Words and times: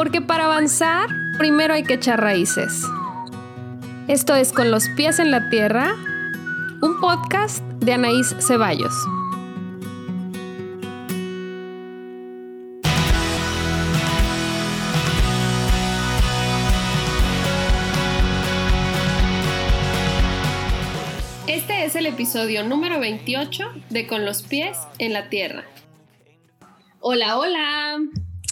Porque 0.00 0.22
para 0.22 0.46
avanzar, 0.46 1.10
primero 1.36 1.74
hay 1.74 1.82
que 1.82 1.92
echar 1.92 2.18
raíces. 2.18 2.86
Esto 4.08 4.34
es 4.34 4.50
Con 4.50 4.70
los 4.70 4.88
pies 4.96 5.18
en 5.18 5.30
la 5.30 5.50
tierra, 5.50 5.94
un 6.80 6.98
podcast 7.02 7.62
de 7.80 7.92
Anaís 7.92 8.34
Ceballos. 8.40 8.94
Este 21.46 21.84
es 21.84 21.94
el 21.94 22.06
episodio 22.06 22.64
número 22.64 23.00
28 23.00 23.70
de 23.90 24.06
Con 24.06 24.24
los 24.24 24.42
pies 24.44 24.78
en 24.96 25.12
la 25.12 25.28
tierra. 25.28 25.64
Hola, 27.00 27.36
hola 27.36 27.98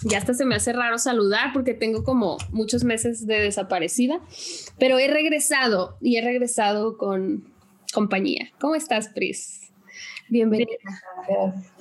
ya 0.08 0.18
hasta 0.18 0.34
se 0.34 0.44
me 0.44 0.54
hace 0.54 0.72
raro 0.72 0.98
saludar 0.98 1.52
porque 1.52 1.74
tengo 1.74 2.04
como 2.04 2.38
muchos 2.50 2.84
meses 2.84 3.26
de 3.26 3.40
desaparecida, 3.40 4.20
pero 4.78 4.98
he 4.98 5.08
regresado 5.08 5.96
y 6.00 6.16
he 6.16 6.22
regresado 6.22 6.96
con 6.96 7.52
compañía. 7.92 8.50
¿Cómo 8.60 8.74
estás, 8.74 9.08
Pris? 9.08 9.60
Bienvenida. 10.30 10.68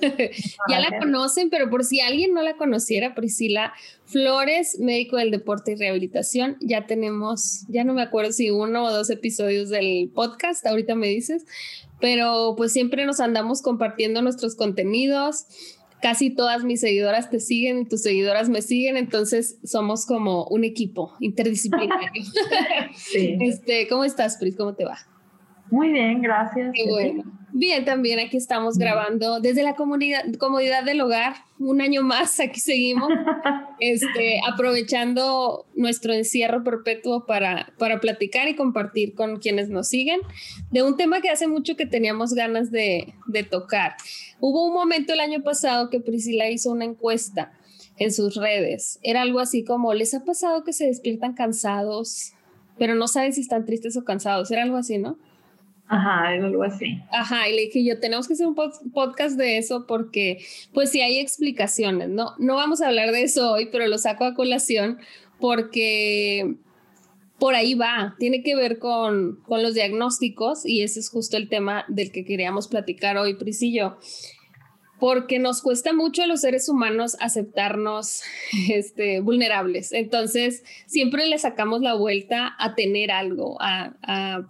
ya 0.70 0.80
la 0.80 0.98
conocen, 0.98 1.50
pero 1.50 1.68
por 1.68 1.84
si 1.84 2.00
alguien 2.00 2.32
no 2.32 2.42
la 2.42 2.56
conociera, 2.56 3.14
Priscila 3.14 3.74
Flores, 4.06 4.78
médico 4.80 5.16
del 5.16 5.30
deporte 5.30 5.72
y 5.72 5.74
rehabilitación, 5.76 6.56
ya 6.60 6.86
tenemos, 6.86 7.66
ya 7.68 7.84
no 7.84 7.92
me 7.92 8.02
acuerdo 8.02 8.32
si 8.32 8.50
uno 8.50 8.84
o 8.84 8.92
dos 8.92 9.10
episodios 9.10 9.68
del 9.68 10.10
podcast, 10.14 10.66
ahorita 10.66 10.94
me 10.94 11.08
dices, 11.08 11.44
pero 12.00 12.54
pues 12.56 12.72
siempre 12.72 13.04
nos 13.04 13.20
andamos 13.20 13.60
compartiendo 13.60 14.22
nuestros 14.22 14.54
contenidos 14.54 15.46
casi 16.00 16.30
todas 16.30 16.64
mis 16.64 16.80
seguidoras 16.80 17.30
te 17.30 17.40
siguen 17.40 17.80
y 17.80 17.84
tus 17.84 18.02
seguidoras 18.02 18.48
me 18.48 18.62
siguen, 18.62 18.96
entonces 18.96 19.58
somos 19.64 20.06
como 20.06 20.44
un 20.46 20.64
equipo 20.64 21.14
interdisciplinario. 21.20 22.22
este, 23.14 23.88
¿Cómo 23.88 24.04
estás, 24.04 24.36
Pris? 24.36 24.56
¿Cómo 24.56 24.74
te 24.74 24.84
va? 24.84 24.98
Muy 25.70 25.92
bien, 25.92 26.22
gracias. 26.22 26.72
Qué 26.74 26.86
bueno. 26.88 27.24
Bien, 27.52 27.84
también 27.84 28.20
aquí 28.20 28.36
estamos 28.36 28.76
grabando 28.76 29.40
desde 29.40 29.62
la 29.62 29.74
comunidad, 29.74 30.22
comodidad 30.38 30.84
del 30.84 31.00
hogar, 31.00 31.34
un 31.58 31.80
año 31.80 32.02
más, 32.02 32.38
aquí 32.40 32.60
seguimos, 32.60 33.08
este, 33.80 34.40
aprovechando 34.46 35.66
nuestro 35.74 36.12
encierro 36.12 36.62
perpetuo 36.62 37.24
para, 37.24 37.72
para 37.78 38.00
platicar 38.00 38.48
y 38.48 38.54
compartir 38.54 39.14
con 39.14 39.38
quienes 39.38 39.70
nos 39.70 39.88
siguen 39.88 40.20
de 40.70 40.82
un 40.82 40.96
tema 40.96 41.22
que 41.22 41.30
hace 41.30 41.48
mucho 41.48 41.74
que 41.74 41.86
teníamos 41.86 42.34
ganas 42.34 42.70
de, 42.70 43.14
de 43.26 43.42
tocar. 43.44 43.96
Hubo 44.40 44.66
un 44.66 44.74
momento 44.74 45.14
el 45.14 45.20
año 45.20 45.42
pasado 45.42 45.88
que 45.88 46.00
Priscila 46.00 46.50
hizo 46.50 46.70
una 46.70 46.84
encuesta 46.84 47.52
en 47.96 48.12
sus 48.12 48.36
redes. 48.36 49.00
Era 49.02 49.22
algo 49.22 49.40
así 49.40 49.64
como, 49.64 49.94
¿les 49.94 50.14
ha 50.14 50.24
pasado 50.24 50.64
que 50.64 50.72
se 50.72 50.86
despiertan 50.86 51.32
cansados, 51.32 52.34
pero 52.78 52.94
no 52.94 53.08
saben 53.08 53.32
si 53.32 53.40
están 53.40 53.64
tristes 53.64 53.96
o 53.96 54.04
cansados? 54.04 54.50
Era 54.50 54.62
algo 54.62 54.76
así, 54.76 54.98
¿no? 54.98 55.18
Ajá, 55.88 56.28
algo 56.28 56.62
así. 56.62 57.00
Ajá, 57.10 57.48
y 57.48 57.56
le 57.56 57.62
dije 57.62 57.82
yo, 57.82 57.98
tenemos 57.98 58.28
que 58.28 58.34
hacer 58.34 58.46
un 58.46 58.54
podcast 58.54 59.36
de 59.38 59.56
eso 59.56 59.86
porque, 59.86 60.38
pues 60.74 60.90
sí 60.90 61.00
hay 61.00 61.18
explicaciones, 61.18 62.10
¿no? 62.10 62.34
No 62.38 62.56
vamos 62.56 62.82
a 62.82 62.88
hablar 62.88 63.10
de 63.10 63.22
eso 63.22 63.52
hoy, 63.52 63.68
pero 63.72 63.86
lo 63.86 63.96
saco 63.96 64.24
a 64.24 64.34
colación 64.34 64.98
porque 65.40 66.56
por 67.38 67.54
ahí 67.54 67.74
va, 67.74 68.16
tiene 68.18 68.42
que 68.42 68.54
ver 68.54 68.78
con, 68.78 69.40
con 69.46 69.62
los 69.62 69.74
diagnósticos 69.74 70.66
y 70.66 70.82
ese 70.82 71.00
es 71.00 71.08
justo 71.08 71.36
el 71.36 71.48
tema 71.48 71.84
del 71.88 72.12
que 72.12 72.24
queríamos 72.24 72.68
platicar 72.68 73.16
hoy, 73.16 73.34
Pris 73.34 73.62
y 73.62 73.72
yo 73.72 73.96
porque 74.98 75.38
nos 75.38 75.62
cuesta 75.62 75.92
mucho 75.92 76.22
a 76.22 76.26
los 76.26 76.40
seres 76.40 76.68
humanos 76.68 77.16
aceptarnos 77.20 78.22
este, 78.70 79.20
vulnerables. 79.20 79.92
Entonces, 79.92 80.64
siempre 80.86 81.26
le 81.26 81.38
sacamos 81.38 81.80
la 81.80 81.94
vuelta 81.94 82.54
a 82.58 82.74
tener 82.74 83.10
algo, 83.10 83.56
a, 83.60 83.94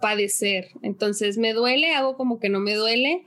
padecer. 0.01 0.69
Entonces, 0.81 1.37
me 1.37 1.53
duele, 1.53 1.93
hago 1.93 2.15
como 2.15 2.39
que 2.39 2.49
no 2.49 2.59
me 2.59 2.73
duele 2.75 3.25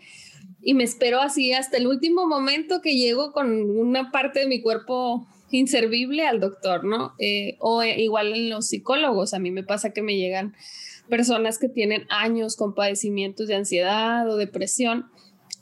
y 0.61 0.75
me 0.75 0.85
espero 0.85 1.21
así 1.21 1.53
hasta 1.53 1.77
el 1.77 1.87
último 1.87 2.27
momento 2.27 2.81
que 2.81 2.97
llego 2.97 3.33
con 3.33 3.63
una 3.71 4.11
parte 4.11 4.41
de 4.41 4.47
mi 4.47 4.61
cuerpo 4.63 5.27
inservible 5.51 6.27
al 6.27 6.41
doctor, 6.41 6.85
¿no? 6.85 7.15
Eh, 7.19 7.57
o 7.59 7.83
igual 7.83 8.33
en 8.33 8.49
los 8.49 8.69
psicólogos, 8.69 9.35
a 9.35 9.39
mí 9.39 9.51
me 9.51 9.65
pasa 9.65 9.93
que 9.93 10.03
me 10.03 10.17
llegan 10.17 10.55
personas 11.09 11.59
que 11.59 11.69
tienen 11.69 12.07
años 12.09 12.57
con 12.57 12.75
padecimientos 12.75 13.49
de 13.49 13.57
ansiedad 13.57 14.29
o 14.31 14.37
depresión 14.37 15.11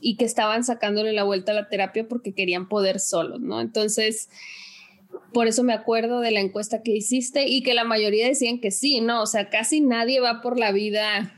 y 0.00 0.16
que 0.16 0.24
estaban 0.24 0.64
sacándole 0.64 1.12
la 1.12 1.24
vuelta 1.24 1.52
a 1.52 1.54
la 1.54 1.68
terapia 1.68 2.08
porque 2.08 2.32
querían 2.32 2.68
poder 2.68 3.00
solos, 3.00 3.40
¿no? 3.40 3.60
Entonces, 3.60 4.28
por 5.32 5.46
eso 5.46 5.62
me 5.62 5.72
acuerdo 5.72 6.20
de 6.20 6.30
la 6.30 6.40
encuesta 6.40 6.82
que 6.82 6.92
hiciste 6.92 7.46
y 7.46 7.62
que 7.62 7.74
la 7.74 7.84
mayoría 7.84 8.26
decían 8.26 8.60
que 8.60 8.70
sí, 8.70 9.00
¿no? 9.00 9.22
O 9.22 9.26
sea, 9.26 9.48
casi 9.48 9.80
nadie 9.80 10.20
va 10.20 10.40
por 10.40 10.58
la 10.58 10.72
vida 10.72 11.36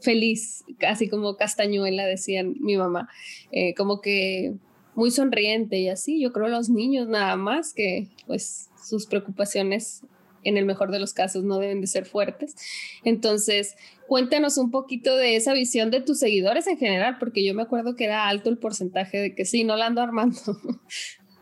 feliz, 0.00 0.64
casi 0.78 1.08
como 1.08 1.36
castañuela, 1.36 2.04
decían 2.04 2.54
mi 2.60 2.76
mamá, 2.76 3.08
eh, 3.50 3.74
como 3.74 4.00
que 4.00 4.54
muy 4.94 5.10
sonriente 5.10 5.78
y 5.78 5.88
así, 5.88 6.20
yo 6.20 6.32
creo 6.32 6.48
los 6.48 6.68
niños 6.68 7.08
nada 7.08 7.36
más 7.36 7.72
que 7.72 8.08
pues 8.26 8.70
sus 8.80 9.06
preocupaciones 9.06 10.02
en 10.44 10.56
el 10.56 10.66
mejor 10.66 10.90
de 10.90 11.00
los 11.00 11.14
casos 11.14 11.42
no 11.42 11.58
deben 11.58 11.80
de 11.80 11.86
ser 11.86 12.04
fuertes. 12.04 12.54
Entonces, 13.02 13.76
cuéntanos 14.06 14.58
un 14.58 14.70
poquito 14.70 15.16
de 15.16 15.36
esa 15.36 15.52
visión 15.52 15.90
de 15.90 16.00
tus 16.00 16.18
seguidores 16.18 16.66
en 16.66 16.78
general, 16.78 17.16
porque 17.18 17.44
yo 17.44 17.54
me 17.54 17.62
acuerdo 17.62 17.96
que 17.96 18.04
era 18.04 18.28
alto 18.28 18.50
el 18.50 18.58
porcentaje 18.58 19.18
de 19.18 19.34
que 19.34 19.44
sí, 19.44 19.64
no 19.64 19.76
la 19.76 19.86
ando 19.86 20.02
armando. 20.02 20.36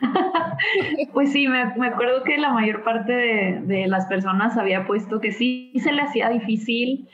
pues 1.13 1.33
sí, 1.33 1.49
me, 1.49 1.63
acuerdo 1.63 2.23
que 2.25 2.39
la 2.39 2.53
mayor 2.53 2.85
parte 2.85 3.13
de, 3.13 3.87
las 3.87 4.07
personas 4.07 4.57
había 4.57 4.87
puesto 4.87 5.21
que 5.21 5.33
sí 5.33 5.73
se 5.83 5.93
le 5.93 6.03
hacía 6.03 6.29
difícil 6.29 7.09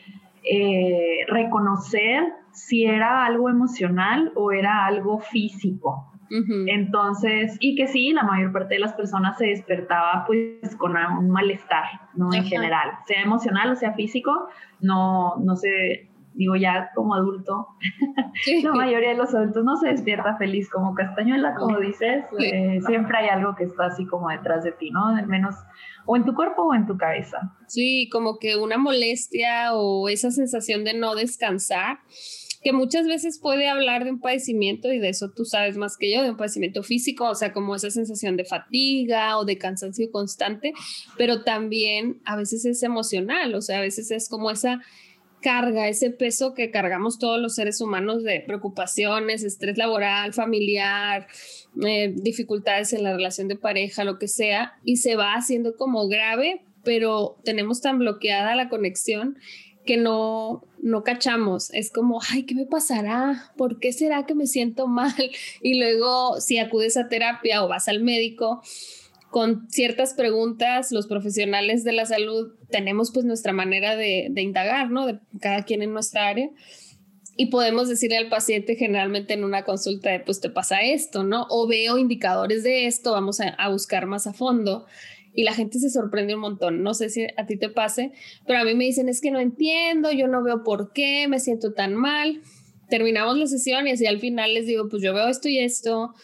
eh, 0.45 1.25
reconocer 1.29 2.25
si 2.53 2.85
era 2.85 3.25
algo 3.27 3.49
emocional 3.49 4.33
o 4.35 4.53
era 4.53 4.87
algo 4.87 5.21
físico. 5.21 6.18
Entonces, 6.31 7.57
y 7.61 7.77
que 7.77 7.87
sí, 7.87 8.13
la 8.13 8.23
mayor 8.23 8.53
parte 8.53 8.75
de 8.75 8.81
las 8.81 8.93
personas 8.95 9.39
se 9.39 9.47
despertaba 9.47 10.25
pues 10.27 10.77
con 10.77 10.97
un 10.97 11.31
malestar, 11.31 11.85
¿no? 12.15 12.33
En 12.33 12.45
general, 12.45 12.91
sea 13.07 13.23
emocional 13.23 13.73
o 13.73 13.77
sea 13.77 13.93
físico, 13.95 14.49
no, 14.81 15.37
no 15.37 15.57
sé, 15.57 16.09
digo 16.35 16.55
ya 16.55 16.91
como 16.95 17.15
adulto, 17.15 17.69
la 18.63 18.73
mayoría 18.73 19.11
de 19.11 19.17
los 19.17 19.35
adultos 19.35 19.65
no 19.65 19.77
se 19.77 19.89
despierta 19.89 20.37
feliz 20.37 20.71
como 20.71 20.95
castañuela, 20.95 21.55
como 21.55 21.79
dices, 21.79 22.25
eh, 22.39 22.81
siempre 22.87 23.19
hay 23.19 23.29
algo 23.29 23.55
que 23.57 23.65
está 23.65 23.87
así 23.87 24.07
como 24.07 24.29
detrás 24.29 24.65
de 24.65 24.73
ti, 24.73 24.91
¿no? 24.91 25.07
Al 25.07 25.27
menos 25.27 25.57
o 26.07 26.17
en 26.17 26.25
tu 26.25 26.35
cuerpo 26.35 26.63
o 26.63 26.75
en 26.75 26.87
tu 26.87 26.97
cabeza. 26.97 27.55
Sí, 27.67 28.09
como 28.11 28.39
que 28.39 28.57
una 28.57 28.79
molestia 28.79 29.75
o 29.75 30.09
esa 30.09 30.31
sensación 30.31 30.85
de 30.85 30.95
no 30.95 31.15
descansar 31.15 31.99
que 32.63 32.73
muchas 32.73 33.07
veces 33.07 33.39
puede 33.39 33.69
hablar 33.69 34.05
de 34.05 34.11
un 34.11 34.21
padecimiento 34.21 34.93
y 34.93 34.99
de 34.99 35.11
eso 35.11 35.31
tú 35.31 35.45
sabes 35.45 35.77
más 35.77 35.97
que 35.97 36.13
yo, 36.13 36.23
de 36.23 36.31
un 36.31 36.37
padecimiento 36.37 36.83
físico, 36.83 37.29
o 37.29 37.35
sea, 37.35 37.53
como 37.53 37.75
esa 37.75 37.91
sensación 37.91 38.37
de 38.37 38.45
fatiga 38.45 39.39
o 39.39 39.45
de 39.45 39.59
cansancio 39.59 40.11
constante, 40.11 40.73
pero 41.17 41.43
también 41.43 42.21
a 42.25 42.37
veces 42.37 42.65
es 42.65 42.83
emocional, 42.83 43.55
o 43.55 43.63
sea, 43.63 43.79
a 43.79 43.83
veces 43.83 44.11
es 44.11 44.29
como 44.29 44.51
esa 44.51 44.81
carga, 45.41 45.89
ese 45.89 46.11
peso 46.11 46.55
que 46.55 46.71
cargamos 46.71 47.19
todos 47.19 47.41
los 47.41 47.55
seres 47.55 47.81
humanos 47.81 48.25
de 48.25 48.43
preocupaciones, 48.47 49.45
estrés 49.45 49.79
laboral, 49.79 50.33
familiar, 50.33 51.29
eh, 51.85 52.13
dificultades 52.15 52.93
en 52.93 53.05
la 53.05 53.15
relación 53.15 53.49
de 53.49 53.57
pareja, 53.57 54.05
lo 54.05 54.19
que 54.19 54.29
sea, 54.29 54.75
y 54.85 54.97
se 54.97 55.17
va 55.17 55.35
haciendo 55.35 55.77
como 55.77 56.09
grave, 56.09 56.63
pero 56.85 57.37
tenemos 57.45 57.81
tan 57.81 57.99
bloqueada 57.99 58.57
la 58.57 58.69
conexión 58.69 59.39
que 59.89 59.97
no, 59.97 60.63
no 60.83 61.03
cachamos. 61.03 61.73
Es 61.73 61.91
como, 61.91 62.21
ay, 62.31 62.43
¿qué 62.43 62.55
me 62.55 62.67
pasará? 62.67 63.51
¿Por 63.57 63.81
qué 63.81 63.95
será 63.95 64.27
que 64.27 64.35
me 64.35 64.47
siento 64.47 64.87
mal? 64.87 65.15
Y 65.63 65.79
luego, 65.79 66.43
si 66.43 66.59
acudes 66.59 66.99
a 66.99 67.09
terapia 67.09 67.65
o 67.65 67.69
vas 67.69 67.89
al 67.89 68.03
médico, 68.03 68.61
con 69.31 69.67
ciertas 69.71 70.13
preguntas, 70.13 70.93
los 70.93 71.07
profesionales 71.07 71.85
de 71.85 71.93
la 71.93 72.05
salud 72.05 72.53
tenemos 72.69 73.13
pues 73.13 73.25
nuestra 73.25 73.55
manera 73.55 73.97
de, 73.97 74.29
de 74.31 74.43
indagar, 74.43 74.91
¿no? 74.91 75.07
De 75.07 75.21
cada 75.41 75.63
quien 75.63 75.81
en 75.81 75.95
nuestra 75.95 76.29
área. 76.29 76.51
Y 77.39 77.47
podemos 77.47 77.89
decirle 77.89 78.19
al 78.19 78.29
paciente 78.29 78.77
generalmente 78.77 79.33
en 79.33 79.45
una 79.45 79.65
consulta 79.65 80.11
de, 80.11 80.21
pues 80.21 80.41
te 80.41 80.51
pasa 80.51 80.83
esto, 80.83 81.25
¿no? 81.25 81.47
O 81.49 81.67
veo 81.67 81.97
indicadores 81.97 82.63
de 82.63 82.87
esto, 82.87 83.13
vamos 83.13 83.41
a, 83.41 83.49
a 83.49 83.71
buscar 83.71 84.05
más 84.05 84.27
a 84.27 84.35
fondo 84.35 84.85
y 85.35 85.45
la 85.45 85.55
gente 85.55 85.79
se 85.79 85.91
sorprende 85.91 86.35
un 86.35 86.41
montón. 86.41 86.83
No 86.83 86.95
sé 86.95 87.11
si 87.11 87.27
a 87.37 87.47
ti 87.47 87.57
te 87.57 87.69
pase, 87.69 88.13
pero 88.47 88.61
a 88.61 88.65
mí 88.65 88.75
me 88.75 88.85
dicen 88.85 89.09
es 89.09 89.21
que 89.21 89.31
no 89.31 89.41
entiendo, 89.41 90.11
yo 90.13 90.27
no 90.29 90.43
veo 90.43 90.63
por 90.63 90.93
qué, 90.93 91.29
me 91.29 91.41
siento 91.41 91.73
tan 91.73 91.95
mal. 91.95 92.41
Terminamos 92.89 93.37
la 93.39 93.47
sesión 93.47 93.87
y 93.87 93.93
así 93.93 94.07
al 94.07 94.19
final 94.19 94.55
les 94.55 94.67
digo, 94.67 94.89
pues 94.89 95.03
yo 95.03 95.13
veo 95.13 95.29
esto 95.29 95.49
y 95.49 95.59
esto, 95.59 96.15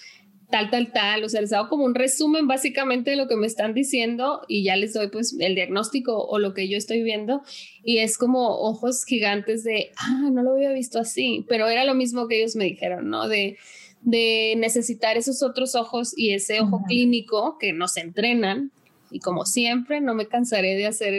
tal, 0.51 0.71
tal, 0.71 0.93
tal. 0.93 1.25
O 1.25 1.29
sea, 1.29 1.41
les 1.41 1.53
hago 1.53 1.69
como 1.69 1.85
un 1.85 1.95
resumen 1.95 2.47
básicamente 2.47 3.11
de 3.11 3.17
lo 3.17 3.29
que 3.29 3.37
me 3.37 3.47
están 3.47 3.75
diciendo 3.75 4.43
y 4.49 4.65
ya 4.65 4.77
les 4.77 4.95
doy 4.95 5.09
pues 5.09 5.37
el 5.39 5.55
diagnóstico 5.55 6.25
o 6.25 6.39
lo 6.39 6.55
que 6.55 6.69
yo 6.69 6.79
estoy 6.79 7.03
viendo. 7.03 7.43
Y 7.83 7.99
es 7.99 8.19
como 8.19 8.49
ojos 8.61 9.05
gigantes 9.05 9.65
de, 9.65 9.91
ah, 9.97 10.31
no 10.33 10.43
lo 10.43 10.53
había 10.53 10.73
visto 10.73 10.99
así, 10.99 11.45
pero 11.49 11.69
era 11.69 11.85
lo 11.85 11.95
mismo 11.95 12.29
que 12.29 12.39
ellos 12.39 12.57
me 12.57 12.65
dijeron, 12.65 13.11
¿no? 13.11 13.29
De, 13.29 13.59
de 14.03 14.55
necesitar 14.57 15.17
esos 15.17 15.43
otros 15.43 15.75
ojos 15.75 16.17
y 16.17 16.35
ese 16.35 16.61
ojo 16.61 16.83
clínico 16.87 17.59
que 17.59 17.73
nos 17.73 17.97
entrenan 17.97 18.73
Y 19.15 19.21
como 19.21 19.47
siempre, 19.47 20.01
no 20.01 20.13
me 20.13 20.27
cansaré 20.27 20.75
de 20.75 20.87
hacer 20.87 21.15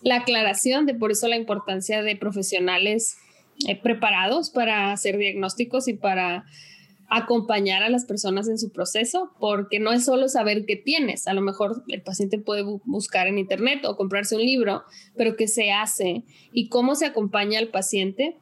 la 0.00 0.16
aclaración 0.16 0.86
de 0.86 0.94
por 0.94 1.10
eso 1.12 1.28
la 1.28 1.36
importancia 1.36 2.02
de 2.02 2.16
profesionales 2.16 3.18
eh, 3.66 3.76
preparados 3.76 4.48
para 4.48 4.92
hacer 4.92 5.18
diagnósticos 5.18 5.88
y 5.88 5.92
para 5.92 6.46
acompañar 7.10 7.82
a 7.82 7.90
las 7.90 8.06
personas 8.06 8.48
en 8.48 8.58
su 8.58 8.70
proceso, 8.72 9.30
porque 9.38 9.78
no 9.78 9.92
es 9.92 10.06
solo 10.06 10.28
saber 10.28 10.64
qué 10.64 10.76
tienes, 10.76 11.26
a 11.26 11.34
lo 11.34 11.42
mejor 11.42 11.82
el 11.88 12.00
paciente 12.02 12.38
puede 12.38 12.62
buscar 12.62 13.26
en 13.26 13.38
internet 13.38 13.84
o 13.84 13.96
comprarse 13.96 14.36
un 14.36 14.42
libro, 14.42 14.84
pero 15.16 15.36
qué 15.36 15.48
se 15.48 15.70
hace 15.70 16.22
y 16.52 16.70
cómo 16.70 16.94
se 16.94 17.04
acompaña 17.04 17.58
al 17.58 17.68
paciente, 17.68 18.36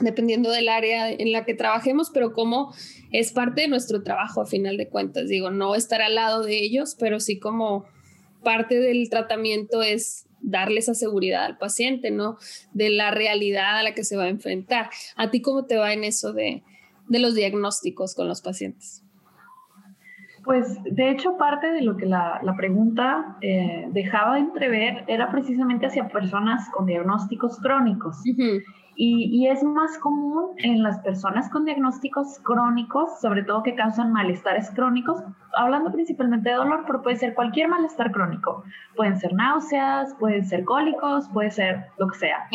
dependiendo 0.00 0.50
del 0.50 0.68
área 0.68 1.10
en 1.10 1.30
la 1.32 1.44
que 1.44 1.54
trabajemos, 1.54 2.10
pero 2.10 2.32
cómo 2.32 2.74
es 3.10 3.32
parte 3.32 3.62
de 3.62 3.68
nuestro 3.68 4.02
trabajo 4.02 4.40
a 4.40 4.46
final 4.46 4.76
de 4.76 4.88
cuentas, 4.88 5.28
digo, 5.28 5.50
no 5.50 5.74
estar 5.74 6.00
al 6.00 6.14
lado 6.14 6.42
de 6.42 6.58
ellos, 6.58 6.96
pero 6.98 7.20
sí 7.20 7.38
como 7.38 7.86
parte 8.44 8.78
del 8.78 9.10
tratamiento 9.10 9.82
es 9.82 10.28
darle 10.40 10.78
esa 10.78 10.94
seguridad 10.94 11.44
al 11.44 11.58
paciente, 11.58 12.12
¿no? 12.12 12.36
De 12.72 12.90
la 12.90 13.10
realidad 13.10 13.78
a 13.78 13.82
la 13.82 13.94
que 13.94 14.04
se 14.04 14.16
va 14.16 14.24
a 14.24 14.28
enfrentar. 14.28 14.90
¿A 15.16 15.30
ti 15.30 15.42
cómo 15.42 15.64
te 15.64 15.76
va 15.76 15.92
en 15.92 16.04
eso 16.04 16.32
de 16.32 16.62
de 17.08 17.18
los 17.18 17.34
diagnósticos 17.34 18.14
con 18.14 18.28
los 18.28 18.42
pacientes? 18.42 19.02
Pues 20.44 20.78
de 20.84 21.10
hecho 21.10 21.38
parte 21.38 21.68
de 21.68 21.80
lo 21.80 21.96
que 21.96 22.04
la, 22.04 22.40
pregunta 22.56 23.38
eh, 23.40 23.88
dejaba 23.92 24.34
de 24.34 24.40
entrever 24.40 25.04
era 25.06 25.30
precisamente 25.30 25.86
hacia 25.86 26.08
personas 26.08 26.68
con 26.70 26.84
diagnósticos 26.84 27.58
crónicos. 27.60 28.22
Y, 28.96 29.28
y, 29.32 29.48
es 29.48 29.62
más 29.62 29.98
común 29.98 30.50
en 30.58 30.82
las 30.82 30.98
personas 31.00 31.50
con 31.50 31.64
diagnósticos 31.64 32.38
crónicos, 32.42 33.20
sobre 33.20 33.42
todo 33.42 33.62
que 33.62 33.74
causan 33.74 34.12
malestares 34.12 34.70
crónicos, 34.70 35.22
hablando 35.56 35.92
principalmente 35.92 36.50
de 36.50 36.56
dolor, 36.56 36.84
pero 36.86 37.02
puede 37.02 37.16
ser 37.16 37.34
cualquier 37.34 37.68
malestar 37.68 38.12
crónico. 38.12 38.64
Pueden 38.96 39.18
ser 39.18 39.32
náuseas, 39.34 40.14
pueden 40.18 40.44
ser 40.44 40.64
cólicos, 40.64 41.28
puede 41.30 41.50
ser 41.50 41.86
lo 41.98 42.08
que 42.08 42.18
sea. 42.18 42.48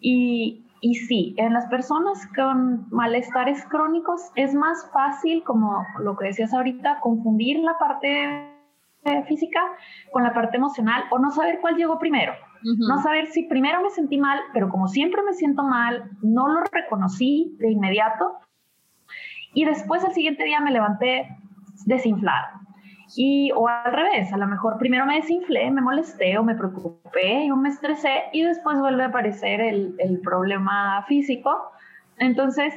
Y, 0.00 0.64
y 0.80 0.94
sí, 0.94 1.34
en 1.38 1.52
las 1.52 1.66
personas 1.66 2.28
con 2.34 2.88
malestares 2.90 3.64
crónicos 3.66 4.30
es 4.34 4.54
más 4.54 4.90
fácil, 4.92 5.42
como 5.44 5.84
lo 6.00 6.16
que 6.16 6.26
decías 6.26 6.52
ahorita, 6.52 7.00
confundir 7.00 7.60
la 7.60 7.78
parte 7.78 8.50
física 9.26 9.60
con 10.12 10.22
la 10.22 10.32
parte 10.32 10.56
emocional 10.56 11.04
o 11.10 11.18
no 11.18 11.30
saber 11.30 11.60
cuál 11.60 11.76
llegó 11.76 11.98
primero. 11.98 12.32
No 12.64 13.02
saber 13.02 13.26
si 13.26 13.42
primero 13.44 13.82
me 13.82 13.90
sentí 13.90 14.16
mal, 14.16 14.40
pero 14.54 14.70
como 14.70 14.88
siempre 14.88 15.22
me 15.22 15.34
siento 15.34 15.62
mal, 15.62 16.10
no 16.22 16.48
lo 16.48 16.62
reconocí 16.72 17.54
de 17.58 17.70
inmediato 17.70 18.38
y 19.52 19.64
después 19.64 20.04
al 20.04 20.12
siguiente 20.12 20.44
día 20.44 20.60
me 20.60 20.70
levanté 20.70 21.28
desinflado. 21.86 22.46
Y, 23.16 23.52
o 23.52 23.68
al 23.68 23.92
revés, 23.92 24.32
a 24.32 24.38
lo 24.38 24.46
mejor 24.46 24.78
primero 24.78 25.06
me 25.06 25.16
desinflé, 25.16 25.70
me 25.70 25.82
molesté 25.82 26.38
o 26.38 26.42
me 26.42 26.54
preocupé 26.54 27.52
o 27.52 27.56
me 27.56 27.68
estresé 27.68 28.24
y 28.32 28.42
después 28.42 28.80
vuelve 28.80 29.04
a 29.04 29.08
aparecer 29.08 29.60
el, 29.60 29.94
el 29.98 30.20
problema 30.20 31.04
físico. 31.06 31.70
Entonces, 32.18 32.74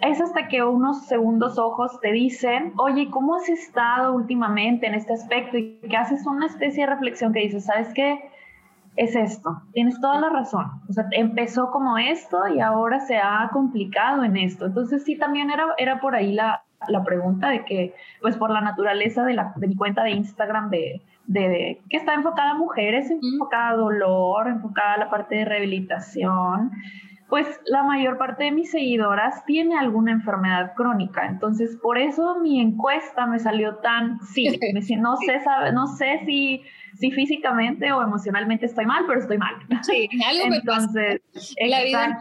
es 0.00 0.20
hasta 0.20 0.48
que 0.48 0.62
unos 0.62 1.06
segundos 1.06 1.58
ojos 1.58 1.98
te 2.00 2.12
dicen, 2.12 2.72
oye, 2.76 3.10
¿cómo 3.10 3.36
has 3.36 3.48
estado 3.48 4.14
últimamente 4.14 4.86
en 4.86 4.94
este 4.94 5.14
aspecto? 5.14 5.58
Y 5.58 5.80
que 5.80 5.96
haces 5.96 6.26
una 6.26 6.46
especie 6.46 6.84
de 6.84 6.90
reflexión 6.90 7.32
que 7.32 7.40
dices, 7.40 7.64
¿sabes 7.64 7.92
qué? 7.94 8.30
Es 8.96 9.14
esto, 9.14 9.62
tienes 9.72 10.00
toda 10.00 10.20
la 10.20 10.28
razón. 10.30 10.66
O 10.88 10.92
sea, 10.92 11.06
empezó 11.12 11.70
como 11.70 11.96
esto 11.96 12.48
y 12.54 12.60
ahora 12.60 13.00
se 13.00 13.18
ha 13.18 13.48
complicado 13.52 14.24
en 14.24 14.36
esto. 14.36 14.66
Entonces 14.66 15.04
sí, 15.04 15.16
también 15.16 15.50
era, 15.50 15.66
era 15.78 16.00
por 16.00 16.14
ahí 16.14 16.32
la, 16.32 16.64
la 16.88 17.04
pregunta 17.04 17.48
de 17.50 17.64
que, 17.64 17.94
pues 18.20 18.36
por 18.36 18.50
la 18.50 18.60
naturaleza 18.60 19.24
de, 19.24 19.34
la, 19.34 19.52
de 19.56 19.68
mi 19.68 19.76
cuenta 19.76 20.02
de 20.02 20.10
Instagram, 20.10 20.70
de, 20.70 21.02
de, 21.26 21.80
que 21.88 21.96
está 21.96 22.14
enfocada 22.14 22.52
a 22.52 22.54
mujeres, 22.54 23.10
enfocada 23.10 23.70
a 23.70 23.76
dolor, 23.76 24.48
enfocada 24.48 24.94
a 24.94 24.98
la 24.98 25.10
parte 25.10 25.36
de 25.36 25.44
rehabilitación, 25.44 26.72
pues 27.28 27.46
la 27.66 27.84
mayor 27.84 28.18
parte 28.18 28.44
de 28.44 28.50
mis 28.50 28.72
seguidoras 28.72 29.44
tiene 29.44 29.78
alguna 29.78 30.10
enfermedad 30.10 30.72
crónica. 30.74 31.26
Entonces, 31.26 31.78
por 31.80 31.96
eso 31.96 32.40
mi 32.40 32.60
encuesta 32.60 33.26
me 33.26 33.38
salió 33.38 33.76
tan, 33.76 34.20
sí, 34.20 34.58
no 34.98 35.16
sé, 35.24 35.40
sabe, 35.40 35.72
no 35.72 35.86
sé 35.86 36.22
si 36.26 36.64
si 37.00 37.10
físicamente 37.10 37.90
o 37.92 38.02
emocionalmente 38.02 38.66
estoy 38.66 38.84
mal, 38.84 39.04
pero 39.08 39.20
estoy 39.20 39.38
mal. 39.38 39.54
Sí, 39.82 40.08
algo 40.26 40.48
me 40.48 40.56
Entonces, 40.56 41.22
La 41.66 41.82
vida 41.82 42.18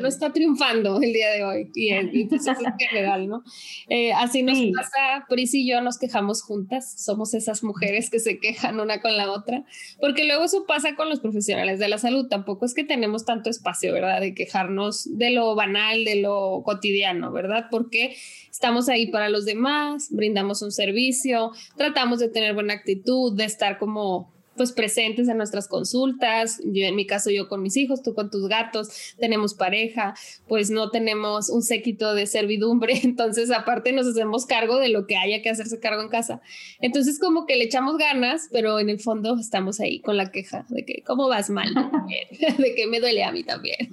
no 0.00 0.08
está, 0.08 0.32
triunfando 0.32 1.00
el 1.00 1.12
día 1.12 1.30
de 1.30 1.44
hoy 1.44 1.70
y, 1.74 1.94
y 1.94 2.24
pues 2.24 2.46
eso 2.46 2.60
es 2.60 2.92
real, 2.92 3.28
¿no? 3.28 3.44
Eh, 3.88 4.12
así 4.12 4.42
nos 4.42 4.58
pasa, 4.76 5.24
Pris 5.28 5.54
y 5.54 5.66
yo 5.66 5.80
nos 5.80 5.98
quejamos 5.98 6.42
juntas, 6.42 7.00
somos 7.00 7.34
esas 7.34 7.62
mujeres 7.62 8.10
que 8.10 8.18
se 8.18 8.40
quejan 8.40 8.80
una 8.80 9.00
con 9.00 9.16
la 9.16 9.30
otra, 9.30 9.64
porque 10.00 10.24
luego 10.24 10.44
eso 10.44 10.66
pasa 10.66 10.96
con 10.96 11.08
los 11.08 11.20
profesionales 11.20 11.78
de 11.78 11.88
la 11.88 11.98
salud, 11.98 12.26
tampoco 12.28 12.66
es 12.66 12.74
que 12.74 12.82
tenemos 12.82 13.24
tanto 13.24 13.48
espacio, 13.48 13.92
¿verdad? 13.92 14.20
De 14.20 14.34
quejarnos 14.34 15.16
de 15.16 15.30
lo 15.30 15.54
banal, 15.54 16.04
de 16.04 16.16
lo 16.16 16.62
cotidiano, 16.64 17.30
¿verdad? 17.30 17.66
Porque 17.70 18.16
estamos 18.58 18.88
ahí 18.88 19.06
para 19.06 19.28
los 19.28 19.44
demás, 19.44 20.08
brindamos 20.10 20.62
un 20.62 20.72
servicio, 20.72 21.52
tratamos 21.76 22.18
de 22.18 22.28
tener 22.28 22.54
buena 22.54 22.74
actitud, 22.74 23.32
de 23.36 23.44
estar 23.44 23.78
como 23.78 24.34
pues 24.58 24.72
presentes 24.72 25.28
en 25.28 25.38
nuestras 25.38 25.68
consultas. 25.68 26.60
Yo 26.62 26.84
en 26.84 26.94
mi 26.94 27.06
caso 27.06 27.30
yo 27.30 27.48
con 27.48 27.62
mis 27.62 27.78
hijos, 27.78 28.02
tú 28.02 28.14
con 28.14 28.30
tus 28.30 28.46
gatos, 28.48 29.14
tenemos 29.18 29.54
pareja, 29.54 30.14
pues 30.46 30.68
no 30.68 30.90
tenemos 30.90 31.48
un 31.48 31.62
séquito 31.62 32.14
de 32.14 32.26
servidumbre, 32.26 33.00
entonces 33.04 33.50
aparte 33.50 33.92
nos 33.92 34.06
hacemos 34.06 34.44
cargo 34.44 34.78
de 34.78 34.90
lo 34.90 35.06
que 35.06 35.16
haya 35.16 35.40
que 35.40 35.48
hacerse 35.48 35.80
cargo 35.80 36.02
en 36.02 36.10
casa. 36.10 36.42
Entonces 36.80 37.18
como 37.18 37.46
que 37.46 37.56
le 37.56 37.64
echamos 37.64 37.96
ganas, 37.96 38.48
pero 38.52 38.78
en 38.78 38.90
el 38.90 39.00
fondo 39.00 39.38
estamos 39.38 39.80
ahí 39.80 40.00
con 40.00 40.18
la 40.18 40.30
queja 40.30 40.66
de 40.68 40.84
que 40.84 41.02
cómo 41.06 41.28
vas 41.28 41.48
mal, 41.48 41.72
de 42.58 42.74
que 42.74 42.86
me 42.86 43.00
duele 43.00 43.24
a 43.24 43.32
mí 43.32 43.44
también. 43.44 43.88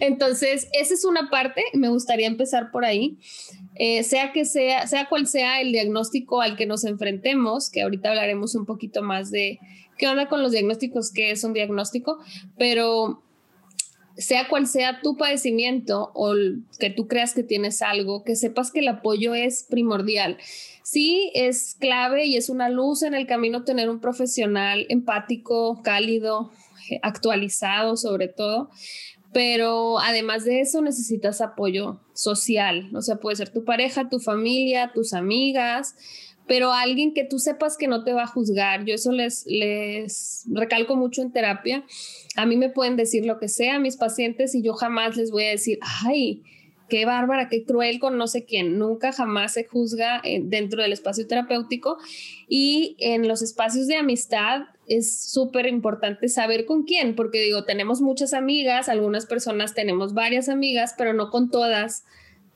Entonces, 0.00 0.68
esa 0.72 0.94
es 0.94 1.04
una 1.04 1.30
parte, 1.30 1.62
me 1.74 1.88
gustaría 1.88 2.26
empezar 2.26 2.70
por 2.70 2.84
ahí. 2.84 3.18
Eh, 3.74 4.02
sea 4.02 4.32
que 4.32 4.44
sea, 4.44 4.86
sea 4.86 5.08
cual 5.08 5.26
sea 5.26 5.60
el 5.60 5.72
diagnóstico 5.72 6.40
al 6.40 6.56
que 6.56 6.66
nos 6.66 6.84
enfrentemos, 6.84 7.70
que 7.70 7.82
ahorita 7.82 8.08
hablaremos 8.08 8.54
un 8.54 8.64
poquito 8.64 9.02
más 9.02 9.30
de 9.30 9.58
qué 9.98 10.08
onda 10.08 10.28
con 10.28 10.42
los 10.42 10.52
diagnósticos, 10.52 11.12
qué 11.12 11.30
es 11.30 11.44
un 11.44 11.52
diagnóstico, 11.52 12.18
pero 12.58 13.22
sea 14.16 14.48
cual 14.48 14.66
sea 14.66 15.00
tu 15.02 15.16
padecimiento 15.16 16.10
o 16.14 16.34
que 16.78 16.90
tú 16.90 17.06
creas 17.06 17.34
que 17.34 17.42
tienes 17.42 17.82
algo, 17.82 18.24
que 18.24 18.34
sepas 18.34 18.72
que 18.72 18.80
el 18.80 18.88
apoyo 18.88 19.34
es 19.34 19.66
primordial. 19.68 20.38
Sí, 20.82 21.30
es 21.34 21.76
clave 21.78 22.24
y 22.26 22.36
es 22.36 22.48
una 22.48 22.68
luz 22.68 23.02
en 23.02 23.14
el 23.14 23.26
camino 23.26 23.64
tener 23.64 23.90
un 23.90 24.00
profesional 24.00 24.86
empático, 24.88 25.82
cálido, 25.82 26.50
actualizado 27.02 27.96
sobre 27.96 28.28
todo, 28.28 28.70
pero 29.32 29.98
además 29.98 30.44
de 30.44 30.60
eso 30.60 30.80
necesitas 30.80 31.40
apoyo 31.40 32.00
social, 32.14 32.90
o 32.94 33.02
sea, 33.02 33.16
puede 33.16 33.36
ser 33.36 33.50
tu 33.50 33.64
pareja, 33.64 34.08
tu 34.08 34.18
familia, 34.18 34.92
tus 34.94 35.12
amigas, 35.12 35.94
pero 36.46 36.72
alguien 36.72 37.12
que 37.12 37.24
tú 37.24 37.38
sepas 37.38 37.76
que 37.76 37.88
no 37.88 38.04
te 38.04 38.12
va 38.12 38.22
a 38.22 38.26
juzgar. 38.26 38.84
Yo 38.84 38.94
eso 38.94 39.12
les, 39.12 39.44
les 39.46 40.44
recalco 40.52 40.96
mucho 40.96 41.22
en 41.22 41.32
terapia. 41.32 41.84
A 42.36 42.46
mí 42.46 42.56
me 42.56 42.70
pueden 42.70 42.96
decir 42.96 43.26
lo 43.26 43.38
que 43.38 43.48
sea 43.48 43.78
mis 43.78 43.96
pacientes 43.96 44.54
y 44.54 44.62
yo 44.62 44.74
jamás 44.74 45.16
les 45.16 45.30
voy 45.30 45.44
a 45.44 45.50
decir, 45.50 45.78
ay, 46.04 46.42
qué 46.88 47.04
bárbara, 47.04 47.48
qué 47.48 47.64
cruel 47.64 47.98
con 47.98 48.16
no 48.16 48.26
sé 48.26 48.44
quién. 48.44 48.78
Nunca 48.78 49.12
jamás 49.12 49.54
se 49.54 49.64
juzga 49.64 50.20
eh, 50.22 50.40
dentro 50.42 50.82
del 50.82 50.92
espacio 50.92 51.26
terapéutico 51.26 51.98
y 52.48 52.96
en 53.00 53.26
los 53.26 53.42
espacios 53.42 53.86
de 53.86 53.96
amistad 53.96 54.62
es 54.86 55.20
súper 55.20 55.66
importante 55.66 56.28
saber 56.28 56.64
con 56.64 56.84
quién, 56.84 57.16
porque 57.16 57.42
digo, 57.42 57.64
tenemos 57.64 58.00
muchas 58.00 58.34
amigas, 58.34 58.88
algunas 58.88 59.26
personas 59.26 59.74
tenemos 59.74 60.14
varias 60.14 60.48
amigas, 60.48 60.94
pero 60.96 61.12
no 61.12 61.30
con 61.30 61.50
todas 61.50 62.04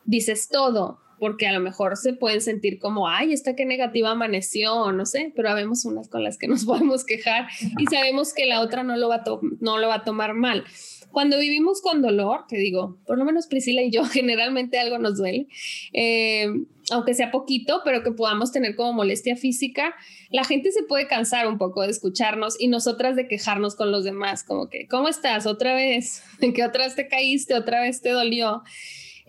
dices 0.04 0.48
todo 0.48 1.00
porque 1.20 1.46
a 1.46 1.52
lo 1.52 1.60
mejor 1.60 1.96
se 1.96 2.14
pueden 2.14 2.40
sentir 2.40 2.80
como, 2.80 3.08
ay, 3.08 3.32
esta 3.32 3.54
que 3.54 3.64
negativa 3.64 4.10
amaneció, 4.10 4.90
no 4.90 5.06
sé, 5.06 5.32
pero 5.36 5.50
habemos 5.50 5.84
unas 5.84 6.08
con 6.08 6.24
las 6.24 6.38
que 6.38 6.48
nos 6.48 6.64
podemos 6.66 7.04
quejar 7.04 7.46
y 7.78 7.86
sabemos 7.86 8.34
que 8.34 8.46
la 8.46 8.60
otra 8.60 8.82
no 8.82 8.96
lo 8.96 9.08
va 9.08 9.16
a, 9.16 9.24
no 9.60 9.78
lo 9.78 9.88
va 9.88 9.96
a 9.96 10.04
tomar 10.04 10.34
mal. 10.34 10.64
Cuando 11.12 11.38
vivimos 11.38 11.82
con 11.82 12.02
dolor, 12.02 12.44
te 12.48 12.56
digo, 12.56 12.98
por 13.04 13.18
lo 13.18 13.24
menos 13.24 13.46
Priscila 13.46 13.82
y 13.82 13.90
yo, 13.90 14.04
generalmente 14.06 14.78
algo 14.78 14.98
nos 14.98 15.18
duele, 15.18 15.48
eh, 15.92 16.48
aunque 16.90 17.14
sea 17.14 17.30
poquito, 17.30 17.82
pero 17.84 18.02
que 18.02 18.12
podamos 18.12 18.52
tener 18.52 18.74
como 18.74 18.92
molestia 18.92 19.36
física, 19.36 19.94
la 20.30 20.44
gente 20.44 20.72
se 20.72 20.82
puede 20.82 21.06
cansar 21.06 21.46
un 21.46 21.58
poco 21.58 21.82
de 21.82 21.90
escucharnos 21.90 22.60
y 22.60 22.68
nosotras 22.68 23.16
de 23.16 23.28
quejarnos 23.28 23.76
con 23.76 23.92
los 23.92 24.04
demás, 24.04 24.42
como 24.44 24.68
que, 24.68 24.86
¿cómo 24.88 25.08
estás? 25.08 25.46
Otra 25.46 25.74
vez, 25.74 26.22
¿en 26.40 26.52
qué 26.52 26.64
otra 26.64 26.84
vez 26.84 26.96
te 26.96 27.08
caíste? 27.08 27.54
¿Otra 27.54 27.80
vez 27.80 28.00
te 28.00 28.10
dolió? 28.10 28.62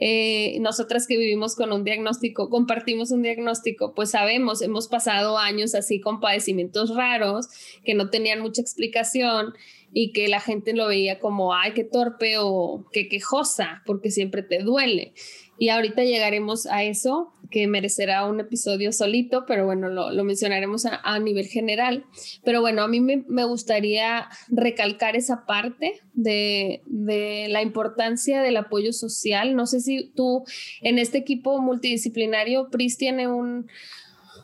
Eh, 0.03 0.57
nosotras 0.61 1.05
que 1.05 1.15
vivimos 1.15 1.55
con 1.55 1.71
un 1.71 1.83
diagnóstico, 1.83 2.49
compartimos 2.49 3.11
un 3.11 3.21
diagnóstico, 3.21 3.93
pues 3.93 4.09
sabemos, 4.09 4.63
hemos 4.63 4.87
pasado 4.87 5.37
años 5.37 5.75
así 5.75 6.01
con 6.01 6.19
padecimientos 6.19 6.95
raros 6.95 7.49
que 7.85 7.93
no 7.93 8.09
tenían 8.09 8.41
mucha 8.41 8.63
explicación 8.63 9.53
y 9.93 10.11
que 10.11 10.27
la 10.27 10.39
gente 10.39 10.73
lo 10.73 10.87
veía 10.87 11.19
como, 11.19 11.53
ay, 11.53 11.73
qué 11.73 11.83
torpe 11.83 12.37
o 12.39 12.87
qué 12.91 13.09
quejosa, 13.09 13.83
porque 13.85 14.09
siempre 14.09 14.41
te 14.41 14.63
duele. 14.63 15.13
Y 15.59 15.69
ahorita 15.69 16.03
llegaremos 16.03 16.65
a 16.65 16.83
eso, 16.83 17.31
que 17.51 17.67
merecerá 17.67 18.25
un 18.25 18.39
episodio 18.39 18.91
solito, 18.91 19.45
pero 19.45 19.65
bueno, 19.65 19.89
lo, 19.89 20.23
mencionaremos 20.23 20.85
a, 20.85 21.19
nivel 21.19 21.45
general. 21.45 22.05
Pero 22.43 22.61
bueno, 22.61 22.81
a 22.81 22.87
mí 22.87 22.99
me, 22.99 23.23
me 23.27 23.43
gustaría 23.43 24.29
recalcar 24.49 25.15
esa 25.15 25.45
parte 25.45 26.01
de, 26.13 26.81
de, 26.85 27.47
la 27.49 27.61
importancia 27.61 28.41
del 28.41 28.57
apoyo 28.57 28.93
social. 28.93 29.55
No 29.55 29.67
sé 29.67 29.81
si 29.81 30.11
tú 30.15 30.43
en 30.81 30.97
este 30.97 31.19
equipo 31.19 31.61
multidisciplinario, 31.61 32.69
PRIS 32.71 32.97
tiene 32.97 33.27
un 33.27 33.67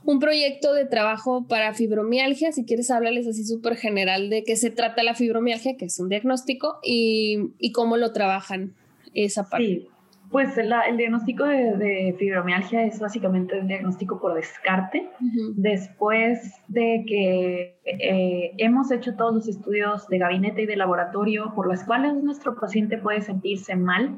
un 0.08 0.20
proyecto 0.20 0.74
de 0.74 0.86
trabajo 0.86 1.46
para 1.50 1.74
fibromialgia. 1.74 2.54
Si 2.54 2.64
quieres, 2.64 2.90
háblales 2.92 3.28
así 3.28 3.44
súper 3.44 3.76
general 3.76 4.30
de 4.30 4.46
qué 4.46 4.56
se 4.56 4.70
trata 4.70 5.04
la 5.04 5.16
fibromialgia, 5.16 5.76
que 5.76 5.86
es 5.86 6.00
un 6.00 6.08
diagnóstico, 6.08 6.80
y, 6.82 7.52
cómo 7.74 7.98
lo 7.98 8.14
trabajan 8.14 8.74
esa 9.14 9.50
parte. 9.50 9.66
Sí, 9.66 9.88
pues 10.32 10.58
el 10.58 10.98
diagnóstico 10.98 11.46
de, 11.46 12.16
fibromialgia 12.20 12.84
es 12.84 13.00
básicamente 13.00 13.60
un 13.60 13.68
diagnóstico 13.68 14.20
por 14.20 14.34
descarte. 14.34 15.10
Después 15.56 16.54
de 16.68 17.06
que 17.08 17.80
eh, 17.86 18.54
hemos 18.58 18.92
hecho 18.92 19.16
todos 19.16 19.34
los 19.34 19.48
estudios 19.48 20.08
de 20.08 20.18
gabinete 20.18 20.64
y 20.64 20.66
de 20.66 20.76
laboratorio 20.76 21.54
por 21.56 21.68
los 21.68 21.84
cuales 21.84 22.16
nuestro 22.16 22.60
paciente 22.60 22.98
puede 22.98 23.22
sentirse 23.22 23.76
mal, 23.76 24.18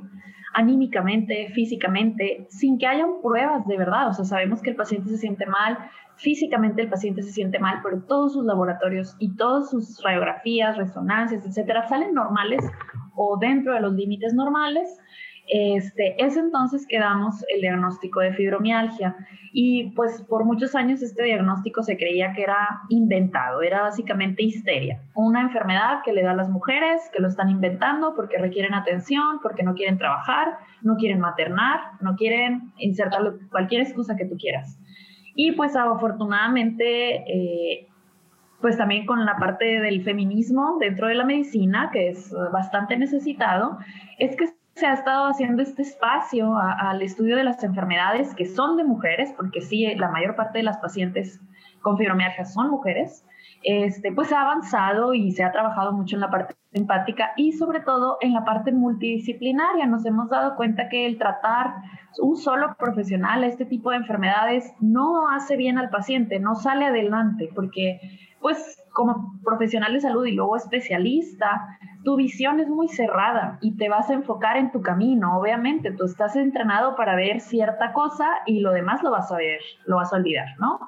anímicamente, 0.53 1.49
físicamente, 1.53 2.47
sin 2.49 2.79
que 2.79 2.87
hayan 2.87 3.21
pruebas 3.21 3.67
de 3.67 3.77
verdad. 3.77 4.09
O 4.09 4.13
sea, 4.13 4.25
sabemos 4.25 4.61
que 4.61 4.71
el 4.71 4.75
paciente 4.75 5.09
se 5.09 5.17
siente 5.17 5.45
mal, 5.45 5.77
físicamente 6.15 6.81
el 6.81 6.89
paciente 6.89 7.21
se 7.21 7.31
siente 7.31 7.59
mal, 7.59 7.81
pero 7.83 8.01
todos 8.01 8.33
sus 8.33 8.45
laboratorios 8.45 9.15
y 9.19 9.35
todas 9.35 9.69
sus 9.69 10.01
radiografías, 10.03 10.77
resonancias, 10.77 11.45
etcétera, 11.45 11.87
salen 11.87 12.13
normales 12.13 12.63
o 13.15 13.37
dentro 13.37 13.73
de 13.73 13.81
los 13.81 13.93
límites 13.93 14.33
normales 14.33 14.99
este, 15.49 16.23
es 16.23 16.37
entonces 16.37 16.85
que 16.87 16.99
damos 16.99 17.43
el 17.53 17.61
diagnóstico 17.61 18.19
de 18.19 18.33
fibromialgia 18.33 19.15
y 19.51 19.91
pues 19.91 20.21
por 20.29 20.45
muchos 20.45 20.75
años 20.75 21.01
este 21.01 21.23
diagnóstico 21.23 21.81
se 21.81 21.97
creía 21.97 22.33
que 22.33 22.43
era 22.43 22.81
inventado, 22.89 23.63
era 23.63 23.81
básicamente 23.81 24.43
histeria, 24.43 25.01
una 25.15 25.41
enfermedad 25.41 26.01
que 26.05 26.13
le 26.13 26.21
da 26.21 26.31
a 26.31 26.35
las 26.35 26.49
mujeres 26.49 27.01
que 27.11 27.19
lo 27.19 27.27
están 27.27 27.49
inventando 27.49 28.13
porque 28.15 28.37
requieren 28.37 28.75
atención, 28.75 29.39
porque 29.41 29.63
no 29.63 29.73
quieren 29.73 29.97
trabajar, 29.97 30.59
no 30.83 30.97
quieren 30.97 31.19
maternar, 31.19 31.79
no 31.99 32.15
quieren 32.15 32.71
insertar 32.77 33.21
cualquier 33.49 33.81
excusa 33.81 34.15
que 34.15 34.25
tú 34.25 34.37
quieras. 34.37 34.79
Y 35.33 35.53
pues 35.53 35.75
afortunadamente 35.75 37.23
eh, 37.27 37.87
pues 38.61 38.77
también 38.77 39.05
con 39.05 39.25
la 39.25 39.37
parte 39.37 39.79
del 39.79 40.03
feminismo 40.03 40.77
dentro 40.79 41.07
de 41.07 41.15
la 41.15 41.25
medicina, 41.25 41.89
que 41.91 42.09
es 42.09 42.31
bastante 42.51 42.97
necesitado, 42.97 43.77
es 44.19 44.35
que 44.35 44.58
se 44.79 44.87
ha 44.87 44.93
estado 44.93 45.27
haciendo 45.27 45.61
este 45.61 45.81
espacio 45.81 46.55
al 46.57 47.01
estudio 47.01 47.35
de 47.35 47.43
las 47.43 47.63
enfermedades 47.63 48.33
que 48.33 48.45
son 48.45 48.77
de 48.77 48.85
mujeres, 48.85 49.33
porque 49.35 49.61
sí, 49.61 49.85
la 49.95 50.09
mayor 50.09 50.35
parte 50.35 50.59
de 50.59 50.63
las 50.63 50.77
pacientes 50.77 51.41
con 51.81 51.97
fibromialgia 51.97 52.45
son 52.45 52.69
mujeres, 52.69 53.25
este, 53.63 54.13
pues 54.13 54.31
ha 54.31 54.41
avanzado 54.41 55.13
y 55.13 55.31
se 55.31 55.43
ha 55.43 55.51
trabajado 55.51 55.91
mucho 55.91 56.15
en 56.15 56.21
la 56.21 56.29
parte 56.29 56.55
empática 56.71 57.31
y 57.35 57.51
sobre 57.51 57.81
todo 57.81 58.17
en 58.21 58.33
la 58.33 58.45
parte 58.45 58.71
multidisciplinaria. 58.71 59.85
Nos 59.85 60.05
hemos 60.05 60.29
dado 60.29 60.55
cuenta 60.55 60.87
que 60.87 61.05
el 61.05 61.17
tratar 61.17 61.73
un 62.21 62.37
solo 62.37 62.75
profesional 62.77 63.43
a 63.43 63.47
este 63.47 63.65
tipo 63.65 63.91
de 63.91 63.97
enfermedades 63.97 64.73
no 64.79 65.29
hace 65.29 65.57
bien 65.57 65.77
al 65.77 65.89
paciente, 65.89 66.39
no 66.39 66.55
sale 66.55 66.85
adelante, 66.85 67.49
porque 67.53 67.99
pues 68.41 68.77
como 68.93 69.39
profesional 69.43 69.93
de 69.93 70.01
salud 70.01 70.25
y 70.25 70.31
luego 70.31 70.55
especialista, 70.55 71.77
tu 72.03 72.15
visión 72.15 72.59
es 72.59 72.69
muy 72.69 72.87
cerrada 72.87 73.57
y 73.61 73.77
te 73.77 73.89
vas 73.89 74.09
a 74.09 74.13
enfocar 74.13 74.57
en 74.57 74.71
tu 74.71 74.81
camino. 74.81 75.37
Obviamente, 75.37 75.91
tú 75.91 76.05
estás 76.05 76.35
entrenado 76.35 76.95
para 76.95 77.15
ver 77.15 77.39
cierta 77.39 77.93
cosa 77.93 78.25
y 78.45 78.61
lo 78.61 78.71
demás 78.71 79.03
lo 79.03 79.11
vas 79.11 79.31
a 79.31 79.37
ver, 79.37 79.59
lo 79.85 79.97
vas 79.97 80.11
a 80.13 80.15
olvidar, 80.15 80.47
¿no? 80.59 80.79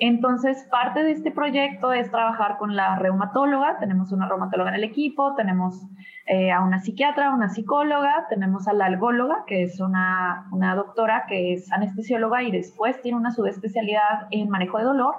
Entonces, 0.00 0.66
parte 0.70 1.02
de 1.02 1.12
este 1.12 1.30
proyecto 1.30 1.92
es 1.92 2.10
trabajar 2.10 2.56
con 2.58 2.76
la 2.76 2.96
reumatóloga. 2.96 3.78
Tenemos 3.78 4.12
una 4.12 4.28
reumatóloga 4.28 4.70
en 4.70 4.76
el 4.76 4.84
equipo, 4.84 5.34
tenemos 5.34 5.86
eh, 6.26 6.52
a 6.52 6.62
una 6.62 6.78
psiquiatra, 6.78 7.34
una 7.34 7.48
psicóloga, 7.48 8.26
tenemos 8.28 8.68
a 8.68 8.74
la 8.74 8.86
algóloga, 8.86 9.44
que 9.46 9.64
es 9.64 9.80
una, 9.80 10.46
una 10.52 10.74
doctora 10.76 11.24
que 11.28 11.52
es 11.54 11.72
anestesióloga 11.72 12.42
y 12.42 12.52
después 12.52 13.00
tiene 13.02 13.18
una 13.18 13.32
subespecialidad 13.32 14.28
en 14.30 14.48
manejo 14.48 14.78
de 14.78 14.84
dolor. 14.84 15.14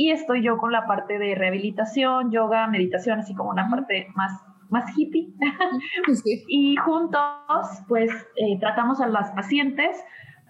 Y 0.00 0.12
estoy 0.12 0.44
yo 0.44 0.58
con 0.58 0.70
la 0.70 0.86
parte 0.86 1.18
de 1.18 1.34
rehabilitación, 1.34 2.30
yoga, 2.30 2.68
meditación, 2.68 3.18
así 3.18 3.34
como 3.34 3.50
una 3.50 3.68
parte 3.68 4.06
más 4.14 4.32
más 4.70 4.84
hippie. 4.96 5.28
y 6.48 6.76
juntos, 6.76 7.22
pues, 7.88 8.10
eh, 8.36 8.58
tratamos 8.60 9.00
a 9.00 9.08
las 9.08 9.30
pacientes 9.32 9.96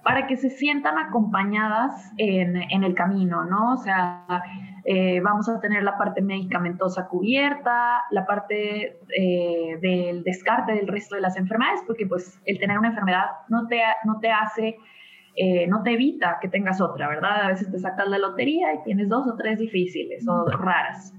para 0.02 0.26
que 0.26 0.36
se 0.36 0.50
sientan 0.50 0.98
acompañadas 0.98 2.12
en, 2.18 2.56
en 2.56 2.84
el 2.84 2.94
camino, 2.94 3.44
¿no? 3.44 3.74
O 3.74 3.76
sea, 3.78 4.26
eh, 4.84 5.20
vamos 5.20 5.48
a 5.48 5.60
tener 5.60 5.82
la 5.82 5.98
parte 5.98 6.22
medicamentosa 6.22 7.08
cubierta, 7.08 8.04
la 8.10 8.24
parte 8.24 8.98
eh, 9.14 9.78
del 9.82 10.22
descarte 10.22 10.72
del 10.72 10.88
resto 10.88 11.14
de 11.14 11.20
las 11.20 11.36
enfermedades, 11.36 11.82
porque 11.86 12.06
pues 12.06 12.40
el 12.46 12.58
tener 12.58 12.78
una 12.78 12.88
enfermedad 12.88 13.26
no 13.48 13.66
te, 13.66 13.82
no 14.04 14.18
te 14.18 14.30
hace, 14.30 14.76
no 15.68 15.82
te 15.82 15.92
evita 15.92 16.38
que 16.40 16.48
tengas 16.48 16.80
otra, 16.80 17.08
¿verdad? 17.08 17.42
A 17.42 17.48
veces 17.48 17.70
te 17.70 17.78
sacas 17.78 18.08
la 18.08 18.18
lotería 18.18 18.74
y 18.74 18.82
tienes 18.82 19.08
dos 19.08 19.26
o 19.26 19.36
tres 19.36 19.58
difíciles 19.58 20.26
o 20.26 20.46
raras. 20.46 21.14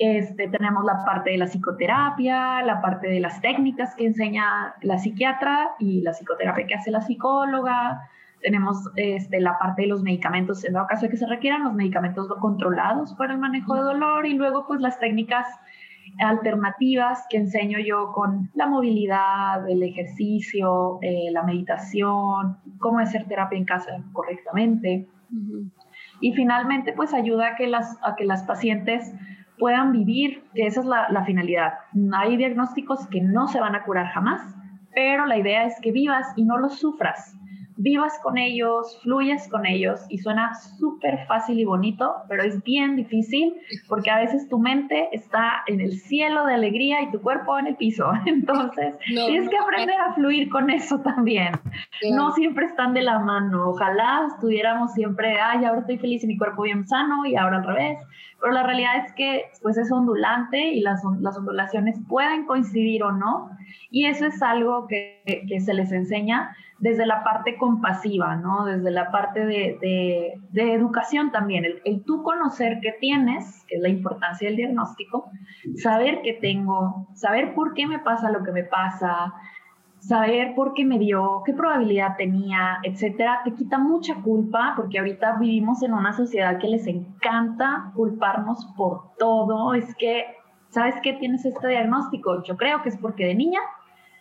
Este, 0.00 0.48
tenemos 0.48 0.82
la 0.86 1.04
parte 1.04 1.30
de 1.30 1.36
la 1.36 1.46
psicoterapia, 1.46 2.62
la 2.62 2.80
parte 2.80 3.06
de 3.06 3.20
las 3.20 3.42
técnicas 3.42 3.94
que 3.94 4.06
enseña 4.06 4.74
la 4.80 4.96
psiquiatra 4.96 5.72
y 5.78 6.00
la 6.00 6.12
psicoterapia 6.12 6.66
que 6.66 6.74
hace 6.74 6.90
la 6.90 7.02
psicóloga. 7.02 8.00
Tenemos 8.40 8.90
este, 8.96 9.42
la 9.42 9.58
parte 9.58 9.82
de 9.82 9.88
los 9.88 10.02
medicamentos, 10.02 10.64
en 10.64 10.72
dado 10.72 10.86
caso 10.86 11.02
de 11.02 11.10
que 11.10 11.18
se 11.18 11.26
requieran, 11.26 11.64
los 11.64 11.74
medicamentos 11.74 12.28
controlados 12.40 13.12
para 13.12 13.34
el 13.34 13.40
manejo 13.40 13.74
de 13.74 13.82
dolor 13.82 14.24
y 14.24 14.32
luego 14.32 14.66
pues 14.66 14.80
las 14.80 14.98
técnicas 14.98 15.46
alternativas 16.18 17.24
que 17.30 17.38
enseño 17.38 17.78
yo 17.78 18.12
con 18.12 18.50
la 18.54 18.66
movilidad, 18.66 19.68
el 19.68 19.82
ejercicio, 19.82 20.98
eh, 21.02 21.30
la 21.30 21.42
meditación, 21.42 22.58
cómo 22.78 22.98
hacer 22.98 23.26
terapia 23.26 23.58
en 23.58 23.64
casa 23.64 24.02
correctamente. 24.12 25.08
Y 26.20 26.32
finalmente 26.32 26.92
pues 26.92 27.14
ayuda 27.14 27.48
a 27.48 27.56
que 27.56 27.66
las, 27.66 27.98
a 28.02 28.16
que 28.16 28.24
las 28.24 28.42
pacientes 28.42 29.14
puedan 29.60 29.92
vivir, 29.92 30.42
que 30.54 30.66
esa 30.66 30.80
es 30.80 30.86
la, 30.86 31.24
finalidad. 31.24 31.74
Hay 32.14 32.36
diagnósticos 32.36 33.06
que 33.08 33.20
no 33.20 33.46
se 33.46 33.60
van 33.60 33.76
a 33.76 33.84
curar 33.84 34.06
jamás, 34.06 34.40
pero 34.92 35.26
la 35.26 35.38
idea 35.38 35.66
es 35.66 35.78
que 35.80 35.92
vivas 35.92 36.26
y 36.34 36.44
no 36.44 36.58
los 36.58 36.78
sufras. 36.80 37.36
Vivas 37.82 38.18
con 38.22 38.36
ellos, 38.36 39.00
fluyes 39.02 39.48
con 39.48 39.64
ellos 39.64 40.00
y 40.08 40.18
suena 40.18 40.54
súper 40.54 41.26
fácil 41.26 41.58
y 41.58 41.64
bonito, 41.64 42.14
pero 42.28 42.42
es 42.42 42.62
bien 42.62 42.96
difícil 42.96 43.54
porque 43.88 44.10
a 44.10 44.18
veces 44.18 44.48
tu 44.48 44.58
mente 44.58 45.08
está 45.12 45.62
en 45.66 45.80
el 45.80 45.92
cielo 45.92 46.44
de 46.44 46.54
alegría 46.54 47.02
y 47.02 47.10
tu 47.10 47.20
cuerpo 47.22 47.58
en 47.58 47.68
el 47.68 47.76
piso. 47.76 48.10
Entonces, 48.26 48.94
tienes 49.06 49.48
que 49.48 49.56
aprender 49.56 49.98
a 49.98 50.12
fluir 50.14 50.50
con 50.50 50.68
eso 50.68 51.00
también. 51.00 51.52
No 52.12 52.32
siempre 52.32 52.66
están 52.66 52.92
de 52.92 53.02
la 53.02 53.18
mano. 53.18 53.70
Ojalá 53.70 54.28
estuviéramos 54.34 54.92
siempre, 54.92 55.40
ay, 55.40 55.64
ahora 55.64 55.80
estoy 55.80 55.98
feliz 55.98 56.22
y 56.24 56.26
mi 56.26 56.36
cuerpo 56.36 56.62
bien 56.62 56.86
sano 56.86 57.24
y 57.24 57.36
ahora 57.36 57.58
al 57.58 57.64
revés 57.64 57.98
pero 58.40 58.52
la 58.52 58.62
realidad 58.62 59.04
es 59.04 59.12
que 59.12 59.44
pues 59.62 59.76
es 59.76 59.92
ondulante 59.92 60.58
y 60.58 60.80
las, 60.80 61.02
las 61.20 61.36
ondulaciones 61.36 61.98
pueden 62.08 62.46
coincidir 62.46 63.02
o 63.02 63.12
no, 63.12 63.50
y 63.90 64.06
eso 64.06 64.26
es 64.26 64.42
algo 64.42 64.86
que, 64.88 65.44
que 65.46 65.60
se 65.60 65.74
les 65.74 65.92
enseña 65.92 66.56
desde 66.80 67.06
la 67.06 67.22
parte 67.22 67.56
compasiva, 67.56 68.36
¿no? 68.36 68.64
Desde 68.64 68.90
la 68.90 69.10
parte 69.10 69.44
de, 69.44 70.34
educación 70.54 71.30
también, 71.30 71.64
el, 71.64 71.82
el, 71.84 72.04
tú 72.04 72.22
conocer 72.22 72.78
qué 72.80 72.94
tienes, 72.98 73.64
que 73.68 73.76
es 73.76 73.82
la 73.82 73.88
importancia 73.88 74.48
del 74.48 74.56
diagnóstico, 74.56 75.30
saber 75.76 76.20
qué 76.22 76.32
tengo, 76.32 77.08
saber 77.14 77.54
por 77.54 77.74
qué 77.74 77.86
me 77.86 77.98
pasa 77.98 78.30
lo 78.30 78.42
que 78.42 78.52
me 78.52 78.64
pasa, 78.64 79.34
saber 80.00 80.54
por 80.54 80.72
qué 80.72 80.84
me 80.84 80.98
dio, 80.98 81.42
qué 81.44 81.52
probabilidad 81.52 82.16
tenía, 82.16 82.78
etcétera, 82.82 83.42
te 83.44 83.54
quita 83.54 83.78
mucha 83.78 84.14
culpa 84.22 84.72
porque 84.74 84.98
ahorita 84.98 85.36
vivimos 85.38 85.82
en 85.82 85.92
una 85.92 86.14
sociedad 86.14 86.58
que 86.58 86.68
les 86.68 86.86
encanta 86.86 87.92
culparnos 87.94 88.66
por 88.76 89.14
todo. 89.18 89.74
Es 89.74 89.94
que, 89.96 90.24
¿sabes 90.70 90.94
qué 91.02 91.12
tienes 91.12 91.44
este 91.44 91.68
diagnóstico? 91.68 92.42
Yo 92.42 92.56
creo 92.56 92.82
que 92.82 92.88
es 92.88 92.96
porque 92.96 93.26
de 93.26 93.34
niña 93.34 93.60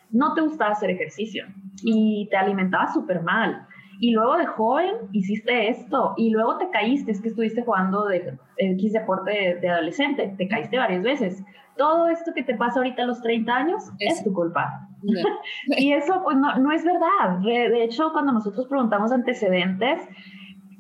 no 0.09 0.33
te 0.33 0.41
gustaba 0.41 0.71
hacer 0.71 0.89
ejercicio 0.89 1.45
y 1.83 2.27
te 2.29 2.37
alimentabas 2.37 2.93
súper 2.93 3.21
mal. 3.21 3.65
Y 4.01 4.11
luego 4.11 4.37
de 4.37 4.45
joven 4.45 4.95
hiciste 5.11 5.69
esto 5.69 6.13
y 6.15 6.29
luego 6.29 6.57
te 6.57 6.69
caíste, 6.69 7.11
es 7.11 7.21
que 7.21 7.29
estuviste 7.29 7.63
jugando 7.63 8.05
de 8.05 8.37
X 8.57 8.93
deporte 8.93 9.31
de, 9.31 9.55
de 9.55 9.69
adolescente, 9.69 10.33
te 10.37 10.47
caíste 10.47 10.77
varias 10.77 11.03
veces 11.03 11.43
todo 11.79 12.09
esto 12.09 12.33
que 12.35 12.43
te 12.43 12.55
pasa 12.55 12.79
ahorita 12.79 13.03
a 13.03 13.05
los 13.05 13.21
30 13.21 13.55
años 13.55 13.83
es, 13.99 14.21
tu 14.23 14.33
culpa. 14.33 14.87
y 15.65 15.93
eso 15.93 16.21
pues 16.23 16.37
no, 16.37 16.57
no 16.57 16.71
es 16.73 16.83
verdad. 16.83 17.39
De, 17.41 17.83
hecho, 17.83 18.11
cuando 18.11 18.33
nosotros 18.33 18.67
preguntamos 18.67 19.13
antecedentes, 19.13 20.01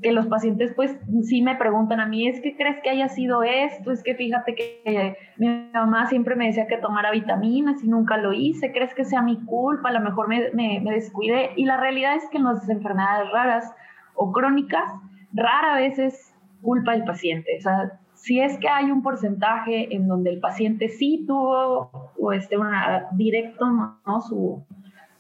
que 0.01 0.11
los 0.11 0.27
pacientes 0.27 0.73
pues 0.75 0.97
sí 1.23 1.41
me 1.41 1.55
preguntan 1.55 1.99
a 1.99 2.05
mí, 2.05 2.27
es 2.27 2.39
que 2.41 2.55
crees 2.55 2.81
que 2.81 2.89
haya 2.89 3.09
sido 3.09 3.43
esto, 3.43 3.91
es 3.91 4.01
que 4.01 4.15
fíjate 4.15 4.55
que 4.55 5.17
mi 5.37 5.47
mamá 5.73 6.07
siempre 6.07 6.35
me 6.35 6.47
decía 6.47 6.67
que 6.67 6.77
tomara 6.77 7.11
vitaminas 7.11 7.83
y 7.83 7.87
nunca 7.87 8.17
lo 8.17 8.31
hice, 8.31 8.71
crees 8.71 8.93
que 8.93 9.03
sea 9.03 9.21
mi 9.21 9.43
culpa, 9.45 9.89
a 9.89 9.93
lo 9.93 9.99
mejor 9.99 10.27
me, 10.27 10.51
me, 10.51 10.81
descuidé. 10.91 11.51
Y 11.57 11.65
la 11.65 11.77
realidad 11.77 12.15
es 12.15 12.29
que 12.29 12.37
en 12.37 12.45
las 12.45 12.69
enfermedades 12.69 13.29
raras 13.31 13.73
o 14.15 14.31
crónicas, 14.31 14.89
rara 15.33 15.75
vez 15.75 15.99
es 15.99 16.33
culpa 16.61 16.93
del 16.93 17.03
paciente. 17.03 17.57
O 17.57 17.61
sea, 17.61 17.99
si 18.13 18.39
es 18.39 18.57
que 18.59 18.69
hay 18.69 18.91
un 18.91 19.01
porcentaje 19.01 19.93
en 19.93 20.07
donde 20.07 20.31
el 20.31 20.39
paciente 20.39 20.89
sí 20.89 21.25
tuvo 21.27 22.13
o 22.17 22.33
este, 22.33 22.57
una, 22.57 23.07
directo 23.13 23.65
¿no? 23.69 24.21
su, 24.21 24.65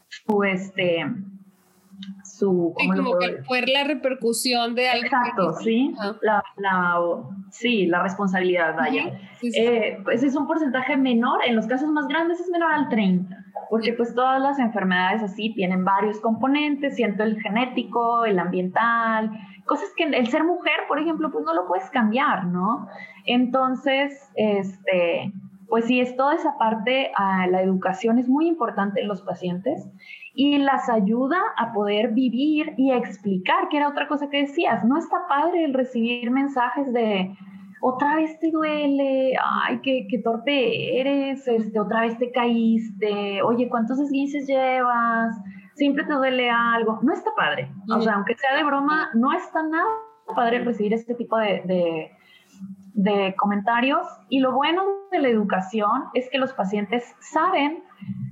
su, 0.07 0.43
este, 0.43 1.05
su... 2.39 2.73
como 2.75 3.17
que 3.17 3.43
fue 3.43 3.61
la 3.67 3.83
repercusión 3.83 4.75
de 4.75 4.89
algo. 4.89 5.05
Exacto, 5.05 5.53
sí, 5.61 5.93
la, 6.21 6.43
la, 6.57 6.99
sí, 7.51 7.85
la 7.85 8.01
responsabilidad, 8.01 8.75
vaya. 8.75 9.19
Eh, 9.41 9.99
pues 10.03 10.23
es 10.23 10.35
un 10.35 10.47
porcentaje 10.47 10.97
menor, 10.97 11.41
en 11.45 11.55
los 11.55 11.67
casos 11.67 11.89
más 11.89 12.07
grandes 12.07 12.39
es 12.39 12.49
menor 12.49 12.71
al 12.71 12.89
30, 12.89 13.35
porque 13.69 13.93
pues 13.93 14.15
todas 14.15 14.41
las 14.41 14.59
enfermedades 14.59 15.21
así 15.21 15.53
tienen 15.53 15.83
varios 15.83 16.19
componentes, 16.19 16.95
siento 16.95 17.23
el 17.23 17.39
genético, 17.41 18.25
el 18.25 18.39
ambiental, 18.39 19.31
cosas 19.65 19.89
que 19.95 20.03
el 20.03 20.27
ser 20.27 20.43
mujer, 20.43 20.75
por 20.87 20.99
ejemplo, 20.99 21.31
pues 21.31 21.45
no 21.45 21.53
lo 21.53 21.67
puedes 21.67 21.89
cambiar, 21.89 22.45
¿no? 22.45 22.87
Entonces, 23.25 24.29
este, 24.35 25.31
pues 25.67 25.85
sí, 25.85 26.01
es 26.01 26.15
toda 26.15 26.35
esa 26.35 26.57
parte, 26.57 27.11
a 27.15 27.47
la 27.47 27.61
educación 27.61 28.17
es 28.17 28.27
muy 28.27 28.47
importante 28.47 29.01
en 29.01 29.07
los 29.07 29.21
pacientes 29.21 29.87
y 30.41 30.57
las 30.57 30.87
ayuda 30.89 31.37
a 31.57 31.73
poder 31.73 32.13
vivir 32.13 32.73
y 32.77 32.91
explicar, 32.91 33.67
que 33.69 33.77
era 33.77 33.89
otra 33.89 34.07
cosa 34.07 34.29
que 34.29 34.43
decías, 34.43 34.85
no 34.85 34.97
está 34.97 35.27
padre 35.27 35.65
el 35.65 35.73
recibir 35.73 36.31
mensajes 36.31 36.93
de 36.93 37.35
otra 37.81 38.15
vez 38.15 38.39
te 38.39 38.51
duele, 38.51 39.33
ay, 39.41 39.79
qué, 39.81 40.07
qué 40.09 40.19
torpe 40.19 40.99
eres, 40.99 41.47
este, 41.47 41.79
otra 41.79 42.01
vez 42.01 42.17
te 42.17 42.31
caíste, 42.31 43.41
oye, 43.41 43.69
¿cuántos 43.69 43.99
esguinces 43.99 44.47
llevas? 44.47 45.35
siempre 45.79 46.03
te 46.03 46.13
duele 46.13 46.49
algo. 46.51 46.99
No 47.01 47.13
está 47.13 47.31
padre. 47.35 47.71
O 47.89 48.01
sea, 48.01 48.13
aunque 48.13 48.35
sea 48.35 48.55
de 48.55 48.63
broma, 48.63 49.09
no 49.15 49.31
está 49.31 49.63
nada 49.63 49.89
padre 50.35 50.63
recibir 50.63 50.93
este 50.93 51.15
tipo 51.15 51.37
de, 51.37 52.11
de, 52.93 53.35
comentarios. 53.35 54.05
Y 54.27 54.39
lo 54.41 54.51
bueno 54.53 54.83
de 55.11 55.19
la 55.19 55.29
educación 55.29 56.03
es 56.13 56.29
que 56.29 56.37
los 56.37 56.53
pacientes 56.53 57.15
saben 57.19 57.83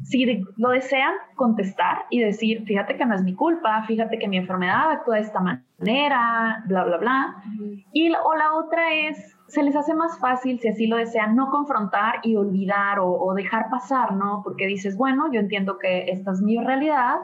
si 0.09 0.45
lo 0.55 0.69
desean 0.69 1.13
contestar 1.35 2.05
y 2.09 2.21
decir, 2.21 2.63
fíjate 2.63 2.95
que 2.95 3.05
no 3.05 3.13
es 3.13 3.23
mi 3.23 3.35
culpa, 3.35 3.83
fíjate 3.87 4.17
que 4.17 4.27
mi 4.29 4.37
enfermedad 4.37 4.91
actúa 4.91 5.15
de 5.15 5.21
esta 5.21 5.41
manera, 5.41 6.63
bla, 6.65 6.85
bla, 6.85 6.97
bla. 6.97 7.43
Y 7.91 8.09
o 8.11 8.35
la 8.35 8.53
otra 8.53 8.93
es, 8.93 9.35
se 9.47 9.63
les 9.63 9.75
hace 9.75 9.93
más 9.93 10.17
fácil, 10.19 10.59
si 10.59 10.69
así 10.69 10.87
lo 10.87 10.95
desean, 10.95 11.35
no 11.35 11.49
confrontar 11.49 12.21
y 12.23 12.37
olvidar 12.37 12.99
o, 12.99 13.11
o 13.11 13.33
dejar 13.33 13.69
pasar, 13.69 14.13
¿no? 14.13 14.41
Porque 14.45 14.65
dices, 14.65 14.95
bueno, 14.95 15.29
yo 15.31 15.41
entiendo 15.41 15.77
que 15.77 16.09
esta 16.09 16.31
es 16.31 16.41
mi 16.41 16.57
realidad, 16.57 17.17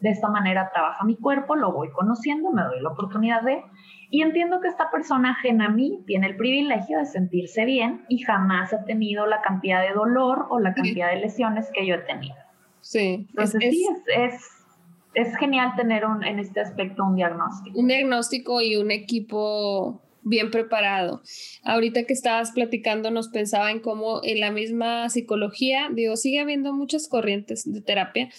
de 0.00 0.10
esta 0.10 0.28
manera 0.28 0.70
trabaja 0.72 1.04
mi 1.04 1.16
cuerpo, 1.16 1.56
lo 1.56 1.72
voy 1.72 1.90
conociendo, 1.90 2.50
me 2.50 2.62
doy 2.62 2.80
la 2.80 2.90
oportunidad 2.90 3.42
de, 3.42 3.62
y 4.10 4.22
entiendo 4.22 4.60
que 4.60 4.68
esta 4.68 4.90
persona 4.90 5.32
ajena 5.32 5.66
a 5.66 5.70
mí 5.70 6.02
tiene 6.06 6.28
el 6.28 6.36
privilegio 6.36 6.98
de 6.98 7.06
sentirse 7.06 7.64
bien 7.64 8.04
y 8.08 8.18
jamás 8.18 8.72
ha 8.72 8.84
tenido 8.84 9.26
la 9.26 9.42
cantidad 9.42 9.82
de 9.82 9.94
dolor 9.94 10.46
o 10.50 10.60
la 10.60 10.72
cantidad 10.72 11.10
de 11.10 11.20
lesiones 11.20 11.68
que 11.74 11.86
yo 11.86 11.96
he 11.96 11.98
tenido. 11.98 12.36
Sí, 12.80 13.26
entonces 13.30 13.60
sí, 13.60 13.86
es, 14.16 14.34
es, 15.14 15.36
genial 15.36 15.74
tener 15.76 16.06
un, 16.06 16.24
en 16.24 16.38
este 16.38 16.60
aspecto 16.60 17.04
un 17.04 17.16
diagnóstico. 17.16 17.78
Un 17.78 17.88
diagnóstico 17.88 18.60
y 18.60 18.76
un 18.76 18.90
equipo 18.90 20.00
bien 20.22 20.50
preparado. 20.50 21.22
Ahorita 21.64 22.04
que 22.04 22.12
estabas 22.12 22.52
platicando 22.52 23.10
nos 23.10 23.28
pensaba 23.28 23.70
en 23.70 23.80
cómo 23.80 24.20
en 24.22 24.40
la 24.40 24.50
misma 24.50 25.08
psicología, 25.08 25.88
digo, 25.92 26.16
sigue 26.16 26.40
habiendo 26.40 26.72
muchas 26.72 27.08
corrientes 27.08 27.70
de 27.70 27.80
terapia, 27.80 28.30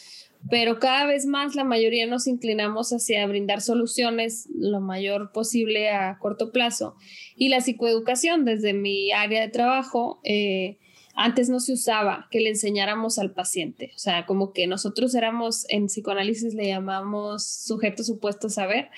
pero 0.49 0.79
cada 0.79 1.05
vez 1.05 1.25
más 1.25 1.55
la 1.55 1.63
mayoría 1.63 2.07
nos 2.07 2.27
inclinamos 2.27 2.91
hacia 2.91 3.25
brindar 3.27 3.61
soluciones 3.61 4.47
lo 4.53 4.81
mayor 4.81 5.31
posible 5.31 5.89
a 5.89 6.17
corto 6.19 6.51
plazo. 6.51 6.95
Y 7.35 7.49
la 7.49 7.61
psicoeducación, 7.61 8.45
desde 8.45 8.73
mi 8.73 9.11
área 9.11 9.41
de 9.41 9.49
trabajo, 9.49 10.19
eh, 10.23 10.77
antes 11.15 11.49
no 11.49 11.59
se 11.59 11.73
usaba 11.73 12.27
que 12.31 12.39
le 12.39 12.49
enseñáramos 12.49 13.19
al 13.19 13.33
paciente. 13.33 13.91
O 13.95 13.99
sea, 13.99 14.25
como 14.25 14.53
que 14.53 14.67
nosotros 14.67 15.13
éramos, 15.15 15.65
en 15.69 15.87
psicoanálisis 15.87 16.53
le 16.53 16.67
llamamos 16.67 17.45
sujeto 17.45 18.03
supuesto 18.03 18.49
saber, 18.49 18.89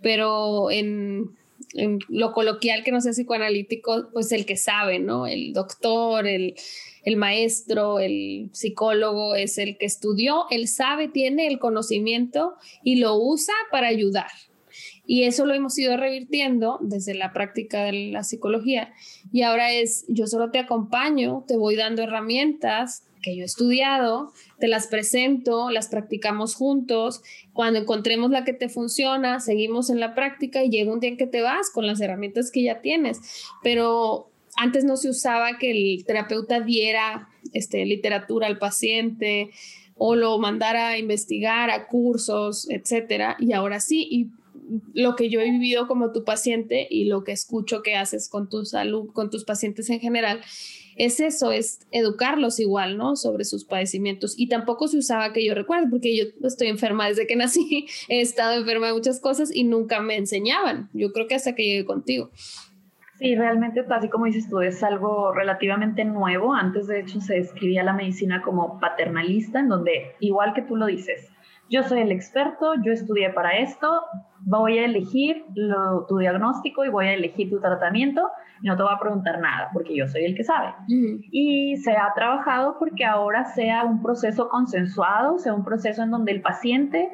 pero 0.00 0.70
en 0.70 1.36
en 1.74 1.98
lo 2.08 2.32
coloquial 2.32 2.84
que 2.84 2.92
no 2.92 3.00
sea 3.00 3.12
psicoanalítico, 3.12 4.08
pues 4.12 4.32
el 4.32 4.46
que 4.46 4.56
sabe, 4.56 4.98
¿no? 4.98 5.26
El 5.26 5.52
doctor, 5.52 6.26
el, 6.26 6.54
el 7.06 7.16
maestro, 7.16 8.00
el 8.00 8.50
psicólogo 8.52 9.36
es 9.36 9.58
el 9.58 9.78
que 9.78 9.86
estudió, 9.86 10.46
él 10.50 10.66
sabe, 10.66 11.06
tiene 11.06 11.46
el 11.46 11.60
conocimiento 11.60 12.54
y 12.82 12.96
lo 12.96 13.14
usa 13.16 13.54
para 13.70 13.86
ayudar. 13.86 14.26
Y 15.06 15.22
eso 15.22 15.46
lo 15.46 15.54
hemos 15.54 15.78
ido 15.78 15.96
revirtiendo 15.96 16.78
desde 16.82 17.14
la 17.14 17.32
práctica 17.32 17.84
de 17.84 18.10
la 18.10 18.24
psicología. 18.24 18.92
Y 19.32 19.42
ahora 19.42 19.72
es, 19.72 20.04
yo 20.08 20.26
solo 20.26 20.50
te 20.50 20.58
acompaño, 20.58 21.44
te 21.46 21.56
voy 21.56 21.76
dando 21.76 22.02
herramientas, 22.02 23.04
que 23.22 23.36
yo 23.36 23.42
he 23.42 23.46
estudiado, 23.46 24.32
te 24.58 24.66
las 24.66 24.88
presento, 24.88 25.70
las 25.70 25.86
practicamos 25.86 26.56
juntos. 26.56 27.22
Cuando 27.52 27.78
encontremos 27.78 28.32
la 28.32 28.44
que 28.44 28.52
te 28.52 28.68
funciona, 28.68 29.38
seguimos 29.38 29.90
en 29.90 30.00
la 30.00 30.16
práctica 30.16 30.64
y 30.64 30.70
llega 30.70 30.92
un 30.92 30.98
día 30.98 31.10
en 31.10 31.16
que 31.16 31.28
te 31.28 31.40
vas 31.40 31.70
con 31.70 31.86
las 31.86 32.00
herramientas 32.00 32.50
que 32.50 32.64
ya 32.64 32.80
tienes. 32.80 33.20
Pero 33.62 34.32
antes 34.56 34.84
no 34.84 34.96
se 34.96 35.10
usaba 35.10 35.58
que 35.58 35.70
el 35.70 36.04
terapeuta 36.04 36.60
diera 36.60 37.28
este, 37.52 37.84
literatura 37.84 38.46
al 38.46 38.58
paciente 38.58 39.50
o 39.96 40.14
lo 40.14 40.38
mandara 40.38 40.88
a 40.88 40.98
investigar 40.98 41.70
a 41.70 41.86
cursos, 41.86 42.68
etcétera. 42.70 43.36
Y 43.38 43.52
ahora 43.52 43.80
sí, 43.80 44.06
y 44.10 44.30
lo 44.94 45.16
que 45.16 45.30
yo 45.30 45.40
he 45.40 45.50
vivido 45.50 45.86
como 45.86 46.12
tu 46.12 46.24
paciente 46.24 46.86
y 46.90 47.04
lo 47.04 47.24
que 47.24 47.32
escucho 47.32 47.82
que 47.82 47.94
haces 47.94 48.28
con 48.28 48.48
tu 48.48 48.64
salud, 48.64 49.10
con 49.12 49.30
tus 49.30 49.44
pacientes 49.44 49.88
en 49.90 50.00
general, 50.00 50.40
es 50.96 51.20
eso, 51.20 51.52
es 51.52 51.80
educarlos 51.92 52.58
igual, 52.58 52.96
¿no? 52.96 53.16
Sobre 53.16 53.44
sus 53.44 53.64
padecimientos. 53.64 54.34
Y 54.36 54.48
tampoco 54.48 54.88
se 54.88 54.98
usaba 54.98 55.32
que 55.32 55.44
yo 55.44 55.54
recuerdo, 55.54 55.88
porque 55.90 56.16
yo 56.16 56.24
estoy 56.46 56.68
enferma 56.68 57.08
desde 57.08 57.26
que 57.26 57.36
nací, 57.36 57.86
he 58.08 58.20
estado 58.20 58.58
enferma 58.58 58.88
de 58.88 58.94
muchas 58.94 59.20
cosas 59.20 59.54
y 59.54 59.64
nunca 59.64 60.00
me 60.00 60.16
enseñaban. 60.16 60.88
Yo 60.94 61.12
creo 61.12 61.26
que 61.26 61.34
hasta 61.34 61.54
que 61.54 61.64
llegué 61.64 61.84
contigo. 61.84 62.30
Sí, 63.18 63.34
realmente, 63.34 63.84
así 63.88 64.08
como 64.10 64.26
dices 64.26 64.48
tú, 64.48 64.60
es 64.60 64.82
algo 64.82 65.32
relativamente 65.32 66.04
nuevo. 66.04 66.54
Antes, 66.54 66.86
de 66.86 67.00
hecho, 67.00 67.20
se 67.20 67.34
describía 67.34 67.82
la 67.82 67.94
medicina 67.94 68.42
como 68.42 68.78
paternalista, 68.78 69.60
en 69.60 69.68
donde, 69.68 70.14
igual 70.20 70.52
que 70.52 70.62
tú 70.62 70.76
lo 70.76 70.86
dices, 70.86 71.32
yo 71.68 71.82
soy 71.82 72.00
el 72.00 72.12
experto, 72.12 72.74
yo 72.84 72.92
estudié 72.92 73.30
para 73.30 73.56
esto, 73.58 74.02
voy 74.40 74.78
a 74.78 74.84
elegir 74.84 75.44
tu 76.08 76.18
diagnóstico 76.18 76.84
y 76.84 76.90
voy 76.90 77.06
a 77.06 77.14
elegir 77.14 77.50
tu 77.50 77.58
tratamiento 77.60 78.30
y 78.62 78.68
no 78.68 78.76
te 78.76 78.82
voy 78.82 78.92
a 78.94 79.00
preguntar 79.00 79.40
nada 79.40 79.70
porque 79.72 79.96
yo 79.96 80.06
soy 80.06 80.24
el 80.26 80.36
que 80.36 80.44
sabe. 80.44 80.74
Y 81.32 81.76
se 81.78 81.92
ha 81.92 82.12
trabajado 82.14 82.76
porque 82.78 83.04
ahora 83.04 83.44
sea 83.46 83.84
un 83.84 84.02
proceso 84.02 84.48
consensuado, 84.48 85.38
sea 85.38 85.54
un 85.54 85.64
proceso 85.64 86.02
en 86.02 86.10
donde 86.10 86.32
el 86.32 86.40
paciente 86.40 87.10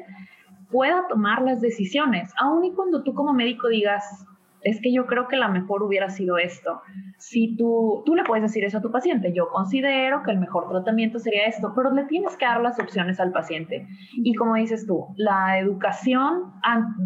pueda 0.69 1.07
tomar 1.07 1.41
las 1.41 1.61
decisiones, 1.61 2.31
aun 2.39 2.65
y 2.65 2.73
cuando 2.73 3.03
tú 3.03 3.13
como 3.13 3.33
médico 3.33 3.69
digas, 3.69 4.25
es 4.63 4.81
que 4.81 4.93
yo 4.93 5.05
creo 5.05 5.27
que 5.27 5.37
la 5.37 5.47
mejor 5.47 5.83
hubiera 5.83 6.09
sido 6.09 6.37
esto. 6.37 6.81
Si 7.17 7.55
tú, 7.57 8.03
tú 8.05 8.15
le 8.15 8.23
puedes 8.23 8.43
decir 8.43 8.63
eso 8.63 8.77
a 8.77 8.81
tu 8.81 8.91
paciente, 8.91 9.33
yo 9.33 9.49
considero 9.49 10.23
que 10.23 10.31
el 10.31 10.39
mejor 10.39 10.69
tratamiento 10.69 11.19
sería 11.19 11.45
esto, 11.45 11.73
pero 11.75 11.91
le 11.91 12.05
tienes 12.05 12.35
que 12.37 12.45
dar 12.45 12.61
las 12.61 12.79
opciones 12.79 13.19
al 13.19 13.31
paciente. 13.31 13.87
Y 14.13 14.33
como 14.35 14.55
dices 14.55 14.85
tú, 14.87 15.07
la 15.17 15.59
educación 15.59 16.53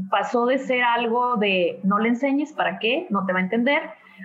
pasó 0.10 0.46
de 0.46 0.60
ser 0.60 0.84
algo 0.84 1.38
de 1.38 1.80
no 1.84 2.00
le 2.00 2.10
enseñes 2.10 2.54
para 2.54 2.80
qué, 2.80 3.08
no 3.10 3.26
te 3.26 3.34
va 3.34 3.40
a 3.40 3.44
entender, 3.44 3.82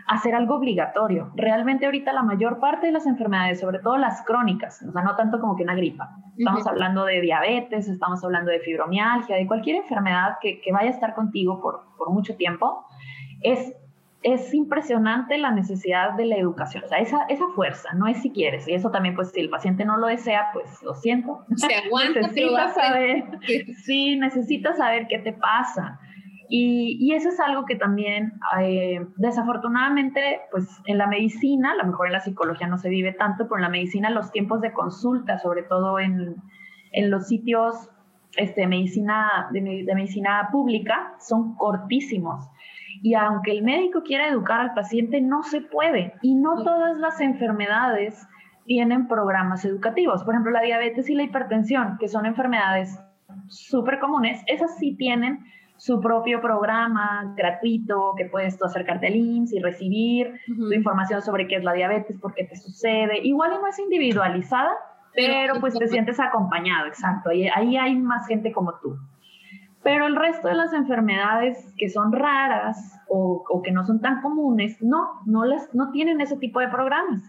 a 0.07 0.19
ser 0.19 0.35
algo 0.35 0.57
obligatorio. 0.57 1.31
Realmente 1.37 1.87
ahorita 1.87 2.13
la 2.13 2.23
mayor 2.23 2.59
parte 2.61 2.87
de 2.87 2.93
las 2.93 3.07
enfermedades, 3.07 3.61
sobre 3.61 3.79
todo 3.79 3.97
las 3.97 4.23
crónicas, 4.23 4.83
o 4.83 4.93
sea, 4.93 5.03
no 5.03 5.17
tanto 5.17 5.41
como 5.41 5.57
que 5.57 5.63
una 5.63 5.75
gripa, 5.75 6.17
estamos 6.37 6.67
hablando 6.67 7.05
de 7.05 7.21
diabetes, 7.21 7.89
estamos 7.89 8.23
hablando 8.25 8.51
de 8.51 8.61
fibromialgia, 8.61 9.37
de 9.37 9.47
cualquier 9.47 9.77
enfermedad 9.77 10.37
que, 10.41 10.61
que 10.61 10.73
vaya 10.73 10.89
a 10.89 10.93
estar 10.93 11.15
contigo 11.15 11.61
por, 11.61 11.83
por 11.99 12.11
mucho 12.11 12.37
tiempo, 12.37 12.87
es, 13.43 13.75
es 14.23 14.55
impresionante 14.55 15.39
la 15.39 15.51
necesidad 15.51 16.13
de 16.13 16.27
la 16.27 16.37
educación, 16.37 16.85
o 16.85 16.89
sea, 16.89 16.99
esa, 16.99 17.25
esa 17.29 17.47
fuerza, 17.55 17.93
no 17.95 18.07
es 18.07 18.23
si 18.23 18.31
quieres, 18.31 18.69
y 18.69 18.75
eso 18.75 18.91
también, 18.91 19.15
pues 19.15 19.33
si 19.33 19.41
el 19.41 19.51
paciente 19.51 19.85
no 19.85 19.97
lo 19.97 20.07
desea, 20.07 20.49
pues 20.53 20.83
lo 20.83 20.95
siento. 20.95 21.45
Se 21.57 21.75
aguanta, 21.87 22.21
necesita 22.21 22.69
saber, 22.73 23.25
sí, 23.85 24.17
necesita 24.17 24.75
saber 24.75 25.07
qué 25.09 25.19
te 25.19 25.33
pasa. 25.33 25.99
Y, 26.55 26.99
y, 27.01 27.15
eso 27.15 27.31
es 27.31 27.41
algo 27.41 27.65
que 27.65 27.77
también, 27.77 28.35
eh, 28.61 29.07
desafortunadamente, 29.17 30.43
pues 30.51 30.69
en 30.85 30.99
la 30.99 31.07
medicina, 31.07 31.73
a 31.73 31.77
lo 31.77 31.87
mejor 31.87 32.09
en 32.09 32.13
la 32.13 32.21
psicología 32.21 32.67
no 32.67 32.77
se 32.77 32.91
vive 32.91 33.15
tanto, 33.15 33.45
pero 33.45 33.57
en 33.57 33.63
la 33.63 33.69
medicina 33.71 34.11
los 34.11 34.31
tiempos 34.33 34.61
de 34.61 34.71
consulta, 34.75 35.39
sobre 35.39 35.63
todo 35.63 35.99
en, 35.99 36.37
en 36.93 37.11
los 37.11 37.27
sitios 37.27 37.89
este, 38.37 38.67
medicina, 38.67 39.49
de, 39.51 39.85
de 39.87 39.95
medicina 39.95 40.49
pública, 40.53 41.15
son 41.21 41.55
cortísimos. 41.57 42.47
Y 43.03 43.15
aunque 43.15 43.51
el 43.51 43.63
médico 43.63 44.03
quiera 44.03 44.29
educar 44.29 44.61
al 44.61 44.75
paciente, 44.75 45.21
no 45.21 45.43
se 45.43 45.61
puede. 45.61 46.15
Y 46.23 46.35
no 46.37 46.63
todas 46.63 46.97
las 46.99 47.21
enfermedades 47.21 48.27
tienen 48.65 49.09
programas 49.09 49.65
educativos. 49.65 50.23
Por 50.23 50.35
ejemplo, 50.35 50.53
la 50.53 50.63
diabetes 50.63 51.11
y 51.11 51.15
la 51.15 51.25
hipertensión, 51.25 51.99
que 51.99 52.09
son 52.09 52.27
enfermedades 52.27 52.99
súper 53.49 53.99
comunes, 53.99 54.43
esas 54.47 54.79
sí 54.79 54.95
tienen 54.97 55.45
su 55.77 56.01
propio 56.01 56.41
programa 56.41 57.35
gratuito 57.37 58.15
que 58.17 58.27
puedes 58.27 58.57
tú 58.57 58.67
acercarte 58.67 59.09
al 59.09 59.17
IMSS 59.17 59.53
y 59.55 59.59
recibir 59.59 60.41
tu 60.47 60.73
información 60.73 61.23
sobre 61.23 61.49
qué 61.49 61.57
es 61.57 61.65
la 61.65 61.73
diabetes, 61.73 62.21
por 62.21 62.35
qué 62.35 62.45
te 62.45 62.55
sucede. 62.55 63.19
Igual 63.25 63.51
no 63.61 63.67
es 63.67 63.81
individualizada, 63.81 64.71
pero, 65.13 65.55
pues 65.61 65.77
te 65.77 65.89
sientes 65.89 66.21
acompañado, 66.21 66.87
exacto. 66.87 67.31
Ahí, 67.31 67.49
ahí 67.49 67.77
hay 67.77 67.97
más 67.97 68.29
gente 68.29 68.53
como 68.53 68.75
tú. 68.81 68.97
Pero 69.83 70.07
el 70.07 70.17
resto 70.17 70.49
de 70.49 70.55
las 70.55 70.73
enfermedades 70.73 71.73
que 71.77 71.89
son 71.89 72.13
raras 72.13 73.01
o, 73.09 73.45
o, 73.49 73.63
que 73.63 73.73
no 73.73 73.85
son 73.85 74.01
tan 74.01 74.23
comunes, 74.23 74.81
no, 74.81 75.23
no, 75.27 75.45
les, 75.45 75.75
no 75.75 75.91
tienen 75.91 76.21
ese 76.21 76.37
tipo 76.37 76.61
de 76.61 76.69
programas. 76.69 77.23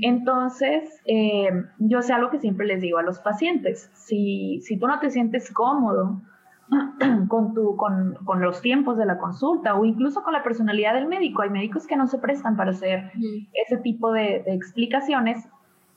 Entonces, 0.00 1.02
eh, 1.06 1.50
yo 1.78 2.02
sé 2.02 2.12
algo 2.12 2.30
que 2.30 2.38
siempre 2.38 2.66
les 2.66 2.80
digo 2.80 2.98
a 2.98 3.02
los 3.02 3.18
pacientes, 3.18 3.90
si, 3.94 4.60
si 4.62 4.78
tú 4.78 4.86
no 4.86 5.00
te 5.00 5.10
sientes 5.10 5.52
cómodo 5.52 6.22
con, 7.28 7.54
tu, 7.54 7.76
con, 7.76 8.14
con, 8.24 8.40
los 8.40 8.60
tiempos 8.60 8.96
de 8.98 9.06
la 9.06 9.18
consulta 9.18 9.74
o 9.74 9.84
incluso 9.84 10.22
con 10.22 10.32
la 10.32 10.42
personalidad 10.42 10.94
del 10.94 11.06
médico, 11.06 11.42
hay 11.42 11.50
médicos 11.50 11.86
que 11.86 11.96
no 11.96 12.06
se 12.06 12.18
prestan 12.18 12.56
para 12.56 12.70
hacer 12.70 13.10
ese 13.52 13.76
tipo 13.78 14.12
de, 14.12 14.42
de 14.44 14.54
explicaciones, 14.54 15.48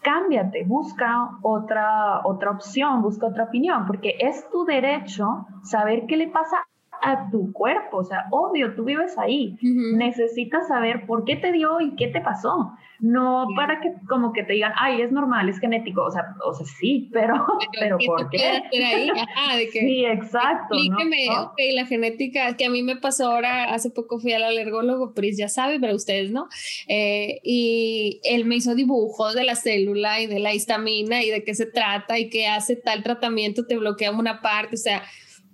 cámbiate, 0.02 0.64
busca 0.66 1.38
otra, 1.42 2.22
otra 2.24 2.52
opción, 2.52 3.02
busca 3.02 3.28
otra 3.28 3.46
opinión, 3.46 3.86
porque 3.86 4.16
es 4.20 4.50
tu 4.50 4.66
derecho 4.66 5.46
saber 5.64 6.06
qué 6.08 6.18
le 6.18 6.28
pasa 6.28 6.58
a 7.02 7.30
tu 7.32 7.52
cuerpo, 7.54 7.98
o 7.98 8.04
sea, 8.04 8.26
obvio, 8.32 8.76
tú 8.76 8.84
vives 8.84 9.18
ahí, 9.18 9.58
necesitas 9.62 10.68
saber 10.68 11.06
por 11.06 11.24
qué 11.26 11.36
te 11.36 11.52
dio 11.52 11.80
y 11.82 11.96
qué 11.96 12.08
te 12.08 12.22
pasó, 12.22 12.74
no 13.00 13.48
para 13.56 13.80
que 13.80 13.94
como 14.08 14.34
que 14.34 14.44
te 14.44 14.54
digan, 14.54 14.74
ay, 14.78 15.02
es 15.02 15.12
normal, 15.12 15.48
es 15.48 15.60
genético, 15.60 16.04
o 16.04 16.12
sea, 16.12 16.36
o 16.46 16.54
sea 16.54 16.66
sí, 16.66 17.10
pero, 17.14 17.34
pero, 17.80 17.98
¿por 18.06 18.30
qué? 18.30 18.64
Ahí? 18.84 19.10
Ajá, 19.10 19.56
de 19.56 19.70
que, 19.70 19.80
sí, 19.80 20.06
exacto. 20.06 20.76
Explíqueme, 20.76 21.30
ok, 21.40 21.58
la 21.74 21.86
genética, 21.86 22.58
que 22.58 22.66
a 22.66 22.70
mí 22.70 22.84
me 22.84 22.98
pasó 22.98 23.32
ahora, 23.32 23.74
hace 23.74 23.90
poco 23.90 24.20
fui 24.20 24.34
al 24.34 24.44
alergólogo, 24.44 25.14
Pris 25.14 25.38
ya 25.38 25.48
sabe, 25.48 25.80
pero 25.80 25.96
ustedes 25.96 26.32
no, 26.32 26.48
eh, 26.88 27.40
y 27.44 28.20
él 28.24 28.46
me 28.46 28.56
hizo 28.56 28.76
dibujos 28.76 29.34
de 29.34 29.44
la 29.44 29.56
célula 29.56 30.22
y 30.22 30.28
de 30.28 30.40
la 30.40 30.54
histamina 30.54 31.24
y 31.24 31.30
de 31.30 31.44
qué 31.44 31.56
se 31.56 31.66
trata 31.66 32.20
y 32.20 32.30
qué 32.30 32.48
hace 32.48 32.76
tal 32.76 33.04
tratamiento, 33.04 33.66
te 33.66 33.78
bloquea 33.78 34.12
una 34.12 34.42
parte, 34.42 34.76
o 34.76 34.80
sea, 34.80 35.04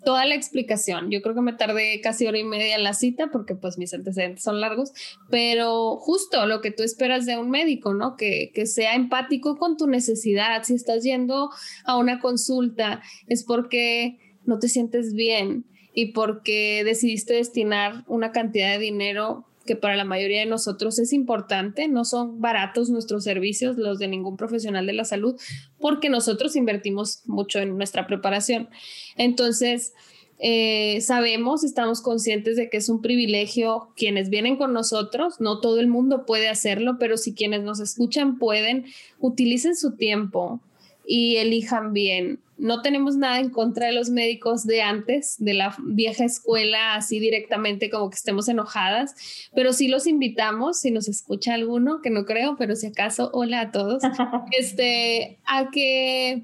toda 0.06 0.26
la 0.26 0.36
explicación. 0.36 1.12
Yo 1.12 1.22
creo 1.22 1.36
que 1.36 1.42
me 1.42 1.52
tardé 1.52 2.00
casi 2.00 2.26
hora 2.28 2.38
y 2.38 2.46
media 2.46 2.76
en 2.76 2.84
la 2.84 2.94
cita 2.94 3.28
porque 3.32 3.56
pues 3.56 3.78
mis 3.78 3.94
antecedentes 3.94 4.44
son 4.44 4.62
largos, 4.62 4.94
pero 5.30 5.98
justo 5.98 6.46
lo 6.46 6.62
que 6.62 6.72
tú 6.72 6.84
esperas 6.84 7.26
de 7.26 7.38
un 7.38 7.50
médico, 7.50 7.94
¿no? 7.94 8.16
Que, 8.16 8.52
que 8.54 8.66
sea 8.66 8.96
empático 8.96 9.58
con 9.58 9.76
tu 9.76 9.88
necesidad. 9.88 10.64
Si 10.64 10.76
estás 10.76 11.04
yendo 11.04 11.50
a 11.84 11.98
una 11.98 12.20
consulta 12.20 13.02
es 13.28 13.44
porque 13.44 14.18
no 14.46 14.60
te 14.60 14.70
sientes 14.70 15.14
bien 15.14 15.66
y 15.94 16.14
porque 16.14 16.84
decidiste 16.86 17.34
destinar 17.34 18.04
una 18.08 18.32
cantidad 18.32 18.72
de 18.72 18.80
dinero 18.80 19.46
que 19.66 19.76
para 19.76 19.96
la 19.96 20.06
mayoría 20.06 20.40
de 20.42 20.46
nosotros 20.46 21.00
es 21.00 21.14
importante, 21.14 21.88
no 21.88 22.06
son 22.06 22.40
baratos 22.40 22.90
nuestros 22.90 23.24
servicios, 23.24 23.78
los 23.78 24.00
de 24.00 24.08
ningún 24.08 24.38
profesional 24.38 24.86
de 24.86 24.94
la 24.94 25.06
salud, 25.06 25.40
porque 25.80 26.10
nosotros 26.10 26.56
invertimos 26.56 27.22
mucho 27.26 27.60
en 27.60 27.78
nuestra 27.78 28.08
preparación. 28.08 28.70
Entonces, 29.18 29.94
eh, 30.40 31.00
sabemos, 31.02 31.64
estamos 31.64 32.02
conscientes 32.02 32.58
de 32.58 32.70
que 32.70 32.78
es 32.78 32.90
un 32.90 33.02
privilegio 33.02 33.90
quienes 33.96 34.30
vienen 34.30 34.58
con 34.58 34.74
nosotros, 34.74 35.40
no 35.40 35.62
todo 35.62 35.80
el 35.80 35.88
mundo 35.88 36.26
puede 36.26 36.50
hacerlo, 36.50 36.98
pero 37.00 37.18
si 37.18 37.34
quienes 37.34 37.64
nos 37.64 37.80
escuchan 37.80 38.38
pueden, 38.38 38.86
utilicen 39.20 39.76
su 39.76 39.96
tiempo 39.96 40.60
y 41.08 41.38
elijan 41.38 41.94
bien. 41.94 42.40
No 42.58 42.82
tenemos 42.82 43.18
nada 43.18 43.40
en 43.40 43.50
contra 43.50 43.88
de 43.88 43.92
los 43.92 44.10
médicos 44.10 44.66
de 44.66 44.82
antes, 44.82 45.36
de 45.40 45.54
la 45.54 45.76
vieja 45.84 46.24
escuela, 46.24 46.96
así 46.96 47.20
directamente 47.20 47.90
como 47.90 48.10
que 48.10 48.16
estemos 48.16 48.48
enojadas, 48.48 49.50
pero 49.54 49.74
sí 49.74 49.90
los 49.90 50.08
invitamos, 50.08 50.80
si 50.80 50.92
nos 50.92 51.10
escucha 51.10 51.54
alguno, 51.54 52.02
que 52.02 52.10
no 52.10 52.24
creo, 52.24 52.56
pero 52.58 52.76
si 52.76 52.88
acaso, 52.88 53.30
hola 53.34 53.60
a 53.60 53.72
todos, 53.72 54.04
este, 54.58 55.38
a 55.46 55.70
que 55.70 56.44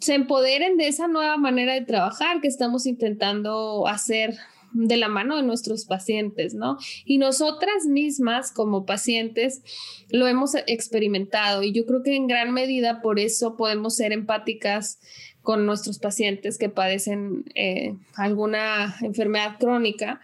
se 0.00 0.14
empoderen 0.14 0.76
de 0.76 0.88
esa 0.88 1.08
nueva 1.08 1.36
manera 1.36 1.74
de 1.74 1.80
trabajar 1.80 2.40
que 2.40 2.48
estamos 2.48 2.86
intentando 2.86 3.88
hacer 3.88 4.36
de 4.72 4.96
la 4.96 5.08
mano 5.08 5.36
de 5.36 5.42
nuestros 5.42 5.84
pacientes, 5.84 6.54
¿no? 6.54 6.78
Y 7.04 7.18
nosotras 7.18 7.86
mismas 7.86 8.52
como 8.52 8.84
pacientes 8.84 9.62
lo 10.10 10.26
hemos 10.26 10.54
experimentado 10.66 11.62
y 11.62 11.72
yo 11.72 11.86
creo 11.86 12.02
que 12.02 12.14
en 12.14 12.26
gran 12.26 12.52
medida 12.52 13.00
por 13.02 13.18
eso 13.18 13.56
podemos 13.56 13.96
ser 13.96 14.12
empáticas 14.12 14.98
con 15.42 15.64
nuestros 15.64 15.98
pacientes 15.98 16.58
que 16.58 16.68
padecen 16.68 17.44
eh, 17.54 17.94
alguna 18.16 18.96
enfermedad 19.00 19.58
crónica 19.58 20.20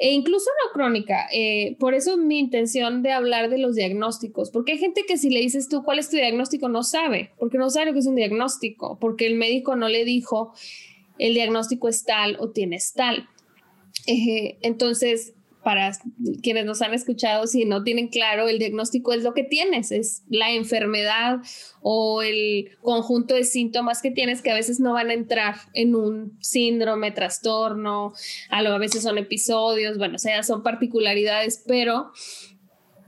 e 0.00 0.12
incluso 0.12 0.48
no 0.64 0.72
crónica. 0.72 1.26
Eh, 1.32 1.76
por 1.78 1.94
eso 1.94 2.16
mi 2.16 2.38
intención 2.38 3.02
de 3.02 3.12
hablar 3.12 3.50
de 3.50 3.58
los 3.58 3.74
diagnósticos, 3.74 4.50
porque 4.50 4.72
hay 4.72 4.78
gente 4.78 5.04
que 5.06 5.18
si 5.18 5.28
le 5.30 5.40
dices 5.40 5.68
tú 5.68 5.82
cuál 5.82 5.98
es 5.98 6.08
tu 6.08 6.16
diagnóstico 6.16 6.68
no 6.68 6.82
sabe, 6.82 7.32
porque 7.38 7.58
no 7.58 7.68
sabe 7.68 7.86
lo 7.86 7.92
que 7.92 7.98
es 7.98 8.06
un 8.06 8.14
diagnóstico, 8.14 8.98
porque 9.00 9.26
el 9.26 9.34
médico 9.34 9.76
no 9.76 9.88
le 9.88 10.04
dijo 10.04 10.54
el 11.18 11.34
diagnóstico 11.34 11.88
es 11.88 12.04
tal 12.04 12.36
o 12.38 12.50
tienes 12.50 12.92
tal. 12.92 13.28
Entonces, 14.06 15.34
para 15.68 15.92
quienes 16.42 16.64
nos 16.64 16.80
han 16.82 16.94
escuchado, 16.94 17.46
si 17.46 17.64
no 17.64 17.82
tienen 17.82 18.08
claro, 18.08 18.48
el 18.48 18.58
diagnóstico 18.58 19.12
es 19.12 19.22
lo 19.22 19.34
que 19.34 19.44
tienes, 19.44 19.92
es 19.92 20.22
la 20.30 20.50
enfermedad 20.52 21.40
o 21.82 22.22
el 22.22 22.70
conjunto 22.80 23.34
de 23.34 23.44
síntomas 23.44 24.00
que 24.00 24.10
tienes 24.10 24.40
que 24.40 24.50
a 24.50 24.54
veces 24.54 24.80
no 24.80 24.94
van 24.94 25.10
a 25.10 25.14
entrar 25.14 25.56
en 25.74 25.94
un 25.94 26.38
síndrome, 26.40 27.10
trastorno, 27.10 28.14
a, 28.48 28.62
lo, 28.62 28.72
a 28.72 28.78
veces 28.78 29.02
son 29.02 29.18
episodios, 29.18 29.98
bueno, 29.98 30.14
o 30.14 30.18
sea, 30.18 30.42
son 30.42 30.62
particularidades, 30.62 31.62
pero 31.66 32.12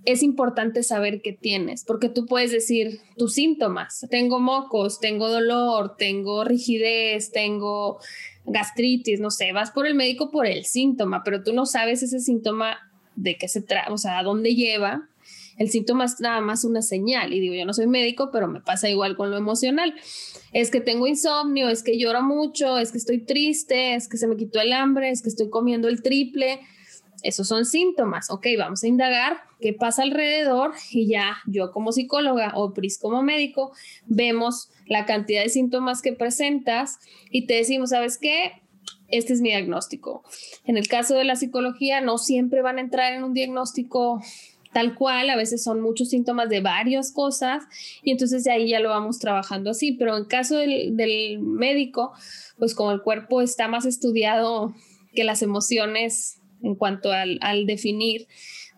es 0.05 0.23
importante 0.23 0.83
saber 0.83 1.21
qué 1.23 1.33
tienes, 1.33 1.85
porque 1.85 2.09
tú 2.09 2.27
puedes 2.27 2.51
decir 2.51 3.01
tus 3.17 3.35
síntomas, 3.35 4.07
tengo 4.11 4.41
mocos, 4.41 4.99
tengo 4.99 5.29
dolor, 5.29 5.97
tengo 5.97 6.45
rigidez, 6.45 7.33
tengo 7.33 8.01
gastritis, 8.45 9.21
no 9.21 9.31
sé, 9.31 9.53
vas 9.53 9.71
por 9.71 9.87
el 9.87 9.95
médico 9.95 10.31
por 10.31 10.47
el 10.47 10.65
síntoma, 10.65 11.23
pero 11.25 11.43
tú 11.43 11.53
no 11.53 11.67
sabes 11.67 12.03
ese 12.03 12.21
síntoma 12.21 12.79
de 13.17 13.37
qué 13.37 13.49
se 13.49 13.63
trata, 13.63 13.93
o 13.93 13.99
sea, 13.99 14.19
a 14.19 14.23
dónde 14.23 14.55
lleva. 14.55 15.09
El 15.59 15.69
síntoma 15.69 16.07
es 16.07 16.21
nada 16.21 16.41
más 16.41 16.65
una 16.65 16.81
señal. 16.81 17.35
Y 17.35 17.41
digo, 17.41 17.55
yo 17.55 17.67
no 17.67 17.75
soy 17.75 17.87
médico, 17.87 18.31
pero 18.33 18.49
me 18.49 18.63
pasa 18.63 18.89
igual 18.89 19.15
con 19.15 19.31
lo 19.31 19.37
emocional. 19.37 19.95
Es 20.55 20.71
que 20.71 20.81
tengo 20.81 21.07
insomnio, 21.07 21.69
es 21.69 21.83
que 21.83 21.99
lloro 21.99 22.23
mucho, 22.23 22.79
es 22.79 22.93
que 22.93 22.99
estoy 22.99 23.19
triste, 23.19 23.95
es 23.95 24.09
que 24.09 24.17
se 24.17 24.27
me 24.27 24.37
quitó 24.37 24.59
el 24.61 24.73
hambre, 24.73 25.11
es 25.11 25.21
que 25.21 25.29
estoy 25.29 25.51
comiendo 25.51 25.89
el 25.89 26.03
triple 26.03 26.61
esos 27.23 27.49
son 27.49 27.65
síntomas. 27.65 28.31
Ok, 28.31 28.47
vamos 28.59 28.83
a 28.83 28.89
indagar 28.89 29.39
qué 29.61 29.73
pasa 29.73 30.03
alrededor 30.03 30.73
y 30.91 31.09
ya 31.09 31.37
yo 31.47 31.71
como 31.73 31.93
psicóloga 31.93 32.53
o 32.55 32.73
PRIS 32.73 32.99
como 32.99 33.23
médico 33.23 33.73
vemos 34.07 34.71
la 34.87 35.07
cantidad 35.07 35.43
de 35.43 35.49
síntomas 35.49 36.03
que 36.03 36.13
presentas 36.13 36.99
y 37.31 37.47
te 37.47 37.55
decimos, 37.55 37.91
¿sabes 37.91 38.19
qué? 38.19 38.63
Este 39.09 39.33
es 39.33 39.41
mi 39.41 39.51
diagnóstico. 39.51 40.25
En 40.65 40.77
el 40.77 40.89
caso 40.89 41.15
de 41.15 41.25
la 41.25 41.37
psicología, 41.37 42.01
no 42.01 42.19
siempre 42.19 42.63
van 42.63 42.79
a 42.79 42.81
entrar 42.81 43.13
en 43.13 43.25
un 43.25 43.35
diagnóstico 43.35 44.21
tal 44.73 44.95
cual, 44.95 45.31
a 45.31 45.37
veces 45.37 45.65
son 45.65 45.81
muchos 45.81 46.11
síntomas 46.11 46.49
de 46.49 46.61
varias 46.61 47.13
cosas 47.13 47.65
y 48.03 48.13
entonces 48.13 48.45
de 48.45 48.53
ahí 48.53 48.69
ya 48.69 48.81
lo 48.81 48.91
vamos 48.91 49.19
trabajando 49.19 49.71
así, 49.71 49.93
pero 49.93 50.17
en 50.17 50.27
caso 50.27 50.57
del, 50.57 50.97
del 50.97 51.41
médico, 51.41 52.13
pues 52.59 52.75
como 52.75 52.93
el 52.93 53.03
cuerpo 53.03 53.43
está 53.43 53.67
más 53.67 53.85
estudiado 53.85 54.73
que 55.13 55.25
las 55.25 55.43
emociones 55.43 56.40
en 56.63 56.75
cuanto 56.75 57.13
al, 57.13 57.67
definir, 57.67 58.27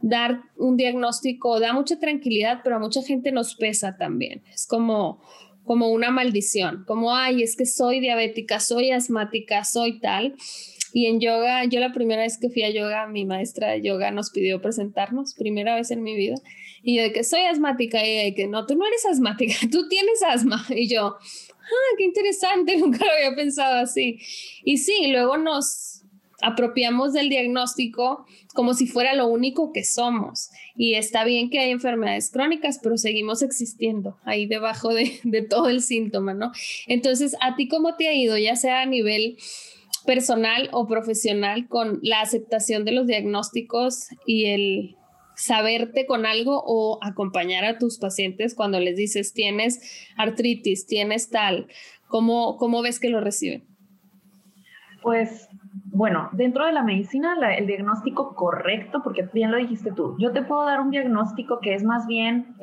dar 0.00 0.42
un 0.56 0.76
diagnóstico 0.76 1.60
da 1.60 1.72
mucha 1.72 1.98
tranquilidad, 1.98 2.60
pero 2.64 2.76
a 2.76 2.78
mucha 2.78 3.02
gente 3.02 3.32
nos 3.32 3.54
pesa 3.54 3.96
también. 3.96 4.42
Es 4.52 4.66
como, 4.66 5.22
como 5.64 5.90
una 5.90 6.10
maldición, 6.10 6.84
como, 6.86 7.14
ay, 7.14 7.42
es 7.42 7.56
que 7.56 7.66
soy 7.66 8.00
diabética, 8.00 8.60
soy 8.60 8.90
asmática, 8.90 9.64
soy 9.64 10.00
tal. 10.00 10.34
Y 10.94 11.06
en 11.06 11.20
yoga, 11.20 11.64
yo 11.64 11.80
la 11.80 11.92
primera 11.92 12.22
vez 12.22 12.38
que 12.38 12.50
fui 12.50 12.62
a 12.64 12.70
yoga, 12.70 13.06
mi 13.06 13.24
maestra 13.24 13.70
de 13.70 13.82
yoga 13.82 14.10
nos 14.10 14.30
pidió 14.30 14.60
presentarnos, 14.60 15.34
primera 15.34 15.74
vez 15.74 15.90
en 15.90 16.02
mi 16.02 16.14
vida, 16.14 16.36
y 16.82 16.98
de 16.98 17.12
que 17.12 17.24
soy 17.24 17.40
asmática, 17.42 18.04
y 18.04 18.24
de 18.24 18.34
que 18.34 18.46
no, 18.46 18.66
tú 18.66 18.76
no 18.76 18.86
eres 18.86 19.06
asmática, 19.06 19.54
tú 19.70 19.88
tienes 19.88 20.22
asma. 20.22 20.64
Y 20.70 20.88
yo, 20.88 21.16
ah, 21.16 21.96
qué 21.96 22.04
interesante, 22.04 22.76
nunca 22.78 23.04
lo 23.04 23.12
había 23.12 23.34
pensado 23.34 23.76
así. 23.76 24.18
Y 24.64 24.78
sí, 24.78 25.06
luego 25.10 25.38
nos, 25.38 25.91
apropiamos 26.42 27.12
del 27.12 27.28
diagnóstico 27.28 28.26
como 28.54 28.74
si 28.74 28.86
fuera 28.86 29.14
lo 29.14 29.26
único 29.28 29.72
que 29.72 29.84
somos. 29.84 30.50
Y 30.76 30.94
está 30.94 31.24
bien 31.24 31.50
que 31.50 31.60
hay 31.60 31.70
enfermedades 31.70 32.30
crónicas, 32.30 32.80
pero 32.82 32.98
seguimos 32.98 33.42
existiendo 33.42 34.18
ahí 34.24 34.46
debajo 34.46 34.92
de, 34.92 35.46
todo 35.48 35.68
el 35.68 35.82
síntoma, 35.82 36.34
¿no? 36.34 36.52
Entonces, 36.86 37.36
¿a 37.40 37.56
ti 37.56 37.68
cómo 37.68 37.96
te 37.96 38.08
ha 38.08 38.14
ido, 38.14 38.36
ya 38.36 38.56
sea 38.56 38.82
a 38.82 38.86
nivel 38.86 39.38
personal 40.04 40.68
o 40.72 40.86
profesional, 40.86 41.68
con 41.68 42.00
la 42.02 42.20
aceptación 42.20 42.84
de 42.84 42.92
los 42.92 43.06
diagnósticos 43.06 44.08
y 44.26 44.46
el 44.46 44.96
saberte 45.36 46.06
con 46.06 46.26
algo 46.26 46.62
o 46.66 46.98
acompañar 47.02 47.64
a 47.64 47.78
tus 47.78 47.98
pacientes 47.98 48.54
cuando 48.54 48.80
les 48.80 48.96
dices 48.96 49.32
tienes 49.32 49.80
artritis, 50.16 50.86
tienes 50.86 51.30
tal? 51.30 51.68
¿Cómo, 52.08 52.56
cómo 52.58 52.82
ves 52.82 53.00
que 53.00 53.08
lo 53.08 53.20
reciben? 53.20 53.64
Pues 55.02 55.48
bueno, 55.94 56.30
dentro 56.32 56.64
de 56.64 56.72
la 56.72 56.82
medicina, 56.82 57.36
el 57.56 57.66
diagnóstico 57.66 58.34
correcto, 58.34 59.02
porque 59.04 59.28
bien 59.32 59.50
lo 59.50 59.58
dijiste 59.58 59.92
tú, 59.92 60.16
yo 60.18 60.32
te 60.32 60.42
puedo 60.42 60.64
dar 60.64 60.80
un 60.80 60.90
diagnóstico 60.90 61.60
que 61.60 61.74
es 61.74 61.84
más 61.84 62.06
bien 62.06 62.56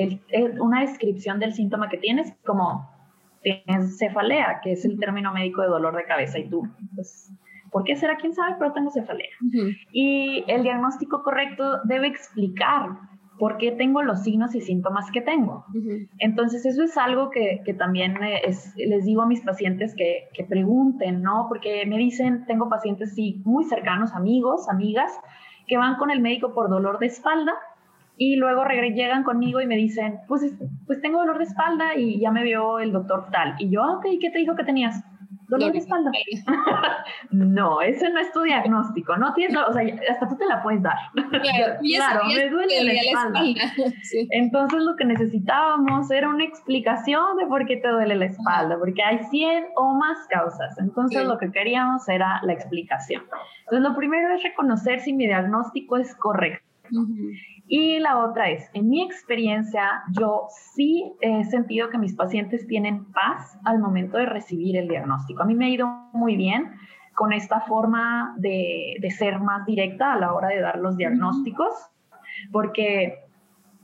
una 0.59 0.81
descripción 0.81 1.39
del 1.39 1.53
síntoma 1.53 1.89
que 1.89 1.97
tienes, 1.97 2.33
como 2.43 2.89
tienes 3.43 3.97
cefalea, 3.99 4.61
que 4.63 4.71
es 4.71 4.83
el 4.83 4.99
término 4.99 5.31
médico 5.31 5.61
de 5.61 5.67
dolor 5.67 5.95
de 5.95 6.05
cabeza, 6.05 6.39
y 6.39 6.49
tú, 6.49 6.67
pues, 6.95 7.31
¿por 7.71 7.83
qué 7.83 7.95
será? 7.95 8.17
¿Quién 8.17 8.33
sabe? 8.33 8.55
Pero 8.57 8.73
tengo 8.73 8.89
cefalea. 8.89 9.29
Y 9.91 10.43
el 10.47 10.63
diagnóstico 10.63 11.21
correcto 11.21 11.81
debe 11.83 12.07
explicar 12.07 12.89
por 13.39 13.57
qué 13.57 13.71
tengo 13.71 14.03
los 14.03 14.23
signos 14.23 14.53
y 14.53 14.61
síntomas 14.61 15.09
que 15.11 15.21
tengo. 15.21 15.65
Entonces, 16.19 16.65
eso 16.65 16.83
es 16.83 16.97
algo 16.97 17.29
que, 17.31 17.63
también 17.77 18.15
les 18.75 19.05
digo 19.05 19.21
a 19.21 19.25
mis 19.25 19.41
pacientes 19.41 19.95
que, 19.95 20.27
que, 20.33 20.43
pregunten, 20.43 21.21
¿no? 21.21 21.45
Porque 21.47 21.85
me 21.87 21.97
dicen, 21.97 22.45
tengo 22.45 22.69
pacientes 22.69 23.15
sí, 23.15 23.41
muy 23.45 23.63
cercanos, 23.63 24.13
amigos, 24.13 24.69
amigas, 24.69 25.11
que 25.67 25.77
van 25.77 25.95
con 25.95 26.11
el 26.11 26.19
médico 26.19 26.53
por 26.53 26.69
dolor 26.69 26.99
de 26.99 27.07
espalda 27.07 27.53
y 28.17 28.35
luego 28.35 28.65
llegan 28.65 29.23
conmigo 29.23 29.61
y 29.61 29.65
me 29.65 29.77
dicen, 29.77 30.19
pues, 30.27 30.53
pues 30.85 31.01
tengo 31.01 31.19
dolor 31.19 31.37
de 31.37 31.45
espalda 31.45 31.95
y 31.95 32.19
ya 32.19 32.31
me 32.31 32.43
vio 32.43 32.79
el 32.79 32.91
doctor 32.91 33.27
tal. 33.31 33.55
Y 33.59 33.69
yo, 33.69 33.81
ah, 33.81 33.97
ok, 33.97 34.05
¿qué 34.19 34.29
te 34.29 34.39
dijo 34.39 34.57
que 34.57 34.65
tenías? 34.65 35.01
Dolor 35.49 35.71
de 35.71 35.79
espalda. 35.79 36.11
no, 37.31 37.81
ese 37.81 38.09
no 38.09 38.19
es 38.19 38.31
tu 38.31 38.43
diagnóstico, 38.43 39.17
no 39.17 39.33
tienes, 39.33 39.57
o 39.57 39.73
sea, 39.73 39.83
hasta 40.09 40.29
tú 40.29 40.37
te 40.37 40.45
la 40.45 40.61
puedes 40.63 40.81
dar. 40.81 40.97
Claro, 41.81 42.25
me 42.27 42.49
duele 42.49 42.83
la 42.83 42.93
espalda. 42.93 43.41
Entonces 44.29 44.79
lo 44.81 44.95
que 44.95 45.05
necesitábamos 45.05 46.09
era 46.11 46.29
una 46.29 46.45
explicación 46.45 47.37
de 47.37 47.47
por 47.47 47.65
qué 47.65 47.77
te 47.77 47.89
duele 47.89 48.15
la 48.15 48.25
espalda, 48.25 48.77
porque 48.77 49.03
hay 49.03 49.19
100 49.25 49.65
o 49.75 49.93
más 49.95 50.17
causas. 50.29 50.77
Entonces 50.77 51.25
lo 51.25 51.37
que 51.37 51.51
queríamos 51.51 52.07
era 52.07 52.39
la 52.43 52.53
explicación. 52.53 53.23
Entonces 53.61 53.89
lo 53.89 53.95
primero 53.95 54.33
es 54.35 54.43
reconocer 54.43 54.99
si 54.99 55.13
mi 55.13 55.25
diagnóstico 55.25 55.97
es 55.97 56.15
correcto. 56.15 56.63
Y 57.71 57.99
la 57.99 58.17
otra 58.17 58.49
es, 58.49 58.67
en 58.73 58.89
mi 58.89 59.03
experiencia, 59.03 60.01
yo 60.19 60.47
sí 60.73 61.13
he 61.21 61.43
sentido 61.45 61.91
que 61.91 61.99
mis 61.99 62.15
pacientes 62.15 62.65
tienen 62.65 63.05
paz 63.11 63.59
al 63.63 63.77
momento 63.77 64.17
de 64.17 64.25
recibir 64.25 64.75
el 64.75 64.87
diagnóstico. 64.87 65.43
A 65.43 65.45
mí 65.45 65.53
me 65.53 65.65
ha 65.65 65.69
ido 65.69 65.87
muy 66.11 66.35
bien 66.35 66.71
con 67.13 67.31
esta 67.31 67.61
forma 67.61 68.33
de, 68.39 68.95
de 68.99 69.11
ser 69.11 69.39
más 69.39 69.67
directa 69.67 70.13
a 70.13 70.17
la 70.17 70.33
hora 70.33 70.47
de 70.47 70.61
dar 70.61 70.79
los 70.79 70.97
diagnósticos, 70.97 71.91
porque 72.51 73.19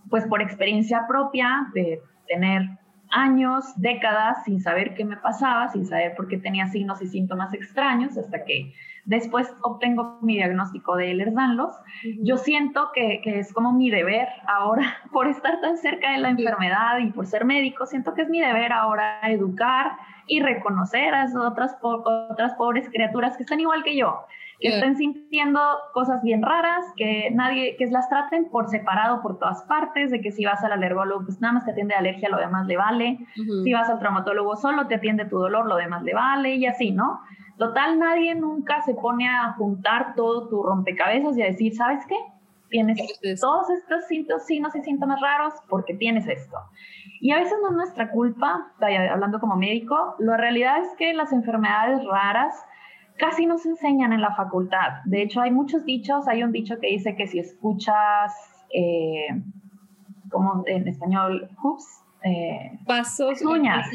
pues 0.10 0.26
por 0.26 0.42
experiencia 0.42 1.06
propia 1.08 1.68
de 1.76 2.02
tener 2.28 2.68
años, 3.12 3.66
décadas 3.78 4.44
sin 4.46 4.62
saber 4.62 4.96
qué 4.96 5.06
me 5.06 5.18
pasaba, 5.18 5.70
sin 5.70 5.86
saber 5.86 6.16
por 6.16 6.28
qué 6.28 6.40
tenía 6.40 6.68
signos 6.68 7.04
y 7.04 7.08
síntomas 7.08 7.54
extraños, 7.54 8.18
hasta 8.18 8.44
que 8.46 8.74
Después 9.06 9.54
obtengo 9.62 10.18
mi 10.22 10.36
diagnóstico 10.36 10.96
de 10.96 11.12
Ehlers-Danlos. 11.12 11.76
Yo 12.24 12.38
siento 12.38 12.90
que, 12.94 13.22
es 13.24 13.54
como 13.54 13.72
mi 13.72 13.90
deber 13.92 14.28
ahora, 14.48 14.98
por 15.12 15.28
estar 15.28 15.62
tan 15.62 15.78
cerca 15.78 16.12
de 16.12 16.18
la 16.18 16.30
enfermedad 16.30 16.98
y 17.00 17.12
por 17.12 17.28
ser 17.28 17.46
médico, 17.46 17.86
siento 17.86 18.14
que 18.14 18.24
es 18.24 18.30
mi 18.30 18.42
deber 18.42 18.74
ahora 18.74 19.20
educar 19.30 19.92
y 20.28 20.42
reconocer 20.42 21.14
a 21.14 21.26
esas 21.26 21.44
otras, 21.44 21.78
otras 21.82 22.54
pobres 22.56 22.90
criaturas 22.90 23.38
que 23.38 23.44
están 23.44 23.60
igual 23.60 23.84
que 23.84 23.96
yo, 23.96 24.26
que 24.60 24.70
están 24.70 24.96
sintiendo 24.96 25.60
cosas 25.94 26.22
bien 26.24 26.42
raras, 26.42 26.86
que 26.96 27.30
nadie, 27.32 27.76
que 27.78 27.86
las 27.88 28.08
traten 28.10 28.50
por 28.50 28.70
separado 28.70 29.22
por 29.22 29.38
todas 29.38 29.64
partes, 29.64 30.12
de 30.12 30.22
que 30.22 30.32
si 30.32 30.46
vas 30.46 30.64
al 30.64 30.72
alergólogo, 30.72 31.26
pues 31.26 31.42
nada 31.42 31.56
más 31.56 31.66
te 31.66 31.72
atiende 31.72 31.94
alergia, 31.94 32.30
lo 32.30 32.38
demás 32.38 32.66
le 32.68 32.78
vale, 32.78 33.20
si 33.64 33.74
vas 33.74 33.90
al 33.90 34.00
traumatólogo 34.00 34.56
solo 34.56 34.88
te 34.88 34.96
atiende 34.96 35.26
tu 35.26 35.38
dolor, 35.38 35.68
lo 35.68 35.76
demás 35.76 36.04
le 36.04 36.14
vale, 36.14 36.56
y 36.56 36.66
así, 36.66 36.92
¿no? 36.92 37.20
Total, 37.58 37.98
nadie 38.00 38.36
nunca 38.36 38.82
se 38.82 38.94
pone 38.96 39.28
a 39.28 39.54
juntar 39.54 40.16
todo 40.16 40.50
tu 40.50 40.64
rompecabezas 40.64 41.38
y 41.38 41.42
a 41.42 41.46
decir, 41.46 41.74
¿sabes 41.76 42.06
qué? 42.06 42.18
Tienes 42.70 42.98
todos 43.40 43.70
estos 43.70 44.06
signos 44.46 44.76
y 44.76 44.82
síntomas 44.82 45.22
raros 45.22 45.54
porque 45.70 45.94
tienes 45.94 46.28
esto. 46.28 46.58
Y 47.22 47.32
a 47.32 47.38
veces 47.38 47.54
no 47.62 47.70
es 47.70 47.76
nuestra 47.76 48.12
culpa, 48.12 48.74
hablando 49.10 49.40
como 49.40 49.56
médico, 49.56 50.16
la 50.20 50.36
realidad 50.36 50.80
es 50.82 50.90
que 50.98 51.14
las 51.14 51.32
enfermedades 51.32 52.04
raras 52.06 52.54
casi 53.18 53.46
no 53.46 53.58
se 53.58 53.70
enseñan 53.70 54.14
en 54.14 54.22
la 54.22 54.36
facultad. 54.36 55.04
De 55.06 55.22
hecho, 55.22 55.42
hay 55.42 55.52
muchos 55.52 55.86
dichos, 55.86 56.28
hay 56.28 56.44
un 56.44 56.52
dicho 56.52 56.80
que 56.80 56.88
dice 56.88 57.16
que 57.16 57.28
si 57.28 57.40
escuchas, 57.40 58.34
eh, 58.74 59.28
como 60.30 60.64
en 60.68 60.88
español, 60.88 61.50
hoops, 61.62 62.04
eh, 62.24 62.80
pasos, 62.88 63.30
pezuñas. 63.30 63.88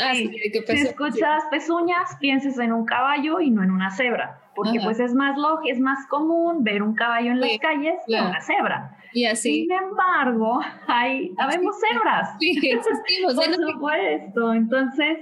Ah, 0.00 0.14
si 0.14 0.72
escuchas 0.72 1.44
pezuñas, 1.50 2.16
pienses 2.18 2.58
en 2.58 2.72
un 2.72 2.86
caballo 2.86 3.40
y 3.40 3.50
no 3.50 3.62
en 3.62 3.70
una 3.70 3.90
cebra, 3.90 4.40
porque 4.54 4.80
pues 4.82 5.00
es 5.00 5.14
más 5.14 5.36
lógico, 5.36 5.70
es 5.70 5.80
más 5.80 6.06
común 6.06 6.64
ver 6.64 6.82
un 6.82 6.94
caballo 6.94 7.32
en 7.32 7.40
las 7.40 7.58
calles 7.58 7.96
que 8.06 8.14
una 8.14 8.40
cebra. 8.40 8.96
Y 9.12 9.26
así. 9.26 9.62
Sin 9.62 9.72
embargo, 9.72 10.60
hay, 10.88 11.32
habemos 11.38 11.76
cebras. 11.78 12.36
Sí, 12.40 12.58
existimos. 12.70 13.34
Por 13.36 13.54
supuesto. 13.54 14.54
Entonces, 14.54 15.18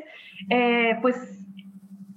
eh, 0.49 0.97
pues 1.03 1.42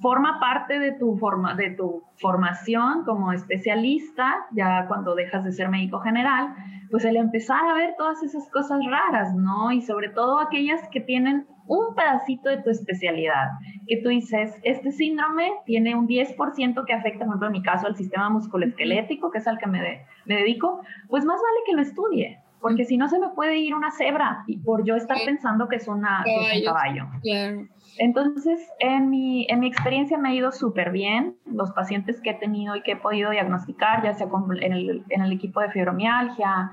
forma 0.01 0.39
parte 0.39 0.79
de 0.79 0.91
tu, 0.93 1.17
forma, 1.17 1.55
de 1.55 1.71
tu 1.71 2.03
formación 2.17 3.03
como 3.05 3.31
especialista, 3.31 4.45
ya 4.51 4.87
cuando 4.87 5.15
dejas 5.15 5.43
de 5.43 5.51
ser 5.51 5.69
médico 5.69 5.99
general, 5.99 6.53
pues 6.91 7.05
el 7.05 7.17
empezar 7.17 7.67
a 7.67 7.73
ver 7.73 7.95
todas 7.97 8.21
esas 8.23 8.49
cosas 8.51 8.79
raras, 8.85 9.33
¿no? 9.35 9.71
Y 9.71 9.81
sobre 9.81 10.09
todo 10.09 10.39
aquellas 10.39 10.87
que 10.89 11.01
tienen 11.01 11.47
un 11.67 11.95
pedacito 11.95 12.49
de 12.49 12.61
tu 12.61 12.69
especialidad, 12.69 13.49
que 13.87 14.01
tú 14.01 14.09
dices, 14.09 14.55
este 14.63 14.91
síndrome 14.91 15.51
tiene 15.65 15.95
un 15.95 16.07
10% 16.07 16.85
que 16.85 16.93
afecta, 16.93 17.25
por 17.25 17.33
ejemplo, 17.33 17.47
en 17.47 17.53
mi 17.53 17.63
caso, 17.63 17.87
al 17.87 17.95
sistema 17.95 18.29
musculoesquelético, 18.29 19.31
que 19.31 19.39
es 19.39 19.47
al 19.47 19.57
que 19.57 19.67
me, 19.67 20.05
me 20.25 20.35
dedico, 20.35 20.81
pues 21.09 21.25
más 21.25 21.37
vale 21.41 21.59
que 21.65 21.75
lo 21.75 21.81
estudie, 21.81 22.39
porque 22.61 22.85
si 22.85 22.97
no 22.97 23.07
se 23.07 23.19
me 23.19 23.29
puede 23.29 23.57
ir 23.57 23.73
una 23.73 23.91
cebra 23.91 24.43
y 24.47 24.57
por 24.57 24.85
yo 24.85 24.95
estar 24.95 25.17
pensando 25.25 25.67
que 25.67 25.77
es, 25.77 25.87
una, 25.87 26.23
que 26.23 26.35
es 26.35 26.59
un 26.59 26.65
caballo. 26.65 27.05
Claro. 27.21 27.67
Entonces, 27.97 28.59
en 28.79 29.09
mi, 29.09 29.47
en 29.49 29.59
mi 29.59 29.67
experiencia 29.67 30.17
me 30.17 30.29
ha 30.29 30.33
ido 30.33 30.51
súper 30.51 30.91
bien. 30.91 31.37
Los 31.45 31.71
pacientes 31.71 32.21
que 32.21 32.31
he 32.31 32.33
tenido 32.33 32.75
y 32.75 32.81
que 32.81 32.93
he 32.93 32.97
podido 32.97 33.31
diagnosticar, 33.31 34.03
ya 34.03 34.13
sea 34.13 34.27
en 34.61 34.73
el, 34.73 35.03
en 35.09 35.21
el 35.21 35.31
equipo 35.31 35.61
de 35.61 35.69
fibromialgia 35.71 36.71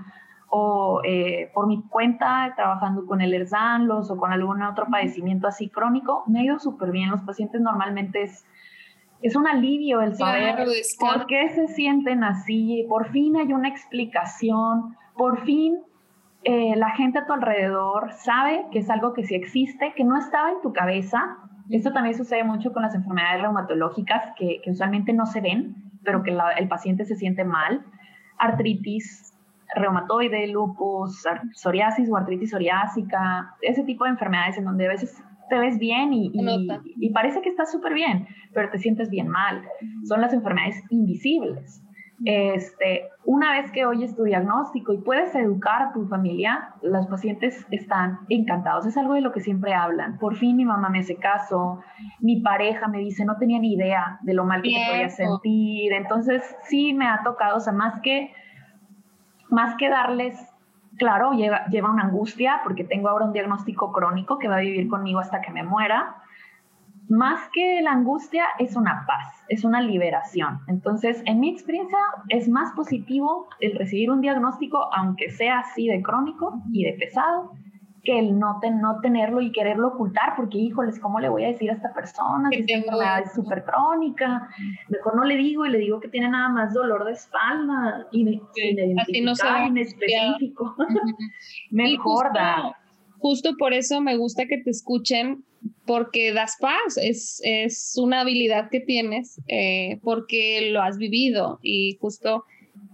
o 0.55 1.01
eh, 1.05 1.51
por 1.55 1.67
mi 1.67 1.83
cuenta, 1.89 2.53
trabajando 2.55 3.07
con 3.07 3.23
el 3.23 3.33
ERSANLOS 3.33 4.11
o 4.11 4.17
con 4.19 4.33
algún 4.33 4.63
otro 4.63 4.87
padecimiento 4.91 5.47
así 5.47 5.71
crónico, 5.71 6.25
me 6.27 6.41
ha 6.41 6.45
ido 6.45 6.59
súper 6.59 6.91
bien. 6.91 7.11
Los 7.11 7.23
pacientes 7.23 7.61
normalmente 7.61 8.25
es, 8.25 8.45
es 9.23 9.35
un 9.35 9.47
alivio 9.47 10.03
el 10.03 10.15
saber 10.15 10.57
por 11.01 11.27
qué 11.27 11.49
se 11.51 11.69
sienten 11.69 12.23
así. 12.23 12.85
Por 12.89 13.11
fin 13.11 13.37
hay 13.37 13.53
una 13.55 13.69
explicación, 13.69 14.95
por 15.17 15.43
fin 15.45 15.79
eh, 16.44 16.74
la 16.76 16.90
gente 16.90 17.18
a 17.18 17.26
tu 17.26 17.33
alrededor 17.33 18.12
sabe 18.12 18.66
que 18.72 18.81
es 18.81 18.90
algo 18.90 19.12
que 19.12 19.24
sí 19.24 19.35
existe, 19.35 19.92
que 19.96 20.05
no 20.05 20.18
estaba 20.18 20.50
en 20.50 20.61
tu 20.62 20.72
cabeza. 20.72 21.37
Esto 21.70 21.92
también 21.92 22.16
sucede 22.16 22.42
mucho 22.44 22.72
con 22.72 22.83
las 22.83 22.94
enfermedades 22.94 23.42
reumatológicas 23.42 24.35
que, 24.37 24.61
usualmente 24.66 25.12
no 25.12 25.26
se 25.26 25.40
ven, 25.40 25.76
pero 26.05 26.22
que 26.22 26.37
el 26.59 26.68
paciente 26.68 27.05
se 27.05 27.16
siente 27.16 27.44
mal. 27.44 27.85
Artritis 28.38 29.33
reumatoide, 29.74 30.48
lupus, 30.48 31.24
psoriasis 31.52 32.11
o 32.11 32.16
artritis 32.16 32.50
psoriásica, 32.50 33.55
ese 33.62 33.85
tipo 33.85 34.05
de 34.05 34.11
enfermedades 34.11 34.59
en 34.59 34.64
donde 34.64 34.87
a 34.87 34.90
veces 34.90 35.22
te 35.48 35.59
ves 35.59 35.78
bien 35.78 36.12
y, 36.12 36.33
y 37.00 37.11
parece 37.11 37.40
que 37.40 37.50
estás 37.50 37.70
súper 37.70 37.94
bien, 37.94 38.26
pero 38.52 38.68
te 38.70 38.78
sientes 38.78 39.09
bien 39.11 39.28
mal. 39.28 39.62
Son 40.05 40.20
las 40.20 40.33
enfermedades 40.33 40.83
invisibles. 40.90 41.83
Este, 42.25 43.09
una 43.25 43.53
vez 43.53 43.71
que 43.73 43.85
oyes 43.85 44.15
tu 44.15 44.25
diagnóstico 44.25 44.93
y 44.93 44.99
puedes 44.99 45.35
educar 45.35 45.83
a 45.83 45.93
tu 45.93 46.07
familia, 46.07 46.75
los 46.83 47.07
pacientes 47.07 47.67
están 47.71 48.21
encantados. 48.29 48.87
Es 48.87 48.97
algo 48.97 49.15
de 49.15 49.21
lo 49.21 49.33
que 49.33 49.41
siempre 49.41 49.75
hablan. 49.75 50.19
Por 50.19 50.37
fin 50.37 50.57
mi 50.57 50.65
mamá 50.65 50.89
me 50.89 51.01
hace 51.01 51.17
caso, 51.17 51.81
mi 52.21 52.41
pareja 52.41 52.87
me 52.89 52.99
dice, 52.99 53.25
no 53.25 53.37
tenía 53.39 53.59
ni 53.59 53.75
idea 53.75 54.19
de 54.23 54.35
lo 54.35 54.45
mal 54.45 54.63
que 54.63 54.71
te 54.71 54.91
podía 54.91 55.09
sentir. 55.09 55.93
Entonces, 55.93 56.43
sí 56.63 56.95
me 56.95 57.07
ha 57.07 57.23
tocado, 57.25 57.57
o 57.57 57.61
sea, 57.61 57.73
más 57.73 58.01
que, 58.03 58.33
más 59.49 59.77
que 59.77 59.89
darles, 59.89 60.39
claro, 60.99 61.33
lleva, 61.33 61.67
lleva 61.67 61.91
una 61.91 62.05
angustia 62.05 62.61
porque 62.63 62.85
tengo 62.85 63.09
ahora 63.09 63.25
un 63.25 63.33
diagnóstico 63.33 63.93
crónico 63.93 64.39
que 64.39 64.49
va 64.49 64.57
a 64.57 64.61
vivir 64.61 64.89
conmigo 64.89 65.19
hasta 65.19 65.41
que 65.41 65.51
me 65.51 65.65
muera 65.65 66.22
más 67.12 67.40
que 67.53 67.83
la 67.83 67.92
angustia 67.92 68.44
es 68.59 68.75
una 68.75 69.05
paz, 69.07 69.44
es 69.48 69.64
una 69.64 69.83
liberación. 69.83 70.61
Entonces, 70.66 71.22
en 71.27 71.40
mi 71.40 71.51
experiencia 71.51 71.98
es 72.31 72.48
más 72.48 72.72
positivo 72.75 73.48
el 73.61 73.77
recibir 73.77 74.11
un 74.11 74.22
diagnóstico, 74.22 74.88
aunque 74.96 75.31
sea 75.31 75.59
así 75.59 75.88
de 75.88 76.03
crónico 76.03 76.62
y 76.72 76.85
de 76.85 76.94
pesado, 76.94 77.53
que 78.03 78.18
el 78.18 78.38
no, 78.38 78.61
no 78.81 79.01
tenerlo 79.01 79.42
y 79.42 79.53
quererlo 79.53 79.88
ocultar, 79.88 80.35
porque 80.37 80.57
híjoles, 80.57 80.98
¿cómo 80.98 81.20
le 81.20 81.29
voy 81.29 81.44
a 81.44 81.48
decir 81.48 81.70
a 81.70 81.75
esta 81.75 81.92
persona 81.92 82.48
que 82.51 82.61
esta 82.61 82.75
enfermedad 82.75 83.20
es 83.20 83.35
súper 83.35 83.62
crónica? 83.62 84.48
Mejor 84.88 85.14
no 85.14 85.25
le 85.25 85.37
digo 85.37 85.66
y 85.66 85.70
le 85.70 85.79
digo 85.79 86.01
que 86.01 86.09
tiene 86.09 86.31
nada 86.31 86.48
más 86.48 86.72
dolor 86.72 87.05
de 87.05 87.12
espalda 87.12 88.07
y 88.11 88.25
de, 88.25 89.22
no 89.22 89.33
en 89.66 89.77
específico. 89.77 90.75
Mejor 91.70 92.33
da. 92.33 92.75
Justo 93.18 93.51
por 93.59 93.75
eso 93.75 94.01
me 94.01 94.16
gusta 94.16 94.46
que 94.46 94.59
te 94.59 94.70
escuchen 94.70 95.44
porque 95.87 96.33
das 96.33 96.57
paz, 96.61 96.96
es, 96.96 97.40
es 97.44 97.94
una 97.96 98.20
habilidad 98.20 98.70
que 98.70 98.81
tienes 98.81 99.40
eh, 99.48 99.98
porque 100.03 100.70
lo 100.70 100.81
has 100.81 100.96
vivido 100.96 101.59
y 101.62 101.96
justo 102.01 102.44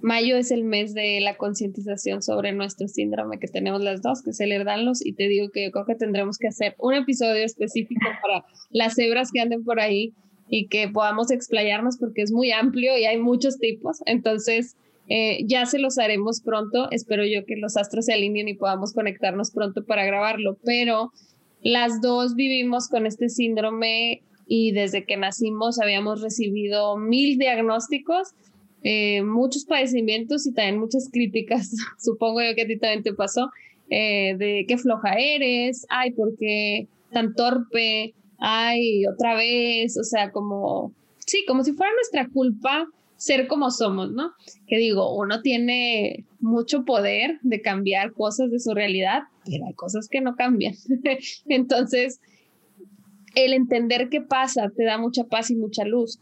mayo 0.01 0.37
es 0.37 0.51
el 0.51 0.65
mes 0.65 0.95
de 0.95 1.21
la 1.21 1.37
concientización 1.37 2.23
sobre 2.23 2.53
nuestro 2.53 2.89
síndrome 2.89 3.39
que 3.39 3.49
tenemos 3.49 3.83
las 3.83 4.01
dos, 4.01 4.23
que 4.23 4.31
es 4.31 4.41
el 4.41 4.53
herdanlos 4.53 5.05
y 5.05 5.13
te 5.13 5.29
digo 5.29 5.51
que 5.51 5.65
yo 5.65 5.71
creo 5.71 5.87
que 5.87 5.97
tendremos 5.97 6.39
que 6.39 6.49
hacer 6.49 6.75
un 6.79 6.95
episodio 6.95 7.45
específico 7.45 8.07
para 8.23 8.45
las 8.71 8.95
cebras 8.95 9.31
que 9.33 9.41
anden 9.41 9.65
por 9.65 9.81
ahí 9.81 10.15
y 10.49 10.69
que 10.69 10.89
podamos 10.89 11.31
explayarnos 11.31 11.99
porque 11.99 12.23
es 12.23 12.33
muy 12.33 12.53
amplio 12.53 12.97
y 12.97 13.05
hay 13.05 13.19
muchos 13.19 13.59
tipos, 13.59 13.99
entonces... 14.07 14.77
Eh, 15.11 15.47
ya 15.47 15.65
se 15.65 15.79
los 15.79 15.97
haremos 15.97 16.43
pronto. 16.43 16.89
Espero 16.91 17.25
yo 17.25 17.47
que 17.47 17.57
los 17.57 17.79
astros 17.79 18.05
se 18.05 18.13
alineen 18.13 18.49
y 18.49 18.53
podamos 18.53 18.93
conectarnos 18.93 19.53
pronto 19.53 19.87
para 19.87 20.05
grabarlo. 20.05 20.59
Pero 20.63 21.13
las 21.63 22.01
dos 22.01 22.35
vivimos 22.35 22.89
con 22.89 23.07
este 23.07 23.29
síndrome 23.29 24.23
y 24.47 24.73
desde 24.73 25.05
que 25.05 25.17
nacimos 25.17 25.79
habíamos 25.79 26.23
recibido 26.23 26.97
mil 26.97 27.39
diagnósticos, 27.39 28.35
eh, 28.83 29.23
muchos 29.23 29.65
padecimientos 29.65 30.47
y 30.47 30.55
también 30.55 30.79
muchas 30.79 31.09
críticas. 31.13 31.71
Supongo 31.99 32.41
yo 32.43 32.55
que 32.55 32.63
a 32.63 32.67
ti 32.67 32.79
también 32.79 33.03
te 33.03 33.13
pasó, 33.13 33.51
eh, 33.91 34.37
de 34.39 34.65
qué 34.67 34.79
floja 34.79 35.15
eres, 35.19 35.87
ay, 35.91 36.13
¿por 36.13 36.37
qué 36.39 36.89
tan 37.13 37.35
torpe? 37.35 38.15
Ay, 38.39 39.07
otra 39.07 39.35
vez, 39.35 39.99
o 39.99 40.05
sea, 40.05 40.31
como, 40.31 40.93
sí, 41.27 41.45
como 41.47 41.65
si 41.65 41.73
fuera 41.73 41.93
nuestra 41.95 42.29
culpa 42.29 42.87
ser 43.19 43.49
como 43.49 43.71
somos, 43.71 44.13
¿no? 44.13 44.33
Que 44.67 44.79
digo, 44.79 45.15
uno 45.15 45.43
tiene 45.43 46.25
mucho 46.41 46.85
poder 46.85 47.39
de 47.43 47.61
cambiar 47.61 48.13
cosas 48.13 48.51
de 48.51 48.61
su 48.61 48.73
realidad, 48.73 49.25
pero 49.45 49.67
hay 49.67 49.75
cosas 49.75 50.09
que 50.09 50.21
no 50.21 50.37
cambian. 50.37 50.75
Entonces, 51.47 52.21
el 53.35 53.53
entender 53.53 54.09
qué 54.09 54.21
pasa 54.21 54.71
te 54.75 54.85
da 54.85 54.99
mucha 54.99 55.25
paz 55.25 55.51
y 55.51 55.57
mucha 55.57 55.85
luz. 55.85 56.21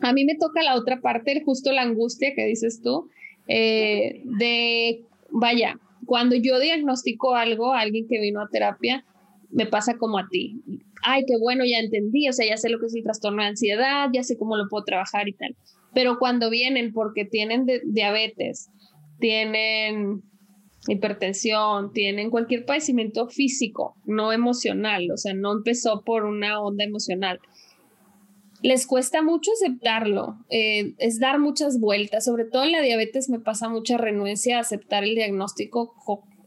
A 0.00 0.12
mí 0.12 0.24
me 0.24 0.34
toca 0.34 0.62
la 0.62 0.74
otra 0.74 1.00
parte, 1.00 1.40
justo 1.44 1.72
la 1.72 1.82
angustia 1.82 2.34
que 2.34 2.46
dices 2.46 2.82
tú, 2.82 3.08
eh, 3.46 4.22
de, 4.24 5.04
vaya, 5.30 5.78
cuando 6.04 6.34
yo 6.34 6.58
diagnostico 6.58 7.36
algo 7.36 7.72
a 7.72 7.80
alguien 7.80 8.08
que 8.08 8.20
vino 8.20 8.40
a 8.40 8.48
terapia, 8.48 9.04
me 9.50 9.66
pasa 9.66 9.96
como 9.98 10.18
a 10.18 10.26
ti. 10.28 10.60
Ay, 11.04 11.24
qué 11.28 11.36
bueno, 11.38 11.64
ya 11.64 11.78
entendí, 11.78 12.28
o 12.28 12.32
sea, 12.32 12.48
ya 12.48 12.56
sé 12.56 12.70
lo 12.70 12.80
que 12.80 12.86
es 12.86 12.94
el 12.96 13.04
trastorno 13.04 13.42
de 13.42 13.50
ansiedad, 13.50 14.08
ya 14.12 14.24
sé 14.24 14.36
cómo 14.36 14.56
lo 14.56 14.68
puedo 14.68 14.84
trabajar 14.84 15.28
y 15.28 15.32
tal. 15.34 15.54
Pero 15.94 16.18
cuando 16.18 16.50
vienen 16.50 16.92
porque 16.92 17.24
tienen 17.24 17.66
diabetes, 17.84 18.70
tienen 19.20 20.22
hipertensión, 20.88 21.92
tienen 21.92 22.30
cualquier 22.30 22.64
padecimiento 22.64 23.28
físico, 23.28 23.96
no 24.04 24.32
emocional, 24.32 25.10
o 25.10 25.16
sea, 25.16 25.34
no 25.34 25.52
empezó 25.52 26.02
por 26.04 26.24
una 26.24 26.60
onda 26.60 26.84
emocional. 26.84 27.40
Les 28.62 28.86
cuesta 28.86 29.22
mucho 29.22 29.50
aceptarlo, 29.52 30.36
eh, 30.50 30.94
es 30.98 31.20
dar 31.20 31.38
muchas 31.38 31.78
vueltas, 31.78 32.24
sobre 32.24 32.44
todo 32.44 32.64
en 32.64 32.72
la 32.72 32.80
diabetes 32.80 33.28
me 33.28 33.40
pasa 33.40 33.68
mucha 33.68 33.98
renuencia 33.98 34.56
a 34.56 34.60
aceptar 34.60 35.04
el 35.04 35.14
diagnóstico 35.14 35.94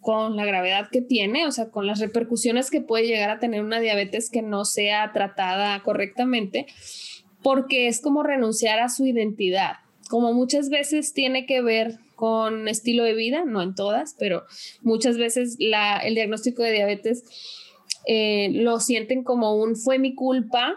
con 0.01 0.35
la 0.35 0.45
gravedad 0.45 0.87
que 0.91 1.01
tiene, 1.01 1.45
o 1.45 1.51
sea, 1.51 1.69
con 1.69 1.85
las 1.85 1.99
repercusiones 1.99 2.71
que 2.71 2.81
puede 2.81 3.07
llegar 3.07 3.29
a 3.29 3.39
tener 3.39 3.61
una 3.61 3.79
diabetes 3.79 4.29
que 4.29 4.41
no 4.41 4.65
sea 4.65 5.11
tratada 5.13 5.81
correctamente 5.83 6.65
porque 7.47 7.87
es 7.87 8.01
como 8.01 8.23
renunciar 8.23 8.81
a 8.81 8.89
su 8.89 9.05
identidad, 9.05 9.77
como 10.09 10.33
muchas 10.33 10.67
veces 10.67 11.13
tiene 11.13 11.45
que 11.45 11.61
ver 11.61 11.97
con 12.17 12.67
estilo 12.67 13.05
de 13.05 13.13
vida, 13.13 13.45
no 13.45 13.61
en 13.61 13.73
todas, 13.73 14.17
pero 14.19 14.43
muchas 14.81 15.17
veces 15.17 15.55
el 15.57 16.13
diagnóstico 16.13 16.61
de 16.61 16.73
diabetes 16.73 17.23
eh, 18.05 18.49
lo 18.51 18.81
sienten 18.81 19.23
como 19.23 19.55
un 19.55 19.77
fue 19.77 19.97
mi 19.97 20.13
culpa, 20.13 20.75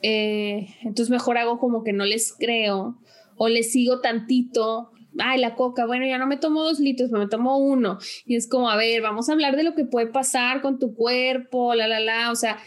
eh, 0.00 0.68
entonces 0.82 1.10
mejor 1.10 1.38
hago 1.38 1.58
como 1.58 1.82
que 1.82 1.92
no 1.92 2.04
les 2.04 2.32
creo 2.38 2.96
o 3.36 3.48
les 3.48 3.72
sigo 3.72 4.00
tantito. 4.00 4.92
Ay, 5.18 5.40
la 5.40 5.56
coca, 5.56 5.86
bueno, 5.86 6.06
ya 6.06 6.18
no 6.18 6.28
me 6.28 6.36
tomo 6.36 6.62
dos 6.62 6.78
litros, 6.78 7.10
me 7.10 7.26
tomo 7.26 7.58
uno. 7.58 7.98
Y 8.26 8.36
es 8.36 8.48
como, 8.48 8.70
a 8.70 8.76
ver, 8.76 9.02
vamos 9.02 9.28
a 9.28 9.32
hablar 9.32 9.56
de 9.56 9.64
lo 9.64 9.74
que 9.74 9.84
puede 9.84 10.06
pasar 10.06 10.62
con 10.62 10.78
tu 10.78 10.94
cuerpo, 10.94 11.74
la, 11.74 11.88
la, 11.88 11.98
la. 11.98 12.30
O 12.30 12.36
sea, 12.36 12.58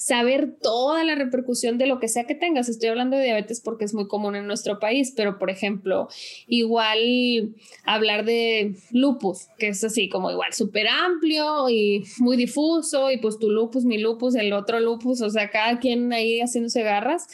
saber 0.00 0.56
toda 0.62 1.04
la 1.04 1.14
repercusión 1.14 1.76
de 1.76 1.86
lo 1.86 2.00
que 2.00 2.08
sea 2.08 2.24
que 2.24 2.34
tengas. 2.34 2.70
Estoy 2.70 2.88
hablando 2.88 3.18
de 3.18 3.24
diabetes 3.24 3.60
porque 3.60 3.84
es 3.84 3.92
muy 3.92 4.08
común 4.08 4.34
en 4.34 4.46
nuestro 4.46 4.78
país, 4.78 5.12
pero 5.14 5.38
por 5.38 5.50
ejemplo, 5.50 6.08
igual 6.46 7.54
hablar 7.84 8.24
de 8.24 8.76
lupus, 8.92 9.48
que 9.58 9.68
es 9.68 9.84
así 9.84 10.08
como 10.08 10.30
igual 10.30 10.54
súper 10.54 10.88
amplio 10.88 11.68
y 11.68 12.02
muy 12.18 12.38
difuso, 12.38 13.10
y 13.10 13.18
pues 13.18 13.38
tu 13.38 13.50
lupus, 13.50 13.84
mi 13.84 13.98
lupus, 13.98 14.36
el 14.36 14.54
otro 14.54 14.80
lupus, 14.80 15.20
o 15.20 15.28
sea, 15.28 15.50
cada 15.50 15.78
quien 15.78 16.10
ahí 16.14 16.40
haciéndose 16.40 16.82
garras 16.82 17.26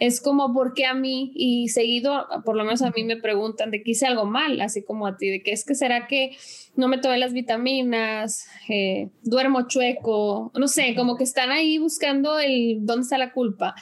es 0.00 0.22
como 0.22 0.54
porque 0.54 0.86
a 0.86 0.94
mí 0.94 1.30
y 1.34 1.68
seguido, 1.68 2.26
por 2.46 2.56
lo 2.56 2.64
menos 2.64 2.80
a 2.80 2.90
mí 2.90 3.04
me 3.04 3.18
preguntan 3.18 3.70
de 3.70 3.82
que 3.82 3.90
hice 3.90 4.06
algo 4.06 4.24
mal, 4.24 4.58
así 4.62 4.82
como 4.82 5.06
a 5.06 5.18
ti, 5.18 5.28
de 5.28 5.42
que 5.42 5.52
es 5.52 5.62
que 5.62 5.74
será 5.74 6.06
que 6.06 6.36
no 6.74 6.88
me 6.88 6.96
tomé 6.96 7.18
las 7.18 7.34
vitaminas, 7.34 8.46
eh, 8.70 9.10
duermo 9.22 9.68
chueco, 9.68 10.52
no 10.58 10.68
sé, 10.68 10.94
como 10.96 11.16
que 11.18 11.24
están 11.24 11.50
ahí 11.50 11.76
buscando 11.76 12.38
el 12.38 12.78
dónde 12.86 13.02
está 13.02 13.18
la 13.18 13.34
culpa. 13.34 13.74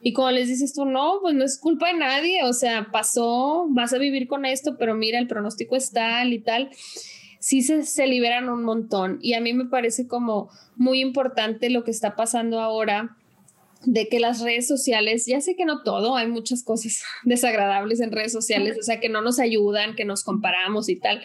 Y 0.00 0.14
como 0.14 0.30
les 0.30 0.48
dices 0.48 0.72
tú, 0.72 0.86
no, 0.86 1.18
pues 1.20 1.34
no 1.34 1.44
es 1.44 1.58
culpa 1.58 1.88
de 1.88 1.98
nadie, 1.98 2.42
o 2.44 2.54
sea, 2.54 2.88
pasó, 2.90 3.66
vas 3.68 3.92
a 3.92 3.98
vivir 3.98 4.28
con 4.28 4.46
esto, 4.46 4.78
pero 4.78 4.94
mira, 4.94 5.18
el 5.18 5.28
pronóstico 5.28 5.76
es 5.76 5.92
tal 5.92 6.32
y 6.32 6.38
tal. 6.38 6.70
Sí 7.38 7.60
se, 7.60 7.82
se 7.82 8.06
liberan 8.06 8.48
un 8.48 8.64
montón 8.64 9.18
y 9.20 9.34
a 9.34 9.42
mí 9.42 9.52
me 9.52 9.66
parece 9.66 10.08
como 10.08 10.48
muy 10.74 11.00
importante 11.00 11.68
lo 11.68 11.84
que 11.84 11.90
está 11.90 12.16
pasando 12.16 12.60
ahora 12.60 13.16
de 13.84 14.08
que 14.08 14.20
las 14.20 14.40
redes 14.40 14.66
sociales, 14.66 15.26
ya 15.26 15.40
sé 15.40 15.54
que 15.54 15.64
no 15.64 15.82
todo, 15.82 16.16
hay 16.16 16.26
muchas 16.26 16.62
cosas 16.64 17.02
desagradables 17.24 18.00
en 18.00 18.12
redes 18.12 18.32
sociales, 18.32 18.76
o 18.78 18.82
sea, 18.82 19.00
que 19.00 19.08
no 19.08 19.22
nos 19.22 19.38
ayudan, 19.38 19.94
que 19.94 20.04
nos 20.04 20.24
comparamos 20.24 20.88
y 20.88 20.96
tal, 20.96 21.22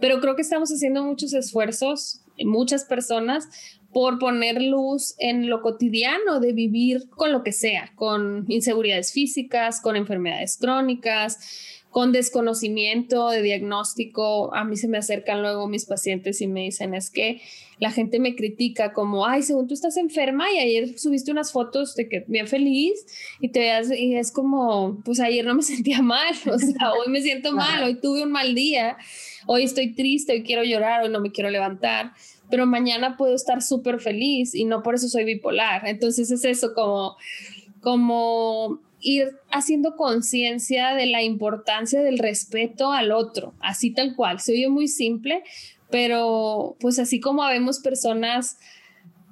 pero 0.00 0.20
creo 0.20 0.36
que 0.36 0.42
estamos 0.42 0.70
haciendo 0.70 1.04
muchos 1.04 1.32
esfuerzos, 1.34 2.20
muchas 2.38 2.84
personas, 2.84 3.48
por 3.92 4.18
poner 4.18 4.60
luz 4.60 5.14
en 5.18 5.48
lo 5.48 5.62
cotidiano 5.62 6.40
de 6.40 6.52
vivir 6.52 7.08
con 7.10 7.30
lo 7.30 7.44
que 7.44 7.52
sea, 7.52 7.92
con 7.94 8.44
inseguridades 8.48 9.12
físicas, 9.12 9.80
con 9.80 9.94
enfermedades 9.94 10.56
crónicas, 10.56 11.38
con 11.94 12.10
desconocimiento 12.10 13.30
de 13.30 13.40
diagnóstico. 13.40 14.52
A 14.52 14.64
mí 14.64 14.76
se 14.76 14.88
me 14.88 14.98
acercan 14.98 15.42
luego 15.42 15.68
mis 15.68 15.84
pacientes 15.84 16.40
y 16.40 16.48
me 16.48 16.62
dicen, 16.62 16.92
es 16.92 17.08
que 17.08 17.40
la 17.78 17.92
gente 17.92 18.18
me 18.18 18.34
critica 18.34 18.92
como, 18.92 19.26
ay, 19.26 19.44
según 19.44 19.68
tú 19.68 19.74
estás 19.74 19.96
enferma 19.96 20.50
y 20.50 20.58
ayer 20.58 20.98
subiste 20.98 21.30
unas 21.30 21.52
fotos 21.52 21.94
de 21.94 22.08
que 22.08 22.24
bien 22.26 22.48
feliz 22.48 23.06
y 23.40 23.50
te 23.50 23.60
veas, 23.60 23.92
y 23.92 24.16
es 24.16 24.32
como, 24.32 25.02
pues 25.04 25.20
ayer 25.20 25.44
no 25.44 25.54
me 25.54 25.62
sentía 25.74 26.02
mal, 26.02 26.34
o 26.52 26.58
sea, 26.58 26.92
hoy 26.94 27.12
me 27.12 27.22
siento 27.22 27.52
mal, 27.52 27.84
hoy 27.84 27.94
tuve 27.94 28.24
un 28.24 28.32
mal 28.32 28.56
día, 28.56 28.96
hoy 29.46 29.62
estoy 29.62 29.94
triste, 29.94 30.32
hoy 30.32 30.42
quiero 30.42 30.64
llorar, 30.64 31.04
hoy 31.04 31.10
no 31.10 31.20
me 31.20 31.30
quiero 31.30 31.48
levantar 31.48 32.12
pero 32.50 32.66
mañana 32.66 33.16
puedo 33.16 33.34
estar 33.34 33.62
súper 33.62 34.00
feliz 34.00 34.54
y 34.54 34.64
no 34.64 34.82
por 34.82 34.94
eso 34.94 35.08
soy 35.08 35.24
bipolar. 35.24 35.88
Entonces 35.88 36.30
es 36.30 36.44
eso 36.44 36.74
como, 36.74 37.16
como 37.80 38.80
ir 39.04 39.36
haciendo 39.50 39.94
conciencia 39.94 40.94
de 40.94 41.06
la 41.06 41.22
importancia 41.22 42.02
del 42.02 42.18
respeto 42.18 42.90
al 42.90 43.12
otro, 43.12 43.54
así 43.60 43.92
tal 43.92 44.16
cual. 44.16 44.40
Se 44.40 44.52
oye 44.52 44.68
muy 44.68 44.88
simple, 44.88 45.44
pero 45.90 46.76
pues 46.80 46.98
así 46.98 47.20
como 47.20 47.44
habemos 47.44 47.78
personas 47.78 48.58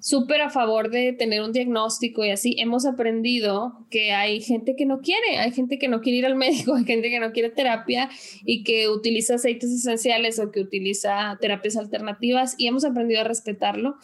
súper 0.03 0.41
a 0.43 0.51
favor 0.51 0.91
de 0.91 1.13
tener 1.13 1.43
un 1.43 1.53
diagnóstico 1.53 2.25
y 2.25 2.31
así, 2.31 2.57
hemos 2.59 2.87
aprendido 2.87 3.87
que 3.89 4.11
hay 4.11 4.41
gente 4.41 4.75
que 4.75 4.85
no 4.85 5.01
quiere, 5.01 5.39
hay 5.39 5.53
gente 5.53 5.79
que 5.79 5.87
no 5.87 6.01
quiere 6.01 6.19
ir 6.19 6.27
al 6.27 6.35
médico, 6.35 6.75
hay 6.77 6.85
gente 6.85 7.09
que 7.09 7.21
no 7.21 7.31
quiere 7.31 7.51
terapia 7.51 8.11
y 8.45 8.65
que 8.65 8.89
utiliza 8.89 9.37
aceites 9.37 9.71
esenciales 9.71 10.41
o 10.41 10.51
que 10.51 10.61
utiliza 10.61 11.39
terapias 11.41 11.77
alternativas 11.77 12.57
y 12.59 12.67
hemos 12.67 12.85
aprendido 12.85 13.21
a 13.21 13.25
respetarlo 13.25 13.95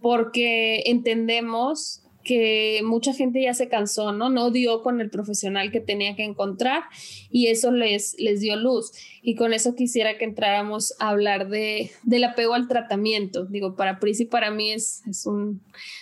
porque 0.00 0.82
entendemos 0.86 2.03
que 2.24 2.80
mucha 2.82 3.12
gente 3.12 3.42
ya 3.42 3.54
se 3.54 3.68
cansó, 3.68 4.12
¿no? 4.12 4.30
No 4.30 4.50
dio 4.50 4.82
con 4.82 5.00
el 5.00 5.10
profesional 5.10 5.70
que 5.70 5.80
tenía 5.80 6.16
que 6.16 6.24
encontrar 6.24 6.84
y 7.30 7.48
eso 7.48 7.70
les, 7.70 8.18
les 8.18 8.40
dio 8.40 8.56
luz. 8.56 8.92
Y 9.22 9.36
con 9.36 9.52
eso 9.52 9.74
quisiera 9.74 10.18
que 10.18 10.24
entráramos 10.24 10.94
a 10.98 11.10
hablar 11.10 11.48
de, 11.48 11.90
del 12.02 12.24
apego 12.24 12.54
al 12.54 12.66
tratamiento. 12.66 13.44
Digo, 13.44 13.76
para 13.76 14.00
Pris 14.00 14.20
y 14.20 14.24
para 14.24 14.50
mí 14.50 14.72
es, 14.72 15.02
es 15.06 15.26
un, 15.26 15.60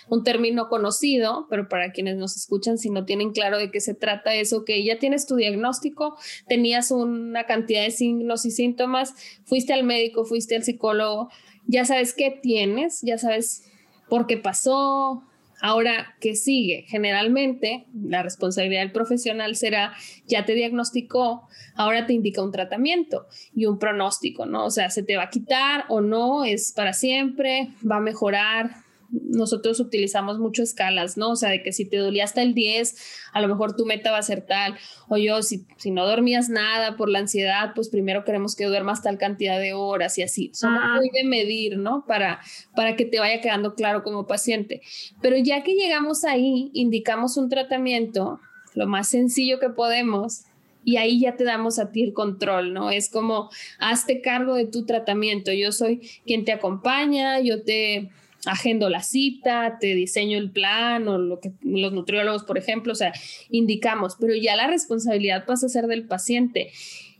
un, 0.09 0.23
término 0.23 0.69
conocido, 0.69 1.45
pero 1.49 1.67
para 1.67 1.91
quienes 1.91 2.15
nos 2.15 2.35
escuchan, 2.35 2.77
si 2.77 2.89
no 2.89 3.05
tienen 3.05 3.31
claro 3.31 3.57
de 3.57 3.69
qué 3.69 3.81
se 3.81 3.93
trata 3.93 4.33
eso, 4.33 4.63
que 4.63 4.83
ya 4.83 4.99
tienes 4.99 5.27
tu 5.27 5.35
diagnóstico, 5.35 6.17
tenías 6.47 6.91
una 6.91 7.45
cantidad 7.45 7.83
de 7.83 7.91
signos 7.91 8.45
y 8.45 8.51
síntomas, 8.51 9.13
fuiste 9.43 9.73
al 9.73 9.83
médico, 9.83 10.25
fuiste 10.25 10.55
al 10.55 10.63
psicólogo, 10.63 11.29
ya 11.67 11.85
sabes 11.85 12.13
qué 12.13 12.31
tienes, 12.31 13.01
ya 13.01 13.17
sabes 13.17 13.63
por 14.09 14.27
qué 14.27 14.37
pasó, 14.37 15.23
Ahora, 15.65 16.17
¿qué 16.19 16.35
sigue? 16.35 16.83
Generalmente 16.89 17.85
la 17.93 18.21
responsabilidad 18.21 18.81
del 18.81 18.91
profesional 18.91 19.55
será, 19.55 19.93
ya 20.27 20.43
te 20.43 20.55
diagnosticó, 20.55 21.47
ahora 21.73 22.05
te 22.05 22.11
indica 22.11 22.43
un 22.43 22.51
tratamiento 22.51 23.27
y 23.55 23.65
un 23.65 23.79
pronóstico, 23.79 24.45
¿no? 24.45 24.65
O 24.65 24.71
sea, 24.71 24.89
se 24.89 25.03
te 25.03 25.15
va 25.15 25.23
a 25.23 25.29
quitar 25.29 25.85
o 25.87 26.01
no, 26.01 26.43
es 26.43 26.73
para 26.73 26.91
siempre, 26.91 27.69
va 27.89 27.95
a 27.95 28.01
mejorar, 28.01 28.82
nosotros 29.13 29.79
utilizamos 29.79 30.39
mucho 30.39 30.63
escalas, 30.63 31.17
¿no? 31.17 31.31
O 31.31 31.35
sea, 31.35 31.49
de 31.49 31.61
que 31.61 31.71
si 31.71 31.85
te 31.85 31.97
dolía 31.97 32.23
hasta 32.23 32.41
el 32.41 32.53
10, 32.53 32.95
a 33.31 33.41
lo 33.41 33.47
mejor 33.47 33.75
tu 33.75 33.85
meta 33.85 34.11
va 34.11 34.17
a 34.17 34.23
ser 34.23 34.45
tal. 34.45 34.75
O 35.07 35.17
yo, 35.17 35.43
si, 35.43 35.65
si 35.77 35.91
no 35.91 36.07
dormías 36.07 36.49
nada 36.49 36.97
por 36.97 37.09
la 37.09 37.19
ansiedad, 37.19 37.73
pues 37.75 37.89
primero 37.89 38.23
queremos 38.23 38.55
que 38.55 38.65
duermas 38.65 39.03
tal 39.03 39.17
cantidad 39.17 39.59
de 39.59 39.73
horas 39.73 40.17
y 40.17 40.23
así. 40.23 40.49
Son 40.53 40.73
muy 40.73 41.09
de 41.13 41.23
medir, 41.23 41.77
¿no? 41.77 42.05
Para, 42.07 42.39
para 42.75 42.95
que 42.95 43.05
te 43.05 43.19
vaya 43.19 43.39
quedando 43.39 43.75
claro 43.75 44.03
como 44.03 44.25
paciente. 44.25 44.81
Pero 45.21 45.37
ya 45.37 45.63
que 45.63 45.75
llegamos 45.75 46.23
ahí, 46.23 46.71
indicamos 46.73 47.37
un 47.37 47.49
tratamiento, 47.49 48.39
lo 48.73 48.87
más 48.87 49.09
sencillo 49.09 49.59
que 49.59 49.69
podemos, 49.69 50.45
y 50.85 50.97
ahí 50.97 51.21
ya 51.21 51.37
te 51.37 51.43
damos 51.43 51.79
a 51.79 51.91
ti 51.91 52.03
el 52.03 52.13
control, 52.13 52.73
¿no? 52.73 52.89
Es 52.89 53.09
como, 53.09 53.49
hazte 53.79 54.21
cargo 54.21 54.55
de 54.55 54.65
tu 54.65 54.85
tratamiento, 54.85 55.53
yo 55.53 55.71
soy 55.71 56.01
quien 56.25 56.43
te 56.43 56.51
acompaña, 56.51 57.39
yo 57.39 57.63
te 57.63 58.11
agendo 58.45 58.89
la 58.89 59.01
cita, 59.01 59.77
te 59.79 59.95
diseño 59.95 60.37
el 60.37 60.51
plan 60.51 61.07
o 61.07 61.17
lo 61.17 61.39
que 61.39 61.51
los 61.61 61.93
nutriólogos, 61.93 62.43
por 62.43 62.57
ejemplo, 62.57 62.93
o 62.93 62.95
sea, 62.95 63.13
indicamos, 63.49 64.15
pero 64.19 64.35
ya 64.35 64.55
la 64.55 64.67
responsabilidad 64.67 65.45
pasa 65.45 65.67
a 65.67 65.69
ser 65.69 65.87
del 65.87 66.05
paciente 66.07 66.71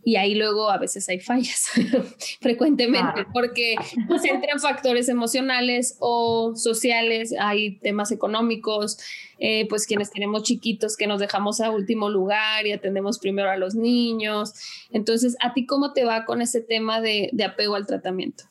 y 0.05 0.17
ahí 0.17 0.35
luego 0.35 0.69
a 0.69 0.77
veces 0.77 1.07
hay 1.07 1.19
fallas 1.19 1.69
frecuentemente 2.41 3.25
porque 3.31 3.75
pues 4.07 4.25
entran 4.25 4.59
factores 4.59 5.07
emocionales 5.07 5.95
o 5.99 6.55
sociales, 6.55 7.33
hay 7.39 7.77
temas 7.79 8.11
económicos, 8.11 8.97
eh, 9.39 9.65
pues 9.69 9.87
quienes 9.87 10.11
tenemos 10.11 10.43
chiquitos 10.43 10.97
que 10.97 11.07
nos 11.07 11.19
dejamos 11.19 11.61
a 11.61 11.71
último 11.71 12.09
lugar 12.09 12.67
y 12.67 12.73
atendemos 12.73 13.17
primero 13.17 13.49
a 13.49 13.57
los 13.57 13.75
niños. 13.75 14.53
Entonces, 14.91 15.37
¿a 15.41 15.53
ti 15.53 15.65
cómo 15.65 15.93
te 15.93 16.03
va 16.03 16.25
con 16.25 16.41
ese 16.41 16.59
tema 16.61 16.99
de, 16.99 17.29
de 17.31 17.45
apego 17.45 17.75
al 17.75 17.87
tratamiento? 17.87 18.43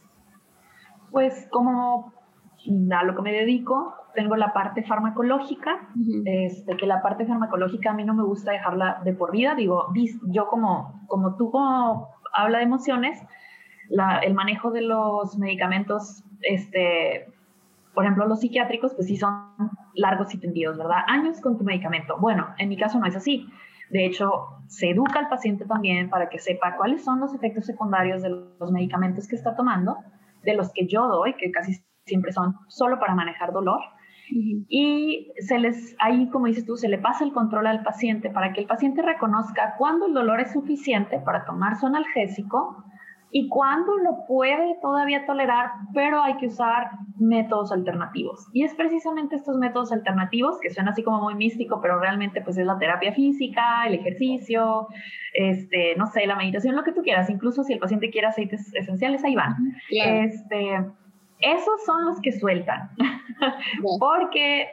Pues 1.10 1.46
como 1.50 2.11
a 2.92 3.04
lo 3.04 3.14
que 3.14 3.22
me 3.22 3.32
dedico, 3.32 3.94
tengo 4.14 4.36
la 4.36 4.52
parte 4.52 4.82
farmacológica, 4.82 5.88
este, 6.24 6.76
que 6.76 6.86
la 6.86 7.02
parte 7.02 7.26
farmacológica 7.26 7.90
a 7.90 7.94
mí 7.94 8.04
no 8.04 8.14
me 8.14 8.22
gusta 8.22 8.52
dejarla 8.52 9.00
de 9.04 9.12
por 9.12 9.32
vida, 9.32 9.54
digo, 9.54 9.86
yo 10.26 10.46
como, 10.48 11.02
como 11.06 11.36
tú 11.36 11.52
habla 12.34 12.58
de 12.58 12.64
emociones, 12.64 13.20
el 14.22 14.34
manejo 14.34 14.70
de 14.70 14.82
los 14.82 15.38
medicamentos, 15.38 16.24
este, 16.42 17.26
por 17.94 18.04
ejemplo, 18.04 18.26
los 18.26 18.40
psiquiátricos, 18.40 18.94
pues 18.94 19.06
sí 19.06 19.16
son 19.16 19.52
largos 19.94 20.34
y 20.34 20.38
tendidos, 20.38 20.78
¿verdad? 20.78 21.02
Años 21.06 21.40
con 21.40 21.58
tu 21.58 21.64
medicamento. 21.64 22.16
Bueno, 22.18 22.48
en 22.58 22.68
mi 22.68 22.76
caso 22.76 22.98
no 22.98 23.06
es 23.06 23.16
así. 23.16 23.46
De 23.90 24.06
hecho, 24.06 24.46
se 24.68 24.90
educa 24.90 25.18
al 25.18 25.28
paciente 25.28 25.66
también 25.66 26.08
para 26.08 26.30
que 26.30 26.38
sepa 26.38 26.76
cuáles 26.76 27.04
son 27.04 27.20
los 27.20 27.34
efectos 27.34 27.66
secundarios 27.66 28.22
de 28.22 28.30
los 28.30 28.72
medicamentos 28.72 29.28
que 29.28 29.36
está 29.36 29.54
tomando, 29.54 29.98
de 30.42 30.54
los 30.54 30.72
que 30.72 30.86
yo 30.86 31.06
doy, 31.08 31.34
que 31.34 31.50
casi 31.50 31.84
siempre 32.04 32.32
son 32.32 32.54
solo 32.68 32.98
para 32.98 33.14
manejar 33.14 33.52
dolor. 33.52 33.80
Y 34.34 35.30
se 35.40 35.58
les, 35.58 35.94
ahí, 35.98 36.30
como 36.30 36.46
dices 36.46 36.64
tú, 36.64 36.76
se 36.76 36.88
le 36.88 36.96
pasa 36.96 37.22
el 37.24 37.32
control 37.32 37.66
al 37.66 37.82
paciente 37.82 38.30
para 38.30 38.52
que 38.52 38.60
el 38.60 38.66
paciente 38.66 39.02
reconozca 39.02 39.74
cuándo 39.76 40.06
el 40.06 40.14
dolor 40.14 40.40
es 40.40 40.52
suficiente 40.52 41.18
para 41.18 41.44
tomar 41.44 41.76
su 41.76 41.86
analgésico 41.86 42.82
y 43.30 43.48
cuándo 43.48 43.96
lo 43.96 44.26
puede 44.26 44.76
todavía 44.80 45.26
tolerar, 45.26 45.70
pero 45.92 46.22
hay 46.22 46.36
que 46.36 46.46
usar 46.46 46.90
métodos 47.18 47.72
alternativos. 47.72 48.46
Y 48.52 48.62
es 48.64 48.74
precisamente 48.74 49.36
estos 49.36 49.56
métodos 49.56 49.90
alternativos, 49.90 50.58
que 50.60 50.70
suena 50.70 50.90
así 50.90 51.02
como 51.02 51.22
muy 51.22 51.34
místico, 51.34 51.80
pero 51.80 51.98
realmente 51.98 52.42
pues 52.42 52.58
es 52.58 52.66
la 52.66 52.78
terapia 52.78 53.12
física, 53.12 53.86
el 53.86 53.94
ejercicio, 53.94 54.86
este, 55.32 55.94
no 55.96 56.06
sé, 56.06 56.26
la 56.26 56.36
meditación, 56.36 56.76
lo 56.76 56.84
que 56.84 56.92
tú 56.92 57.02
quieras, 57.02 57.30
incluso 57.30 57.64
si 57.64 57.72
el 57.72 57.78
paciente 57.78 58.10
quiere 58.10 58.28
aceites 58.28 58.74
esenciales, 58.74 59.24
ahí 59.24 59.34
van. 59.34 59.56
Este, 59.90 60.78
esos 61.42 61.84
son 61.84 62.06
los 62.06 62.20
que 62.20 62.32
sueltan. 62.32 62.90
Porque 63.98 64.68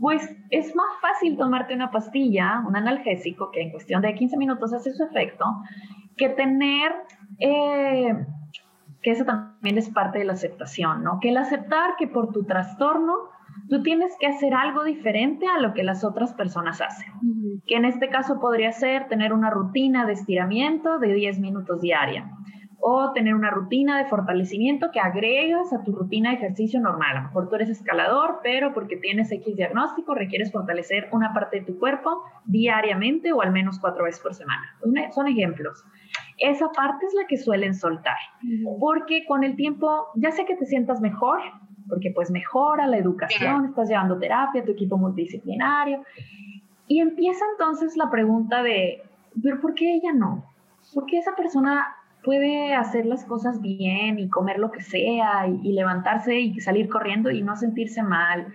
pues 0.00 0.34
es 0.50 0.74
más 0.74 0.88
fácil 1.00 1.36
tomarte 1.36 1.74
una 1.74 1.90
pastilla, 1.90 2.62
un 2.66 2.76
analgésico, 2.76 3.50
que 3.50 3.62
en 3.62 3.70
cuestión 3.70 4.02
de 4.02 4.14
15 4.14 4.36
minutos 4.36 4.72
hace 4.72 4.92
su 4.92 5.04
efecto, 5.04 5.44
que 6.16 6.28
tener, 6.30 6.92
eh, 7.38 8.14
que 9.02 9.10
eso 9.10 9.24
también 9.24 9.78
es 9.78 9.88
parte 9.90 10.18
de 10.18 10.24
la 10.24 10.32
aceptación, 10.32 11.04
¿no? 11.04 11.20
Que 11.20 11.30
el 11.30 11.36
aceptar 11.36 11.96
que 11.96 12.08
por 12.08 12.32
tu 12.32 12.44
trastorno 12.44 13.14
tú 13.68 13.82
tienes 13.82 14.12
que 14.18 14.26
hacer 14.26 14.52
algo 14.54 14.84
diferente 14.84 15.46
a 15.46 15.60
lo 15.60 15.74
que 15.74 15.84
las 15.84 16.04
otras 16.04 16.34
personas 16.34 16.80
hacen. 16.80 17.08
Que 17.66 17.76
en 17.76 17.84
este 17.84 18.08
caso 18.08 18.40
podría 18.40 18.72
ser 18.72 19.08
tener 19.08 19.32
una 19.32 19.50
rutina 19.50 20.06
de 20.06 20.14
estiramiento 20.14 20.98
de 20.98 21.14
10 21.14 21.38
minutos 21.38 21.80
diaria 21.80 22.30
o 22.80 23.12
tener 23.12 23.34
una 23.34 23.50
rutina 23.50 23.98
de 23.98 24.06
fortalecimiento 24.06 24.90
que 24.90 25.00
agregas 25.00 25.72
a 25.72 25.82
tu 25.82 25.92
rutina 25.92 26.30
de 26.30 26.36
ejercicio 26.36 26.80
normal. 26.80 27.16
A 27.16 27.20
lo 27.20 27.26
mejor 27.28 27.48
tú 27.48 27.54
eres 27.56 27.70
escalador, 27.70 28.40
pero 28.42 28.74
porque 28.74 28.96
tienes 28.96 29.32
X 29.32 29.56
diagnóstico 29.56 30.14
requieres 30.14 30.52
fortalecer 30.52 31.08
una 31.12 31.32
parte 31.32 31.60
de 31.60 31.66
tu 31.66 31.78
cuerpo 31.78 32.22
diariamente 32.44 33.32
o 33.32 33.42
al 33.42 33.52
menos 33.52 33.78
cuatro 33.78 34.04
veces 34.04 34.20
por 34.20 34.34
semana. 34.34 34.76
Son 35.12 35.28
ejemplos. 35.28 35.84
Esa 36.38 36.70
parte 36.72 37.06
es 37.06 37.14
la 37.14 37.26
que 37.26 37.36
suelen 37.36 37.74
soltar, 37.74 38.16
porque 38.80 39.24
con 39.26 39.44
el 39.44 39.56
tiempo 39.56 40.08
ya 40.14 40.30
sé 40.30 40.44
que 40.44 40.56
te 40.56 40.66
sientas 40.66 41.00
mejor, 41.00 41.40
porque 41.88 42.12
pues 42.14 42.30
mejora 42.30 42.86
la 42.86 42.98
educación, 42.98 43.66
estás 43.66 43.88
llevando 43.88 44.18
terapia, 44.18 44.64
tu 44.64 44.72
equipo 44.72 44.96
multidisciplinario, 44.96 46.02
y 46.86 47.00
empieza 47.00 47.44
entonces 47.52 47.96
la 47.96 48.10
pregunta 48.10 48.62
de, 48.62 49.02
pero 49.42 49.60
¿por 49.60 49.74
qué 49.74 49.94
ella 49.94 50.12
no? 50.12 50.44
¿Por 50.92 51.06
qué 51.06 51.18
esa 51.18 51.34
persona 51.34 51.86
puede 52.24 52.74
hacer 52.74 53.06
las 53.06 53.24
cosas 53.24 53.60
bien 53.60 54.18
y 54.18 54.28
comer 54.28 54.58
lo 54.58 54.70
que 54.70 54.80
sea 54.80 55.46
y, 55.46 55.72
levantarse 55.72 56.40
y 56.40 56.60
salir 56.60 56.88
corriendo 56.88 57.30
y 57.30 57.42
no 57.42 57.56
sentirse 57.56 58.02
mal. 58.02 58.52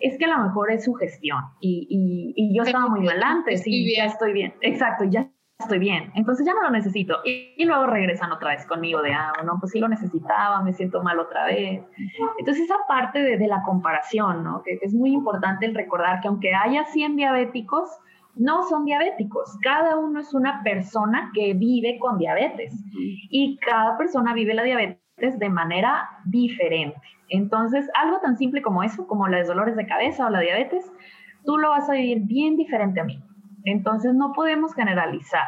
Es 0.00 0.18
que 0.18 0.24
a 0.24 0.36
lo 0.36 0.42
mejor 0.42 0.72
es 0.72 0.84
su 0.84 0.94
gestión 0.94 1.40
y, 1.60 2.34
y, 2.36 2.56
yo 2.56 2.62
estaba 2.62 2.88
muy 2.88 3.00
mal 3.00 3.22
antes 3.22 3.62
y 3.66 3.96
ya 3.96 4.06
estoy 4.06 4.32
bien. 4.32 4.54
Exacto, 4.60 5.04
ya 5.04 5.30
estoy 5.58 5.78
bien. 5.78 6.10
Entonces 6.14 6.44
ya 6.44 6.52
no 6.54 6.62
lo 6.62 6.70
necesito. 6.70 7.18
Y, 7.24 7.64
luego 7.64 7.86
regresan 7.86 8.32
otra 8.32 8.50
vez 8.50 8.66
conmigo 8.66 9.02
de, 9.02 9.12
ah, 9.12 9.32
no, 9.44 9.58
pues 9.60 9.72
sí 9.72 9.78
lo 9.78 9.88
necesitaba, 9.88 10.62
me 10.62 10.72
siento 10.72 11.02
mal 11.02 11.18
otra 11.18 11.46
vez. 11.46 11.82
Entonces 12.38 12.64
esa 12.64 12.78
parte 12.88 13.22
de, 13.22 13.38
de 13.38 13.46
la 13.46 13.62
comparación, 13.62 14.42
¿no? 14.42 14.62
Que, 14.62 14.78
que 14.78 14.86
es 14.86 14.94
muy 14.94 15.12
importante 15.12 15.66
el 15.66 15.74
recordar 15.74 16.20
que 16.20 16.28
aunque 16.28 16.54
haya 16.54 16.84
100 16.86 17.16
diabéticos, 17.16 17.88
no 18.36 18.64
son 18.64 18.84
diabéticos. 18.84 19.56
Cada 19.62 19.96
uno 19.96 20.20
es 20.20 20.34
una 20.34 20.62
persona 20.62 21.30
que 21.34 21.54
vive 21.54 21.98
con 21.98 22.18
diabetes 22.18 22.74
y 23.30 23.56
cada 23.58 23.96
persona 23.96 24.34
vive 24.34 24.54
la 24.54 24.62
diabetes 24.62 25.38
de 25.38 25.48
manera 25.48 26.08
diferente. 26.26 27.00
Entonces, 27.28 27.88
algo 27.94 28.20
tan 28.20 28.36
simple 28.36 28.62
como 28.62 28.82
eso, 28.82 29.06
como 29.06 29.28
los 29.28 29.46
dolores 29.46 29.76
de 29.76 29.86
cabeza 29.86 30.26
o 30.26 30.30
la 30.30 30.40
diabetes, 30.40 30.90
tú 31.44 31.56
lo 31.58 31.70
vas 31.70 31.88
a 31.88 31.94
vivir 31.94 32.22
bien 32.22 32.56
diferente 32.56 33.00
a 33.00 33.04
mí. 33.04 33.22
Entonces, 33.64 34.14
no 34.14 34.32
podemos 34.32 34.74
generalizar. 34.74 35.46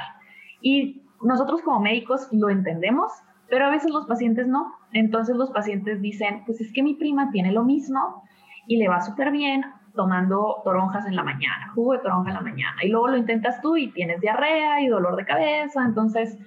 Y 0.60 1.02
nosotros 1.22 1.62
como 1.62 1.80
médicos 1.80 2.28
lo 2.32 2.48
entendemos, 2.48 3.12
pero 3.48 3.66
a 3.66 3.70
veces 3.70 3.90
los 3.90 4.06
pacientes 4.06 4.46
no. 4.46 4.72
Entonces, 4.92 5.36
los 5.36 5.50
pacientes 5.50 6.00
dicen, 6.00 6.42
pues 6.46 6.60
es 6.60 6.72
que 6.72 6.82
mi 6.82 6.94
prima 6.94 7.30
tiene 7.30 7.52
lo 7.52 7.64
mismo 7.64 8.22
y 8.66 8.78
le 8.78 8.88
va 8.88 9.00
súper 9.00 9.30
bien, 9.30 9.64
tomando 9.96 10.60
toronjas 10.64 11.06
en 11.06 11.16
la 11.16 11.24
mañana, 11.24 11.72
jugo 11.74 11.94
de 11.94 11.98
toronja 11.98 12.30
en 12.30 12.36
la 12.36 12.42
mañana, 12.42 12.76
y 12.84 12.88
luego 12.88 13.08
lo 13.08 13.16
intentas 13.16 13.60
tú 13.60 13.76
y 13.76 13.90
tienes 13.90 14.20
diarrea 14.20 14.80
y 14.82 14.88
dolor 14.88 15.16
de 15.16 15.24
cabeza, 15.24 15.84
entonces 15.84 16.38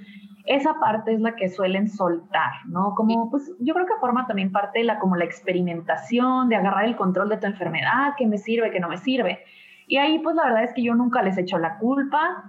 esa 0.45 0.79
parte 0.79 1.13
es 1.13 1.21
la 1.21 1.35
que 1.35 1.49
suelen 1.49 1.89
soltar, 1.89 2.51
¿no? 2.65 2.95
Como, 2.95 3.29
pues 3.29 3.51
yo 3.59 3.73
creo 3.73 3.85
que 3.85 3.93
forma 3.99 4.25
también 4.25 4.51
parte 4.51 4.79
de 4.79 4.85
la, 4.85 4.97
como 4.97 5.15
la 5.15 5.25
experimentación, 5.25 6.49
de 6.49 6.55
agarrar 6.55 6.85
el 6.85 6.95
control 6.95 7.29
de 7.29 7.37
tu 7.37 7.45
enfermedad, 7.45 8.13
qué 8.17 8.25
me 8.25 8.37
sirve, 8.37 8.71
qué 8.71 8.79
no 8.79 8.89
me 8.89 8.97
sirve. 8.97 9.39
Y 9.85 9.97
ahí, 9.97 10.19
pues 10.19 10.35
la 10.35 10.45
verdad 10.45 10.63
es 10.63 10.73
que 10.73 10.81
yo 10.81 10.95
nunca 10.95 11.21
les 11.21 11.37
echo 11.37 11.59
la 11.59 11.77
culpa, 11.77 12.45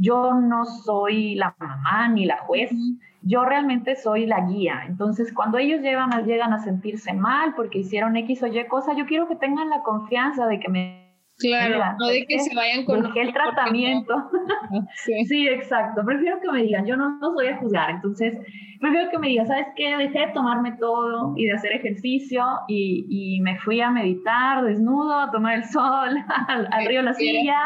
yo 0.00 0.34
no 0.34 0.64
soy 0.64 1.34
la 1.34 1.54
mamá 1.58 2.08
ni 2.08 2.24
la 2.24 2.38
juez, 2.38 2.70
yo 3.24 3.44
realmente 3.44 3.96
soy 3.96 4.26
la 4.26 4.46
guía. 4.46 4.84
Entonces, 4.86 5.32
cuando 5.32 5.58
ellos 5.58 5.80
llegan 5.80 6.10
llegan 6.24 6.52
a 6.52 6.62
sentirse 6.62 7.12
mal 7.12 7.54
porque 7.54 7.78
hicieron 7.78 8.16
X 8.16 8.42
o 8.42 8.46
Y 8.46 8.66
cosa, 8.66 8.94
yo 8.94 9.06
quiero 9.06 9.26
que 9.26 9.36
tengan 9.36 9.70
la 9.70 9.82
confianza 9.82 10.46
de 10.46 10.60
que 10.60 10.68
me... 10.68 11.03
Claro, 11.38 11.96
no 11.98 12.06
de 12.06 12.26
que 12.26 12.38
se 12.38 12.54
vayan 12.54 12.84
con 12.84 13.04
el 13.16 13.32
tratamiento. 13.32 14.14
Sí. 15.26 15.48
exacto. 15.48 16.04
Prefiero 16.04 16.40
que 16.40 16.50
me 16.50 16.62
digan, 16.62 16.86
yo 16.86 16.96
no, 16.96 17.18
no 17.18 17.34
soy 17.34 17.48
a 17.48 17.56
juzgar. 17.58 17.90
Entonces, 17.90 18.34
prefiero 18.80 19.10
que 19.10 19.18
me 19.18 19.28
digan, 19.28 19.46
¿sabes 19.46 19.66
qué? 19.76 19.96
Dejé 19.96 20.26
de 20.26 20.32
tomarme 20.32 20.72
todo 20.72 21.34
y 21.36 21.46
de 21.46 21.52
hacer 21.52 21.72
ejercicio 21.72 22.44
y, 22.68 23.06
y 23.08 23.40
me 23.40 23.58
fui 23.60 23.80
a 23.80 23.90
meditar 23.90 24.64
desnudo, 24.64 25.18
a 25.18 25.30
tomar 25.30 25.56
el 25.56 25.64
sol, 25.64 26.16
al, 26.48 26.86
río 26.86 27.02
La 27.02 27.14
Silla 27.14 27.58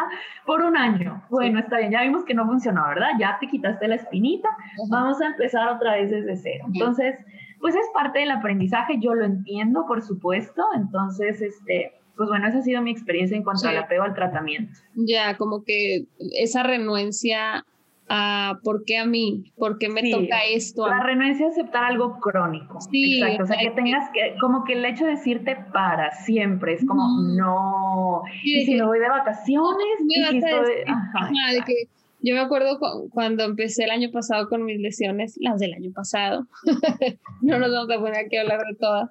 por 0.47 0.63
un 0.63 0.77
año. 0.77 1.23
Bueno, 1.31 1.61
está 1.61 1.79
bien, 1.79 1.93
ya 1.93 2.03
vimos 2.03 2.25
que 2.25 2.35
no 2.35 2.47
funcionó, 2.47 2.87
¿verdad? 2.89 3.11
Ya 3.19 3.37
te 3.41 3.49
quitaste 3.49 3.89
la 3.89 3.97
espinita, 3.97 4.49
vamos 4.91 5.21
a 5.21 5.27
empezar 5.27 5.69
otra 5.69 5.93
vez 5.93 6.11
desde 6.11 6.37
cero. 6.37 6.65
Entonces, 6.73 7.17
pues 7.61 7.75
es 7.75 7.87
parte 7.93 8.21
del 8.21 8.31
aprendizaje, 8.31 8.99
yo 9.01 9.15
lo 9.15 9.25
entiendo, 9.25 9.85
por 9.87 10.03
supuesto, 10.03 10.65
entonces, 10.75 11.43
este, 11.43 11.98
pues 12.19 12.29
bueno, 12.29 12.49
esa 12.49 12.59
ha 12.59 12.63
sido 12.63 12.83
mi 12.83 12.91
experiencia 12.91 13.37
en 13.37 13.45
cuanto 13.45 13.69
al 13.69 13.79
apego 13.79 14.03
al 14.03 14.13
tratamiento. 14.13 14.79
Ya, 14.97 15.37
como 15.37 15.63
que 15.63 16.07
esa 16.19 16.65
renuencia 16.65 17.65
a 18.09 18.59
por 18.65 18.85
qué 18.85 18.99
a 18.99 19.05
mí, 19.05 19.53
por 19.57 19.79
qué 19.79 19.89
me 19.89 20.11
toca 20.11 20.45
esto. 20.51 20.89
La 20.89 21.01
renuencia 21.01 21.47
a 21.47 21.51
aceptar 21.51 21.85
algo 21.85 22.19
crónico. 22.19 22.81
Sí, 22.81 23.21
exacto. 23.21 23.45
O 23.45 23.47
sea, 23.47 23.59
que 23.59 23.71
tengas 23.71 24.11
que, 24.13 24.35
como 24.41 24.65
que 24.65 24.73
el 24.73 24.85
hecho 24.85 25.05
de 25.05 25.13
decirte 25.13 25.57
para 25.73 26.11
siempre 26.11 26.75
es 26.75 26.85
como, 26.85 27.05
no, 27.37 28.23
y, 28.43 28.65
si 28.65 28.75
me 28.75 28.85
voy 28.85 28.99
de 28.99 29.09
vacaciones, 29.09 29.87
y 30.09 30.41
de 30.41 31.63
que 31.65 31.75
yo 32.21 32.35
me 32.35 32.41
acuerdo 32.41 32.81
cuando 33.13 33.45
empecé 33.45 33.85
el 33.85 33.91
año 33.91 34.11
pasado 34.11 34.49
con 34.49 34.65
mis 34.65 34.81
lesiones, 34.81 35.37
las 35.41 35.61
del 35.61 35.75
año 35.75 35.93
pasado, 35.95 36.49
no 37.43 37.59
nos 37.61 37.71
vamos 37.71 37.91
a 37.97 38.01
poner 38.01 38.27
aquí 38.27 38.37
a 38.37 38.41
hablar 38.41 38.59
de 38.59 38.75
todas. 38.75 39.11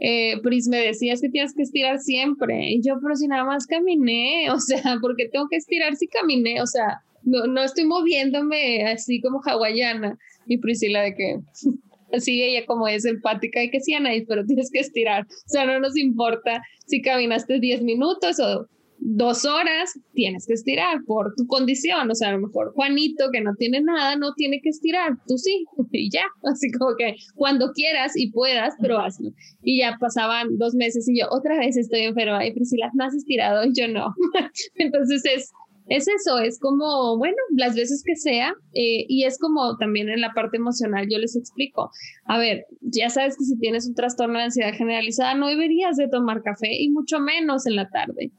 Eh, 0.00 0.40
Pris 0.42 0.68
me 0.68 0.78
decía, 0.78 1.12
es 1.12 1.20
que 1.20 1.28
tienes 1.28 1.54
que 1.54 1.62
estirar 1.62 1.98
siempre. 1.98 2.70
Y 2.70 2.82
yo, 2.82 2.98
pero 3.00 3.14
si 3.16 3.28
nada 3.28 3.44
más 3.44 3.66
caminé, 3.66 4.50
o 4.52 4.58
sea, 4.58 4.98
¿por 5.00 5.16
qué 5.16 5.28
tengo 5.28 5.48
que 5.48 5.56
estirar 5.56 5.96
si 5.96 6.08
caminé? 6.08 6.60
O 6.60 6.66
sea, 6.66 7.02
no, 7.22 7.46
no 7.46 7.62
estoy 7.62 7.84
moviéndome 7.84 8.84
así 8.86 9.20
como 9.20 9.40
hawaiana. 9.44 10.18
Y 10.46 10.58
Priscila 10.58 11.02
de 11.02 11.14
que, 11.14 11.38
así 12.12 12.42
ella 12.42 12.66
como 12.66 12.88
es 12.88 13.04
empática 13.04 13.62
y 13.62 13.70
que 13.70 13.80
sí, 13.80 13.94
Anaís, 13.94 14.24
pero 14.28 14.44
tienes 14.44 14.70
que 14.70 14.80
estirar. 14.80 15.24
O 15.24 15.48
sea, 15.48 15.66
no 15.66 15.80
nos 15.80 15.96
importa 15.96 16.62
si 16.86 17.00
caminaste 17.00 17.60
10 17.60 17.82
minutos 17.82 18.38
o 18.40 18.68
dos 19.06 19.44
horas, 19.44 19.92
tienes 20.14 20.46
que 20.46 20.54
estirar 20.54 20.98
por 21.06 21.34
tu 21.36 21.46
condición. 21.46 22.10
O 22.10 22.14
sea, 22.14 22.30
a 22.30 22.32
lo 22.32 22.40
mejor 22.40 22.72
Juanito, 22.74 23.26
que 23.30 23.42
no 23.42 23.54
tiene 23.54 23.82
nada, 23.82 24.16
no 24.16 24.32
tiene 24.34 24.60
que 24.62 24.70
estirar. 24.70 25.12
Tú 25.28 25.36
sí, 25.36 25.66
y 25.92 26.10
ya. 26.10 26.24
Así 26.42 26.70
como 26.72 26.96
que 26.96 27.14
cuando 27.34 27.72
quieras 27.72 28.16
y 28.16 28.30
puedas, 28.30 28.74
pero 28.80 28.98
hazlo. 28.98 29.30
Y 29.62 29.80
ya 29.80 29.98
pasaban 30.00 30.56
dos 30.58 30.74
meses 30.74 31.08
y 31.08 31.20
yo 31.20 31.26
otra 31.30 31.58
vez 31.58 31.76
estoy 31.76 32.00
enferma. 32.00 32.44
Y 32.46 32.54
Priscila, 32.54 32.90
¿no 32.94 33.04
has 33.04 33.14
estirado? 33.14 33.64
Y 33.66 33.72
yo 33.74 33.86
no. 33.88 34.14
Entonces 34.76 35.22
es 35.26 35.52
es 35.86 36.08
eso, 36.08 36.38
es 36.38 36.58
como, 36.58 37.18
bueno, 37.18 37.36
las 37.56 37.76
veces 37.76 38.02
que 38.06 38.16
sea, 38.16 38.54
eh, 38.72 39.04
y 39.06 39.24
es 39.24 39.38
como 39.38 39.76
también 39.76 40.08
en 40.08 40.22
la 40.22 40.32
parte 40.32 40.56
emocional, 40.56 41.06
yo 41.10 41.18
les 41.18 41.36
explico, 41.36 41.90
a 42.24 42.38
ver, 42.38 42.64
ya 42.80 43.10
sabes 43.10 43.36
que 43.36 43.44
si 43.44 43.58
tienes 43.58 43.86
un 43.86 43.94
trastorno 43.94 44.38
de 44.38 44.44
ansiedad 44.44 44.72
generalizada, 44.72 45.34
no 45.34 45.46
deberías 45.46 45.96
de 45.96 46.08
tomar 46.08 46.42
café 46.42 46.68
y 46.72 46.88
mucho 46.88 47.20
menos 47.20 47.66
en 47.66 47.76
la 47.76 47.90
tarde. 47.90 48.32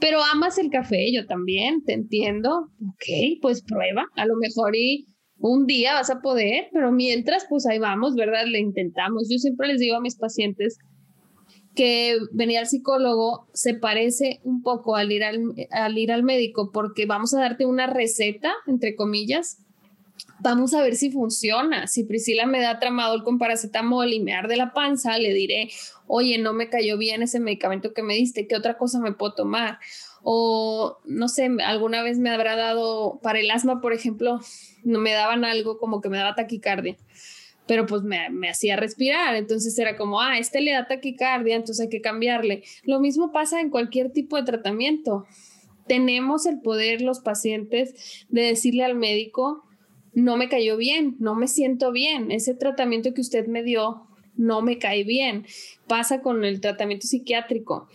Pero 0.00 0.22
amas 0.22 0.58
el 0.58 0.70
café, 0.70 1.12
yo 1.12 1.26
también, 1.26 1.84
te 1.84 1.92
entiendo, 1.92 2.70
ok, 2.80 3.38
pues 3.42 3.62
prueba, 3.62 4.06
a 4.16 4.26
lo 4.26 4.36
mejor 4.36 4.74
y 4.74 5.06
un 5.38 5.66
día 5.66 5.94
vas 5.94 6.10
a 6.10 6.20
poder, 6.20 6.68
pero 6.72 6.92
mientras, 6.92 7.46
pues 7.48 7.66
ahí 7.66 7.78
vamos, 7.78 8.14
¿verdad? 8.14 8.46
Le 8.46 8.60
intentamos. 8.60 9.28
Yo 9.30 9.38
siempre 9.38 9.68
les 9.68 9.80
digo 9.80 9.96
a 9.96 10.00
mis 10.00 10.16
pacientes, 10.16 10.78
que 11.74 12.18
venir 12.32 12.58
al 12.58 12.66
psicólogo 12.66 13.46
se 13.54 13.74
parece 13.74 14.40
un 14.42 14.62
poco 14.62 14.96
al 14.96 15.12
ir 15.12 15.24
al, 15.24 15.54
al 15.70 15.96
ir 15.96 16.12
al 16.12 16.22
médico 16.22 16.72
porque 16.72 17.06
vamos 17.06 17.32
a 17.32 17.40
darte 17.40 17.64
una 17.64 17.86
receta, 17.86 18.52
entre 18.66 18.96
comillas, 18.96 19.64
vamos 20.40 20.74
a 20.74 20.82
ver 20.82 20.96
si 20.96 21.10
funciona. 21.10 21.86
Si 21.86 22.04
Priscila 22.04 22.46
me 22.46 22.60
da 22.60 22.78
tramadol 22.78 23.22
con 23.22 23.38
paracetamol 23.38 24.12
y 24.12 24.20
me 24.20 24.34
arde 24.34 24.56
la 24.56 24.72
panza, 24.72 25.18
le 25.18 25.32
diré, 25.32 25.70
oye, 26.12 26.38
no 26.38 26.52
me 26.52 26.68
cayó 26.68 26.98
bien 26.98 27.22
ese 27.22 27.38
medicamento 27.38 27.94
que 27.94 28.02
me 28.02 28.14
diste, 28.14 28.48
¿qué 28.48 28.56
otra 28.56 28.76
cosa 28.76 28.98
me 28.98 29.12
puedo 29.12 29.34
tomar? 29.34 29.78
O 30.22 30.98
no 31.04 31.28
sé, 31.28 31.48
alguna 31.64 32.02
vez 32.02 32.18
me 32.18 32.30
habrá 32.30 32.56
dado, 32.56 33.20
para 33.22 33.38
el 33.38 33.50
asma, 33.50 33.80
por 33.80 33.92
ejemplo, 33.92 34.40
no 34.82 34.98
me 34.98 35.12
daban 35.12 35.44
algo 35.44 35.78
como 35.78 36.00
que 36.00 36.08
me 36.08 36.18
daba 36.18 36.34
taquicardia 36.34 36.96
pero 37.66 37.86
pues 37.86 38.02
me, 38.02 38.48
hacía 38.48 38.74
respirar. 38.74 39.36
Entonces 39.36 39.78
era 39.78 39.96
como, 39.96 40.20
ah, 40.20 40.38
este 40.38 40.60
le 40.60 40.72
da 40.72 40.88
taquicardia, 40.88 41.54
entonces 41.54 41.84
hay 41.84 41.88
que 41.88 42.00
cambiarle. 42.00 42.64
Lo 42.82 42.98
mismo 42.98 43.30
pasa 43.30 43.60
en 43.60 43.70
cualquier 43.70 44.10
tipo 44.10 44.36
de 44.36 44.42
tratamiento. 44.42 45.24
Tenemos 45.86 46.46
el 46.46 46.60
poder 46.60 47.00
los 47.00 47.20
pacientes 47.20 48.26
de 48.28 48.42
decirle 48.42 48.82
al 48.82 48.96
médico, 48.96 49.62
no 50.12 50.36
me 50.36 50.48
cayó 50.48 50.76
bien, 50.76 51.14
no 51.20 51.36
me 51.36 51.46
siento 51.46 51.92
bien, 51.92 52.32
ese 52.32 52.54
tratamiento 52.54 53.14
que 53.14 53.20
usted 53.20 53.46
me 53.46 53.62
dio 53.62 54.09
no 54.40 54.62
me 54.62 54.78
cae 54.78 55.04
bien. 55.04 55.44
Pasa 55.86 56.22
con 56.22 56.44
el 56.44 56.60
tratamiento 56.60 57.06
psiquiátrico, 57.06 57.88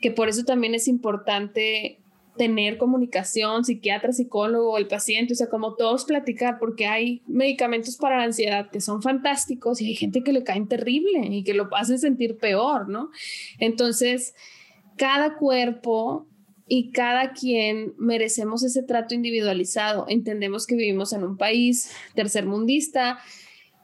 que 0.00 0.10
por 0.10 0.28
eso 0.28 0.44
también 0.44 0.74
es 0.74 0.88
importante 0.88 2.00
tener 2.36 2.78
comunicación, 2.78 3.64
psiquiatra, 3.64 4.12
psicólogo, 4.12 4.78
el 4.78 4.88
paciente, 4.88 5.34
o 5.34 5.36
sea, 5.36 5.48
como 5.48 5.74
todos 5.74 6.04
platicar, 6.04 6.58
porque 6.58 6.86
hay 6.86 7.22
medicamentos 7.26 7.96
para 7.96 8.18
la 8.18 8.24
ansiedad 8.24 8.70
que 8.70 8.80
son 8.80 9.02
fantásticos 9.02 9.80
y 9.80 9.86
hay 9.86 9.94
gente 9.94 10.24
que 10.24 10.32
le 10.32 10.42
caen 10.42 10.66
terrible 10.66 11.26
y 11.30 11.44
que 11.44 11.54
lo 11.54 11.68
hacen 11.76 11.98
sentir 11.98 12.38
peor, 12.38 12.88
¿no? 12.88 13.10
Entonces, 13.58 14.34
cada 14.96 15.36
cuerpo 15.36 16.26
y 16.66 16.90
cada 16.90 17.32
quien 17.32 17.92
merecemos 17.98 18.64
ese 18.64 18.82
trato 18.82 19.14
individualizado. 19.14 20.06
Entendemos 20.08 20.66
que 20.66 20.74
vivimos 20.74 21.12
en 21.12 21.22
un 21.22 21.36
país 21.36 21.92
tercermundista, 22.14 23.18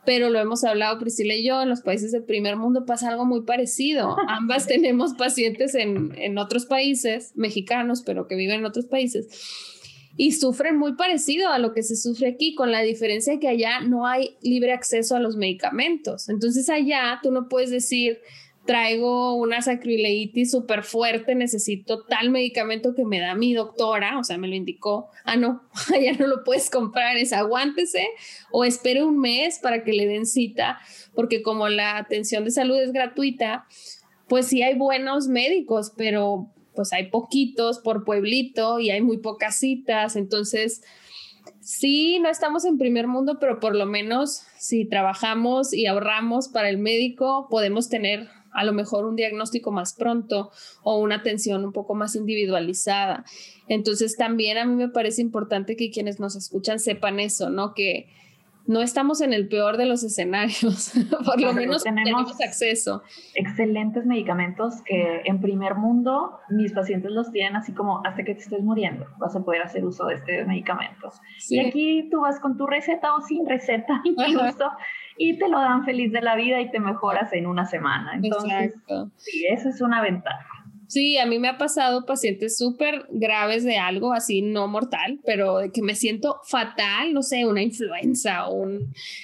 pero 0.05 0.31
lo 0.31 0.39
hemos 0.39 0.65
hablado 0.65 0.99
Priscila 0.99 1.35
y 1.35 1.47
yo, 1.47 1.63
en 1.63 1.69
los 1.69 1.83
países 1.83 2.13
del 2.13 2.25
primer 2.25 2.57
mundo 2.57 2.87
pasa 2.87 3.09
algo 3.09 3.25
muy 3.25 3.43
parecido. 3.43 4.17
Ambas 4.29 4.67
tenemos 4.67 5.15
pacientes 5.15 5.75
en, 5.75 6.13
en 6.17 6.39
otros 6.39 6.67
países, 6.67 7.33
mexicanos, 7.35 8.03
pero 8.05 8.27
que 8.27 8.37
viven 8.37 8.61
en 8.61 8.67
otros 8.67 8.87
países, 8.87 9.29
y 10.17 10.33
sufren 10.33 10.77
muy 10.77 10.97
parecido 10.97 11.49
a 11.49 11.59
lo 11.59 11.73
que 11.73 11.85
se 11.85 11.95
sufre 11.95 12.27
aquí, 12.29 12.55
con 12.55 12.73
la 12.73 12.83
diferencia 12.83 13.35
de 13.35 13.39
que 13.39 13.49
allá 13.49 13.81
no 13.81 14.07
hay 14.07 14.37
libre 14.43 14.73
acceso 14.73 15.15
a 15.15 15.21
los 15.21 15.37
medicamentos. 15.37 16.29
Entonces 16.29 16.69
allá 16.69 17.21
tú 17.23 17.31
no 17.31 17.49
puedes 17.49 17.71
decir, 17.71 18.19
traigo 18.69 19.33
una 19.33 19.63
sacrileitis 19.63 20.51
súper 20.51 20.83
fuerte, 20.83 21.35
necesito 21.35 22.05
tal 22.05 22.29
medicamento 22.29 22.95
que 22.95 23.07
me 23.07 23.19
da 23.19 23.35
mi 23.35 23.55
doctora, 23.55 24.19
o 24.19 24.25
sea, 24.25 24.37
me 24.37 24.47
lo 24.47 24.55
indicó, 24.55 25.09
ah, 25.25 25.37
no, 25.37 25.63
ya 26.03 26.13
no 26.13 26.27
lo 26.27 26.45
puedes 26.45 26.69
comprar, 26.69 27.17
es 27.17 27.33
aguántese 27.33 28.07
o 28.53 28.67
espere 28.67 29.03
un 29.03 29.21
mes 29.21 29.59
para 29.59 29.85
que 29.85 29.95
le 29.95 30.07
den 30.07 30.27
cita, 30.27 30.81
porque 31.15 31.41
como 31.41 31.71
la 31.71 31.97
atención 31.97 32.45
de 32.45 32.51
salud 32.51 32.79
es 32.79 32.93
gratuita, 32.93 33.65
pues 34.29 34.49
sí 34.49 34.61
hay 34.61 34.75
buenos 34.75 35.29
médicos, 35.29 35.95
pero 35.97 36.53
pues 36.75 36.93
hay 36.93 37.09
poquitos 37.09 37.79
por 37.79 38.05
pueblito 38.05 38.81
y 38.81 38.91
hay 38.91 39.01
muy 39.01 39.17
pocas 39.17 39.57
citas, 39.57 40.15
entonces... 40.15 40.83
Sí, 41.61 42.19
no 42.19 42.31
estamos 42.31 42.65
en 42.65 42.79
primer 42.79 43.09
mundo, 43.09 43.39
pero 43.39 43.61
por 43.61 43.75
lo 43.75 43.85
menos 43.85 44.43
si 44.59 44.87
trabajamos 44.87 45.75
y 45.75 45.87
ahorramos 45.87 46.49
para 46.49 46.71
el 46.71 46.79
médico, 46.79 47.47
podemos 47.51 47.91
tener 47.91 48.29
a 48.59 48.65
lo 48.65 48.73
mejor 48.73 49.07
un 49.07 49.17
diagnóstico 49.17 49.71
más 49.71 49.95
pronto 49.95 50.51
o 50.83 50.99
una 50.99 51.17
atención 51.17 51.65
un 51.65 51.73
poco 51.73 51.95
más 51.95 52.17
individualizada. 52.17 53.25
Entonces 53.69 54.17
también 54.17 54.59
a 54.59 54.65
mí 54.65 54.75
me 54.75 54.89
parece 54.89 55.23
importante 55.23 55.77
que 55.77 55.91
quienes 55.91 56.19
nos 56.21 56.37
escuchan 56.37 56.79
sepan 56.79 57.21
eso, 57.21 57.51
¿no? 57.51 57.75
Que 57.75 58.09
no 58.69 58.83
estamos 58.83 59.23
en 59.23 59.33
el 59.33 59.49
peor 59.49 59.79
de 59.79 59.87
los 59.87 60.05
escenarios, 60.05 60.93
por 61.25 61.41
lo 61.41 61.55
menos 61.55 61.83
tenemos, 61.83 62.39
acceso. 62.41 63.03
Excelentes 63.35 64.05
medicamentos 64.05 64.83
que 64.85 65.23
en 65.25 65.41
primer 65.41 65.75
mundo 65.75 66.39
mis 66.51 66.73
pacientes 66.73 67.11
los 67.11 67.33
tienen 67.33 67.57
así 67.57 67.73
como 67.73 68.03
hasta 68.05 68.25
que 68.25 68.35
te 68.35 68.43
estés 68.43 68.61
muriendo 68.61 69.07
vas 69.19 69.35
a 69.35 69.41
poder 69.41 69.63
hacer 69.63 69.87
uso 69.87 70.07
de 70.07 70.17
este 70.17 70.45
medicamento. 70.45 71.11
Y 71.49 71.61
aquí 71.61 72.09
tú 72.11 72.21
vas 72.21 72.39
con 72.41 72.59
tu 72.59 72.67
receta 72.67 73.15
o 73.15 73.23
sin 73.23 73.47
receta 73.47 74.01
incluso 74.05 74.71
y 75.19 75.39
te 75.39 75.49
lo 75.49 75.59
dan 75.59 75.85
feliz 75.85 76.13
de 76.13 76.23
la 76.23 76.37
vida 76.37 76.61
y 76.61 76.71
te 76.71 76.81
mejoras 76.81 77.33
en 77.33 77.47
una 77.47 77.67
semana. 77.67 78.13
Entonces, 78.15 78.75
sí, 79.17 79.47
eso 79.51 79.69
es 79.69 79.81
una 79.81 80.01
ventaja. 80.01 80.59
Sí, 80.89 81.19
a 81.19 81.27
mí 81.27 81.39
me 81.39 81.49
ha 81.49 81.59
pasado 81.59 82.07
pacientes 82.07 82.57
súper 82.57 83.07
graves 83.11 83.63
de 83.63 83.77
algo 83.77 84.15
así, 84.15 84.41
no 84.41 84.69
mortal, 84.69 85.21
pero 85.27 85.59
de 85.59 85.71
que 85.71 85.83
me 85.83 85.95
siento 85.95 86.41
fatal, 86.45 87.13
no 87.13 87.23
sé, 87.23 87.45
una 87.45 87.63
influenza 87.63 88.49
o 88.49 88.67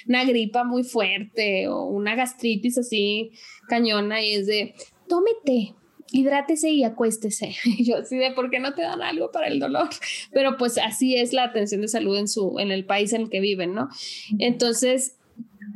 una 0.07 0.23
gripa 0.25 0.63
muy 0.63 0.83
fuerte 0.83 1.67
o 1.67 1.85
una 1.85 2.13
gastritis 2.13 2.77
así 2.77 3.31
cañona 3.67 4.21
y 4.21 4.33
es 4.33 4.45
de, 4.45 4.75
tómete, 5.09 5.73
hidrátese 6.11 6.69
y 6.69 6.83
acuéstese. 6.83 7.55
Y 7.65 7.83
yo 7.83 7.97
así 7.97 8.15
de, 8.15 8.31
¿por 8.31 8.51
qué 8.51 8.59
no 8.59 8.75
te 8.75 8.83
dan 8.83 9.01
algo 9.01 9.31
para 9.31 9.47
el 9.47 9.59
dolor? 9.59 9.89
Pero 10.31 10.57
pues 10.57 10.77
así 10.77 11.15
es 11.15 11.33
la 11.33 11.45
atención 11.45 11.81
de 11.81 11.87
salud 11.87 12.15
en, 12.17 12.27
su, 12.27 12.59
en 12.59 12.71
el 12.71 12.85
país 12.85 13.11
en 13.13 13.21
el 13.21 13.29
que 13.31 13.39
viven, 13.39 13.73
¿no? 13.73 13.89
Entonces, 14.37 15.17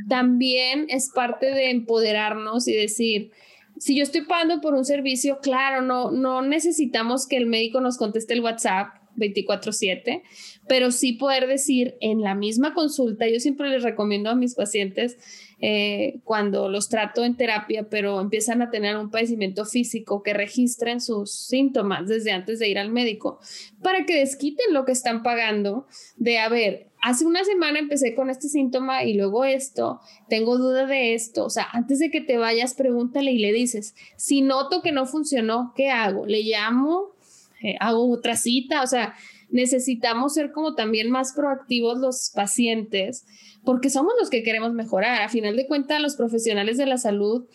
también 0.08 0.86
es 0.90 1.10
parte 1.14 1.48
de 1.48 1.72
empoderarnos 1.72 2.68
y 2.68 2.74
decir, 2.74 3.32
si 3.78 3.96
yo 3.96 4.04
estoy 4.04 4.22
pagando 4.22 4.62
por 4.62 4.74
un 4.74 4.86
servicio, 4.86 5.40
claro, 5.42 5.82
no, 5.82 6.12
no 6.12 6.42
necesitamos 6.42 7.28
que 7.28 7.38
el 7.38 7.46
médico 7.46 7.82
nos 7.82 7.98
conteste 7.98 8.34
el 8.34 8.42
WhatsApp 8.42 9.00
24/7, 9.16 10.24
pero 10.68 10.92
sí 10.92 11.14
poder 11.14 11.48
decir 11.48 11.96
en 12.02 12.22
la 12.22 12.36
misma 12.36 12.74
consulta, 12.74 13.28
yo 13.28 13.40
siempre 13.40 13.70
les 13.70 13.84
recomiendo 13.84 14.30
a 14.30 14.36
mis 14.36 14.56
pacientes 14.56 15.18
eh, 15.62 16.20
cuando 16.24 16.70
los 16.70 16.90
trato 16.90 17.26
en 17.26 17.36
terapia, 17.36 17.88
pero 17.90 18.22
empiezan 18.22 18.62
a 18.62 18.70
tener 18.70 18.98
un 18.98 19.12
padecimiento 19.12 19.66
físico, 19.66 20.24
que 20.24 20.34
registren 20.34 21.02
sus 21.02 21.32
síntomas 21.32 22.08
desde 22.08 22.32
antes 22.32 22.60
de 22.60 22.70
ir 22.70 22.80
al 22.80 22.92
médico, 22.92 23.40
para 23.82 24.06
que 24.06 24.20
desquiten 24.20 24.74
lo 24.74 24.86
que 24.86 24.94
están 24.94 25.22
pagando 25.22 25.86
de, 26.16 26.40
a 26.40 26.50
ver, 26.50 26.89
hace 27.02 27.26
una 27.26 27.44
semana 27.44 27.80
empecé 27.80 28.16
con 28.16 28.30
este 28.30 28.50
síntoma 28.50 29.04
y 29.04 29.14
luego 29.14 29.46
esto, 29.46 30.02
tengo 30.28 30.58
duda 30.58 30.86
de 30.86 31.14
esto, 31.14 31.46
o 31.46 31.50
sea, 31.50 31.68
antes 31.72 32.00
de 32.00 32.12
que 32.12 32.22
te 32.22 32.38
vayas, 32.38 32.74
pregúntale 32.74 33.32
y 33.32 33.40
le 33.40 33.54
dices, 33.54 33.96
si 34.16 34.42
noto 34.42 34.82
que 34.82 34.92
no 34.92 35.06
funcionó, 35.06 35.74
¿qué 35.76 35.90
hago? 35.90 36.26
¿Le 36.26 36.44
llamo? 36.44 37.12
Eh, 37.62 37.76
¿Hago 37.80 38.10
otra 38.10 38.36
cita? 38.36 38.82
O 38.84 38.88
sea, 38.88 39.16
necesitamos 39.50 40.34
ser 40.34 40.52
como 40.52 40.76
también 40.76 41.10
más 41.10 41.34
proactivos 41.34 41.98
los 41.98 42.32
pacientes, 42.34 43.26
porque 43.64 43.90
somos 43.90 44.14
los 44.20 44.30
que 44.30 44.44
queremos 44.44 44.74
mejorar. 44.74 45.22
A 45.22 45.30
final 45.30 45.56
de 45.56 45.68
cuentas, 45.68 46.02
los 46.02 46.16
profesionales 46.16 46.78
de 46.78 46.86
la 46.86 46.98
salud 46.98 47.46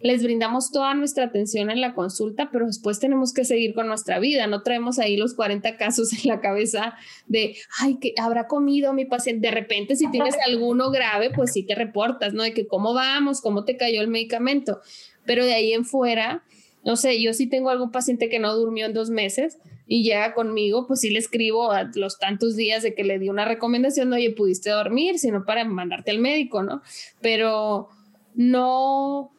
les 0.00 0.22
brindamos 0.22 0.72
toda 0.72 0.94
nuestra 0.94 1.24
atención 1.24 1.70
en 1.70 1.80
la 1.80 1.94
consulta, 1.94 2.48
pero 2.50 2.66
después 2.66 2.98
tenemos 3.00 3.32
que 3.34 3.44
seguir 3.44 3.74
con 3.74 3.86
nuestra 3.86 4.18
vida. 4.18 4.46
No 4.46 4.62
traemos 4.62 4.98
ahí 4.98 5.16
los 5.16 5.34
40 5.34 5.76
casos 5.76 6.12
en 6.12 6.28
la 6.28 6.40
cabeza 6.40 6.94
de, 7.26 7.56
ay, 7.78 7.98
que 8.00 8.14
habrá 8.18 8.46
comido 8.46 8.92
mi 8.92 9.04
paciente. 9.04 9.48
De 9.48 9.54
repente, 9.54 9.96
si 9.96 10.10
tienes 10.10 10.36
alguno 10.46 10.90
grave, 10.90 11.30
pues 11.30 11.52
sí 11.52 11.62
te 11.62 11.74
reportas, 11.74 12.32
¿no? 12.32 12.42
De 12.42 12.54
que 12.54 12.66
cómo 12.66 12.94
vamos, 12.94 13.40
cómo 13.40 13.64
te 13.64 13.76
cayó 13.76 14.00
el 14.00 14.08
medicamento. 14.08 14.80
Pero 15.26 15.44
de 15.44 15.52
ahí 15.52 15.74
en 15.74 15.84
fuera, 15.84 16.44
no 16.82 16.96
sé, 16.96 17.20
yo 17.20 17.34
sí 17.34 17.46
tengo 17.46 17.68
algún 17.68 17.90
paciente 17.90 18.30
que 18.30 18.38
no 18.38 18.54
durmió 18.54 18.86
en 18.86 18.94
dos 18.94 19.10
meses 19.10 19.58
y 19.86 20.02
llega 20.02 20.34
conmigo, 20.34 20.86
pues 20.86 21.00
sí 21.00 21.10
le 21.10 21.18
escribo 21.18 21.72
a 21.72 21.90
los 21.94 22.18
tantos 22.18 22.56
días 22.56 22.82
de 22.82 22.94
que 22.94 23.04
le 23.04 23.18
di 23.18 23.28
una 23.28 23.44
recomendación, 23.44 24.08
no, 24.08 24.16
oye, 24.16 24.30
pudiste 24.30 24.70
dormir, 24.70 25.18
sino 25.18 25.44
para 25.44 25.64
mandarte 25.64 26.10
al 26.10 26.20
médico, 26.20 26.62
¿no? 26.62 26.80
Pero 27.20 27.88
no, 28.34 29.32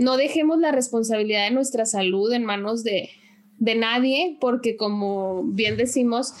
no 0.00 0.16
dejemos 0.16 0.58
la 0.58 0.72
responsabilidad 0.72 1.44
de 1.44 1.50
nuestra 1.50 1.84
salud 1.84 2.32
en 2.32 2.42
manos 2.42 2.82
de, 2.82 3.10
nadie, 3.58 4.38
porque 4.40 4.78
como 4.78 5.44
bien 5.44 5.76
decimos, 5.76 6.32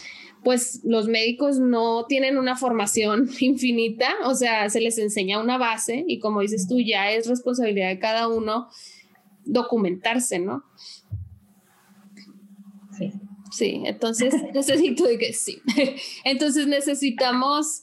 pues 0.42 0.80
los 0.82 1.08
médicos 1.08 1.60
no 1.60 2.06
tienen 2.06 2.38
una 2.38 2.56
formación 2.56 3.28
infinita, 3.40 4.14
o 4.24 4.34
sea, 4.34 4.70
se 4.70 4.80
les 4.80 4.96
enseña 4.96 5.38
una 5.38 5.58
base 5.58 6.04
y 6.08 6.20
como 6.20 6.40
dices 6.40 6.66
tú, 6.66 6.80
ya 6.80 7.12
es 7.12 7.28
responsabilidad 7.28 7.90
de 7.90 7.98
cada 7.98 8.28
uno 8.28 8.68
documentarse, 9.44 10.38
¿no? 10.38 10.64
Sí. 12.96 13.12
Sí, 13.52 13.82
entonces 13.84 14.34
necesito 14.54 15.04
de 15.04 15.18
que 15.18 15.34
sí. 15.34 15.60
Entonces 16.24 16.66
necesitamos, 16.66 17.82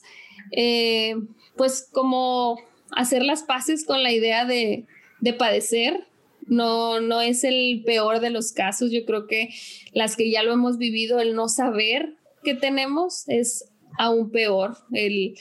eh, 0.50 1.14
pues, 1.56 1.88
como 1.92 2.58
hacer 2.90 3.22
las 3.22 3.42
paces 3.42 3.84
con 3.84 4.02
la 4.02 4.10
idea 4.10 4.46
de, 4.46 4.86
de 5.20 5.32
padecer. 5.32 6.04
No, 6.46 7.00
no 7.00 7.20
es 7.20 7.44
el 7.44 7.82
peor 7.84 8.20
de 8.20 8.30
los 8.30 8.52
casos. 8.52 8.90
Yo 8.90 9.04
creo 9.04 9.26
que 9.26 9.50
las 9.92 10.16
que 10.16 10.30
ya 10.30 10.42
lo 10.42 10.52
hemos 10.52 10.78
vivido, 10.78 11.20
el 11.20 11.34
no 11.34 11.48
saber 11.48 12.14
que 12.42 12.54
tenemos 12.54 13.28
es 13.28 13.70
aún 13.98 14.30
peor. 14.30 14.76
El, 14.92 15.34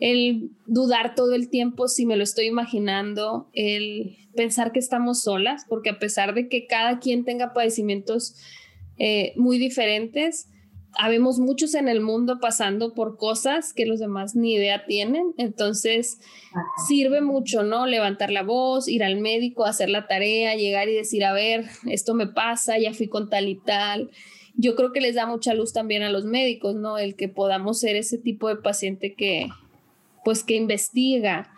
el 0.00 0.50
dudar 0.66 1.14
todo 1.14 1.34
el 1.34 1.48
tiempo 1.50 1.86
si 1.86 2.06
me 2.06 2.16
lo 2.16 2.24
estoy 2.24 2.46
imaginando, 2.46 3.48
el 3.52 4.16
pensar 4.34 4.72
que 4.72 4.78
estamos 4.78 5.22
solas, 5.22 5.64
porque 5.68 5.90
a 5.90 5.98
pesar 5.98 6.34
de 6.34 6.48
que 6.48 6.66
cada 6.66 6.98
quien 6.98 7.24
tenga 7.24 7.52
padecimientos 7.52 8.36
eh, 8.98 9.32
muy 9.36 9.58
diferentes, 9.58 10.48
habemos 10.98 11.38
muchos 11.38 11.74
en 11.74 11.88
el 11.88 12.00
mundo 12.00 12.38
pasando 12.40 12.94
por 12.94 13.16
cosas 13.16 13.72
que 13.72 13.86
los 13.86 14.00
demás 14.00 14.34
ni 14.34 14.54
idea 14.54 14.84
tienen, 14.86 15.34
entonces 15.36 16.18
sirve 16.88 17.20
mucho, 17.20 17.62
¿no? 17.62 17.86
Levantar 17.86 18.30
la 18.30 18.42
voz, 18.42 18.88
ir 18.88 19.04
al 19.04 19.20
médico, 19.20 19.64
hacer 19.64 19.88
la 19.88 20.06
tarea, 20.06 20.56
llegar 20.56 20.88
y 20.88 20.94
decir, 20.94 21.24
a 21.24 21.32
ver, 21.32 21.66
esto 21.86 22.14
me 22.14 22.26
pasa, 22.26 22.78
ya 22.78 22.92
fui 22.92 23.08
con 23.08 23.30
tal 23.30 23.48
y 23.48 23.56
tal. 23.56 24.10
Yo 24.54 24.74
creo 24.74 24.92
que 24.92 25.00
les 25.00 25.14
da 25.14 25.26
mucha 25.26 25.54
luz 25.54 25.72
también 25.72 26.02
a 26.02 26.10
los 26.10 26.24
médicos, 26.24 26.74
¿no? 26.74 26.98
El 26.98 27.14
que 27.14 27.28
podamos 27.28 27.78
ser 27.80 27.96
ese 27.96 28.18
tipo 28.18 28.48
de 28.48 28.56
paciente 28.56 29.14
que, 29.14 29.48
pues, 30.24 30.42
que 30.44 30.56
investiga. 30.56 31.50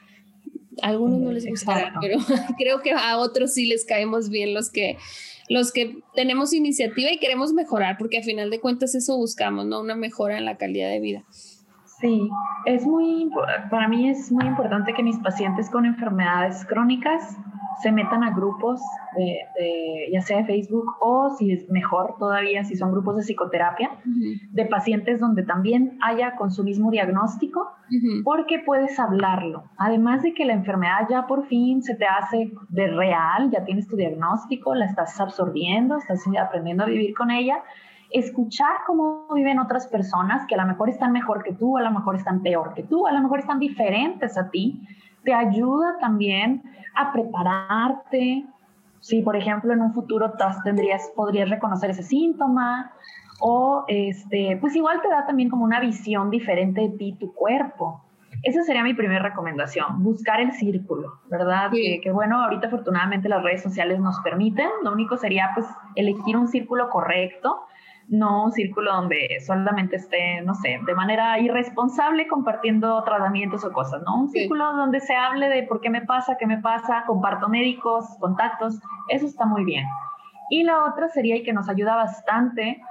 A 0.80 0.88
algunos 0.88 1.20
no 1.20 1.32
les 1.32 1.46
gusta, 1.46 1.92
pero 2.00 2.18
creo 2.58 2.80
que 2.80 2.92
a 2.92 3.18
otros 3.18 3.54
sí 3.54 3.66
les 3.66 3.84
caemos 3.84 4.30
bien 4.30 4.54
los 4.54 4.70
que 4.70 4.96
los 5.48 5.72
que 5.72 5.98
tenemos 6.14 6.52
iniciativa 6.54 7.10
y 7.10 7.18
queremos 7.18 7.52
mejorar, 7.52 7.98
porque 7.98 8.18
a 8.18 8.22
final 8.22 8.48
de 8.50 8.60
cuentas 8.60 8.94
eso 8.94 9.16
buscamos, 9.16 9.66
¿no? 9.66 9.80
Una 9.80 9.96
mejora 9.96 10.38
en 10.38 10.44
la 10.44 10.56
calidad 10.56 10.88
de 10.88 11.00
vida. 11.00 11.24
Sí, 12.00 12.28
es 12.64 12.84
muy, 12.86 13.30
para 13.70 13.86
mí 13.86 14.08
es 14.08 14.32
muy 14.32 14.46
importante 14.46 14.92
que 14.94 15.02
mis 15.02 15.18
pacientes 15.18 15.70
con 15.70 15.84
enfermedades 15.84 16.64
crónicas 16.64 17.36
se 17.80 17.92
metan 17.92 18.22
a 18.24 18.30
grupos 18.30 18.80
de, 19.16 20.10
ya 20.12 20.20
sea 20.20 20.38
de 20.38 20.44
Facebook 20.44 20.96
o 21.00 21.30
si 21.30 21.52
es 21.52 21.68
mejor 21.70 22.16
todavía, 22.18 22.64
si 22.64 22.76
son 22.76 22.92
grupos 22.92 23.16
de 23.16 23.22
psicoterapia, 23.22 23.90
de 24.50 24.66
pacientes 24.66 25.20
donde 25.20 25.42
también 25.42 25.98
haya 26.02 26.36
con 26.36 26.50
su 26.50 26.64
mismo 26.64 26.90
diagnóstico, 26.90 27.70
porque 28.24 28.58
puedes 28.58 28.98
hablarlo. 28.98 29.64
Además 29.76 30.22
de 30.22 30.34
que 30.34 30.44
la 30.44 30.54
enfermedad 30.54 31.06
ya 31.10 31.26
por 31.26 31.46
fin 31.46 31.82
se 31.82 31.94
te 31.94 32.06
hace 32.06 32.52
de 32.68 32.88
real, 32.88 33.50
ya 33.50 33.64
tienes 33.64 33.86
tu 33.86 33.96
diagnóstico, 33.96 34.74
la 34.74 34.86
estás 34.86 35.20
absorbiendo, 35.20 35.96
estás 35.96 36.24
aprendiendo 36.40 36.84
a 36.84 36.86
vivir 36.86 37.14
con 37.14 37.30
ella, 37.30 37.62
escuchar 38.10 38.76
cómo 38.86 39.26
viven 39.34 39.58
otras 39.58 39.86
personas 39.86 40.46
que 40.46 40.54
a 40.54 40.58
lo 40.58 40.66
mejor 40.66 40.88
están 40.90 41.12
mejor 41.12 41.42
que 41.42 41.54
tú, 41.54 41.78
a 41.78 41.82
lo 41.82 41.90
mejor 41.90 42.16
están 42.16 42.42
peor 42.42 42.74
que 42.74 42.82
tú, 42.82 43.06
a 43.06 43.12
lo 43.12 43.20
mejor 43.20 43.40
están 43.40 43.58
diferentes 43.58 44.36
a 44.36 44.50
ti, 44.50 44.86
te 45.24 45.32
ayuda 45.34 45.98
también 46.00 46.62
a 46.94 47.12
prepararte. 47.12 48.44
Si, 49.00 49.22
por 49.22 49.36
ejemplo, 49.36 49.72
en 49.72 49.80
un 49.80 49.92
futuro 49.92 50.32
tendrías, 50.64 51.10
podrías 51.16 51.50
reconocer 51.50 51.90
ese 51.90 52.02
síntoma, 52.02 52.92
o 53.40 53.84
este, 53.88 54.56
pues 54.60 54.76
igual 54.76 55.00
te 55.02 55.08
da 55.08 55.26
también 55.26 55.50
como 55.50 55.64
una 55.64 55.80
visión 55.80 56.30
diferente 56.30 56.82
de 56.82 56.90
ti, 56.90 57.16
tu 57.18 57.34
cuerpo. 57.34 58.04
Esa 58.44 58.62
sería 58.62 58.82
mi 58.82 58.94
primera 58.94 59.22
recomendación, 59.22 60.02
buscar 60.02 60.40
el 60.40 60.52
círculo, 60.52 61.20
¿verdad? 61.28 61.70
Que, 61.70 62.00
que, 62.02 62.10
bueno, 62.10 62.42
ahorita 62.42 62.68
afortunadamente 62.68 63.28
las 63.28 63.42
redes 63.42 63.62
sociales 63.62 64.00
nos 64.00 64.18
permiten, 64.20 64.68
lo 64.82 64.92
único 64.92 65.16
sería 65.16 65.50
pues 65.54 65.66
elegir 65.96 66.36
un 66.36 66.48
círculo 66.48 66.88
correcto 66.90 67.62
no 68.12 68.44
un 68.44 68.52
círculo 68.52 68.92
donde 68.92 69.38
solamente 69.40 69.96
esté, 69.96 70.42
no 70.42 70.54
sé, 70.54 70.78
de 70.84 70.94
manera 70.94 71.38
irresponsable 71.38 72.28
compartiendo 72.28 73.02
tratamientos 73.04 73.64
o 73.64 73.72
cosas, 73.72 74.02
¿no? 74.04 74.20
Un 74.20 74.28
círculo 74.28 74.70
donde 74.76 75.00
se 75.00 75.16
hable 75.16 75.48
de 75.48 75.62
por 75.62 75.80
qué 75.80 75.88
me 75.88 76.02
pasa, 76.02 76.36
qué 76.38 76.46
me 76.46 76.58
pasa, 76.58 77.04
comparto 77.06 77.48
médicos, 77.48 78.04
contactos, 78.20 78.78
eso 79.08 79.24
está 79.24 79.46
muy 79.46 79.64
bien. 79.64 79.86
Y 80.50 80.62
la 80.62 80.84
otra 80.84 81.08
sería, 81.08 81.36
y 81.36 81.42
que 81.42 81.54
nos 81.54 81.70
ayuda 81.70 81.96
bastante, 81.96 82.82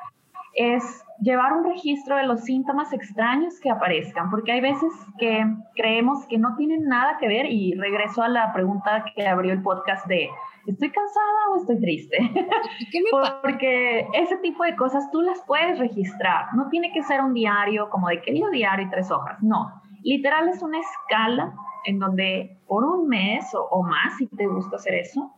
es 0.55 1.05
llevar 1.19 1.53
un 1.53 1.65
registro 1.65 2.17
de 2.17 2.23
los 2.23 2.41
síntomas 2.41 2.91
extraños 2.91 3.59
que 3.59 3.69
aparezcan, 3.69 4.31
porque 4.31 4.53
hay 4.53 4.61
veces 4.61 4.91
que 5.19 5.45
creemos 5.75 6.25
que 6.25 6.39
no 6.39 6.55
tienen 6.55 6.85
nada 6.85 7.19
que 7.19 7.27
ver, 7.27 7.45
y 7.45 7.75
regreso 7.75 8.23
a 8.23 8.27
la 8.27 8.51
pregunta 8.53 9.05
que 9.15 9.27
abrió 9.27 9.53
el 9.53 9.61
podcast 9.61 10.07
de 10.07 10.29
¿estoy 10.67 10.91
cansada 10.91 11.39
o 11.51 11.57
estoy 11.57 11.79
triste? 11.79 12.17
Porque 13.41 14.07
ese 14.13 14.37
tipo 14.37 14.63
de 14.63 14.75
cosas 14.75 15.09
tú 15.11 15.21
las 15.21 15.41
puedes 15.43 15.79
registrar. 15.79 16.53
No 16.55 16.69
tiene 16.69 16.91
que 16.93 17.03
ser 17.03 17.21
un 17.21 17.33
diario 17.33 17.89
como 17.89 18.07
de 18.09 18.21
querido 18.21 18.49
diario 18.49 18.87
y 18.87 18.89
tres 18.89 19.11
hojas. 19.11 19.41
No, 19.41 19.81
literal 20.03 20.49
es 20.49 20.61
una 20.61 20.79
escala 20.79 21.53
en 21.85 21.99
donde 21.99 22.59
por 22.67 22.83
un 22.83 23.07
mes 23.07 23.45
o, 23.53 23.83
más, 23.83 24.17
si 24.17 24.27
te 24.27 24.47
gusta 24.47 24.75
hacer 24.75 24.95
eso, 24.95 25.33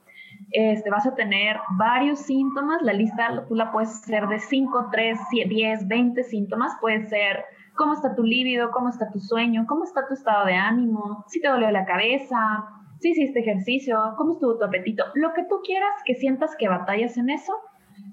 este, 0.51 0.89
vas 0.89 1.05
a 1.07 1.15
tener 1.15 1.57
varios 1.77 2.19
síntomas. 2.19 2.81
La 2.81 2.93
lista 2.93 3.45
tú 3.47 3.55
la 3.55 3.71
puedes 3.71 3.89
hacer 3.89 4.27
de 4.27 4.39
5, 4.39 4.89
3, 4.91 5.19
10, 5.47 5.87
20 5.87 6.23
síntomas. 6.23 6.73
Puede 6.81 7.07
ser 7.07 7.45
cómo 7.75 7.93
está 7.93 8.15
tu 8.15 8.23
líbido, 8.23 8.71
cómo 8.71 8.89
está 8.89 9.09
tu 9.09 9.19
sueño, 9.19 9.65
cómo 9.67 9.83
está 9.83 10.05
tu 10.07 10.13
estado 10.13 10.45
de 10.45 10.53
ánimo, 10.53 11.23
si 11.27 11.41
te 11.41 11.49
duele 11.49 11.71
la 11.71 11.85
cabeza, 11.85 12.65
si 13.03 13.11
hiciste 13.11 13.41
ejercicio, 13.41 13.99
cómo 14.17 14.33
estuvo 14.33 14.57
tu 14.57 14.63
apetito, 14.63 15.03
lo 15.13 15.33
que 15.33 15.43
tú 15.43 15.59
quieras 15.63 15.91
que 16.05 16.15
sientas 16.15 16.55
que 16.57 16.69
batallas 16.69 17.17
en 17.17 17.29
eso, 17.29 17.53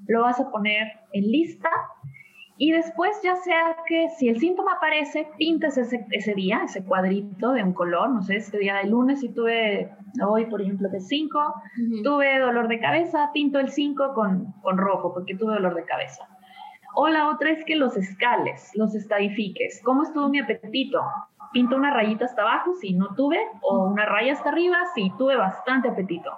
lo 0.09 0.23
vas 0.23 0.41
a 0.41 0.51
poner 0.51 0.89
en 1.13 1.31
lista 1.31 1.71
y 2.59 2.73
después 2.73 3.19
ya 3.23 3.37
sea 3.37 3.77
que 3.87 4.09
si 4.19 4.29
el 4.29 4.41
síntoma 4.41 4.73
aparece, 4.75 5.29
pintas 5.39 5.79
ese, 5.79 6.05
ese 6.11 6.35
día, 6.35 6.63
ese 6.65 6.85
cuadrito 6.85 7.53
de 7.53 7.63
un 7.63 7.73
color, 7.73 8.11
no 8.11 8.21
sé, 8.21 8.37
este 8.37 8.59
día 8.59 8.75
de 8.79 8.89
lunes 8.89 9.21
si 9.21 9.29
tuve, 9.33 9.91
hoy 10.27 10.47
por 10.47 10.61
ejemplo 10.61 10.89
de 10.89 11.01
5, 11.01 11.55
tuve 12.03 12.41
dolor 12.41 12.67
de 12.67 12.81
cabeza, 12.81 13.31
pinto 13.33 13.61
el 13.61 13.71
5 13.71 14.13
con, 14.13 14.53
con 14.61 14.77
rojo 14.77 15.15
porque 15.15 15.37
tuve 15.37 15.55
dolor 15.55 15.77
de 15.77 15.85
cabeza. 15.85 16.29
O 16.97 17.09
la 17.09 17.29
otra 17.31 17.53
es 17.53 17.65
que 17.65 17.77
los 17.77 17.97
escales, 17.97 18.73
los 18.75 18.97
estadifiques. 18.97 19.81
¿Cómo 19.85 20.03
estuvo 20.03 20.29
mi 20.29 20.41
apetito? 20.41 21.01
Pinto 21.53 21.77
una 21.77 21.93
rayita 21.93 22.25
hasta 22.25 22.43
abajo 22.43 22.73
si 22.81 22.95
no 22.95 23.15
tuve, 23.15 23.39
o 23.63 23.85
una 23.85 24.07
raya 24.07 24.33
hasta 24.33 24.51
arriba 24.51 24.79
si 24.95 25.11
tuve 25.19 25.37
bastante 25.37 25.89
apetito. 25.89 26.31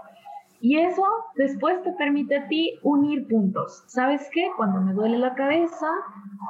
Y 0.60 0.78
eso 0.78 1.02
después 1.34 1.82
te 1.82 1.92
permite 1.92 2.36
a 2.36 2.46
ti 2.46 2.78
unir 2.82 3.26
puntos. 3.26 3.84
¿Sabes 3.88 4.28
qué? 4.32 4.48
Cuando 4.56 4.80
me 4.80 4.92
duele 4.92 5.18
la 5.18 5.34
cabeza 5.34 5.88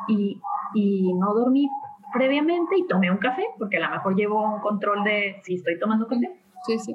y, 0.06 0.38
y 0.74 1.14
no 1.14 1.32
dormí 1.32 1.66
previamente 2.12 2.76
y 2.76 2.86
tomé 2.86 3.10
un 3.10 3.16
café, 3.16 3.44
porque 3.58 3.78
a 3.78 3.88
lo 3.88 3.90
mejor 3.90 4.14
llevo 4.14 4.54
un 4.54 4.60
control 4.60 5.02
de 5.02 5.40
si 5.42 5.54
estoy 5.54 5.78
tomando 5.78 6.06
café. 6.06 6.30
Sí, 6.66 6.78
sí. 6.78 6.94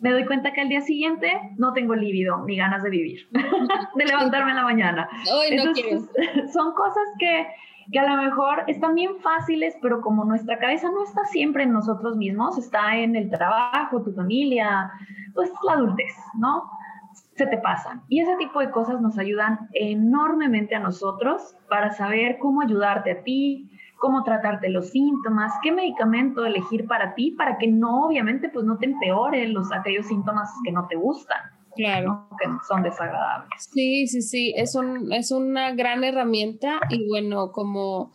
Me 0.00 0.10
doy 0.10 0.26
cuenta 0.26 0.52
que 0.52 0.60
al 0.60 0.68
día 0.68 0.82
siguiente 0.82 1.32
no 1.56 1.72
tengo 1.72 1.94
lívido 1.94 2.44
ni 2.44 2.56
ganas 2.56 2.82
de 2.82 2.90
vivir, 2.90 3.26
de 3.94 4.04
levantarme 4.04 4.50
en 4.50 4.56
la 4.56 4.64
mañana. 4.64 5.08
Entonces, 5.48 6.10
son 6.52 6.74
cosas 6.74 7.04
que, 7.18 7.46
que 7.90 7.98
a 7.98 8.08
lo 8.08 8.22
mejor 8.22 8.64
están 8.66 8.94
bien 8.94 9.16
fáciles, 9.20 9.76
pero 9.82 10.00
como 10.00 10.24
nuestra 10.24 10.58
cabeza 10.58 10.90
no 10.90 11.04
está 11.04 11.24
siempre 11.26 11.64
en 11.64 11.72
nosotros 11.72 12.16
mismos, 12.16 12.58
está 12.58 12.96
en 12.96 13.16
el 13.16 13.30
trabajo, 13.30 14.02
tu 14.02 14.12
familia, 14.12 14.90
pues 15.34 15.50
la 15.64 15.72
adultez, 15.72 16.12
¿no? 16.38 16.70
se 17.36 17.46
te 17.46 17.58
pasan. 17.58 18.02
Y 18.08 18.20
ese 18.20 18.36
tipo 18.36 18.60
de 18.60 18.70
cosas 18.70 19.00
nos 19.00 19.18
ayudan 19.18 19.68
enormemente 19.72 20.74
a 20.74 20.80
nosotros 20.80 21.56
para 21.68 21.90
saber 21.90 22.38
cómo 22.38 22.62
ayudarte 22.62 23.10
a 23.10 23.22
ti, 23.22 23.70
cómo 23.98 24.22
tratarte 24.22 24.68
los 24.68 24.90
síntomas, 24.90 25.52
qué 25.62 25.72
medicamento 25.72 26.44
elegir 26.44 26.86
para 26.86 27.14
ti, 27.14 27.32
para 27.32 27.58
que 27.58 27.66
no, 27.66 28.06
obviamente, 28.06 28.48
pues 28.48 28.64
no 28.64 28.78
te 28.78 28.86
empeoren 28.86 29.54
los, 29.54 29.72
aquellos 29.72 30.06
síntomas 30.06 30.52
que 30.64 30.72
no 30.72 30.86
te 30.86 30.96
gustan. 30.96 31.40
Claro. 31.76 32.28
Que 32.38 32.48
son 32.68 32.82
desagradables. 32.82 33.68
Sí, 33.72 34.06
sí, 34.06 34.22
sí, 34.22 34.54
es, 34.56 34.74
un, 34.74 35.12
es 35.12 35.30
una 35.30 35.72
gran 35.72 36.04
herramienta 36.04 36.80
y 36.90 37.08
bueno, 37.08 37.52
como 37.52 38.12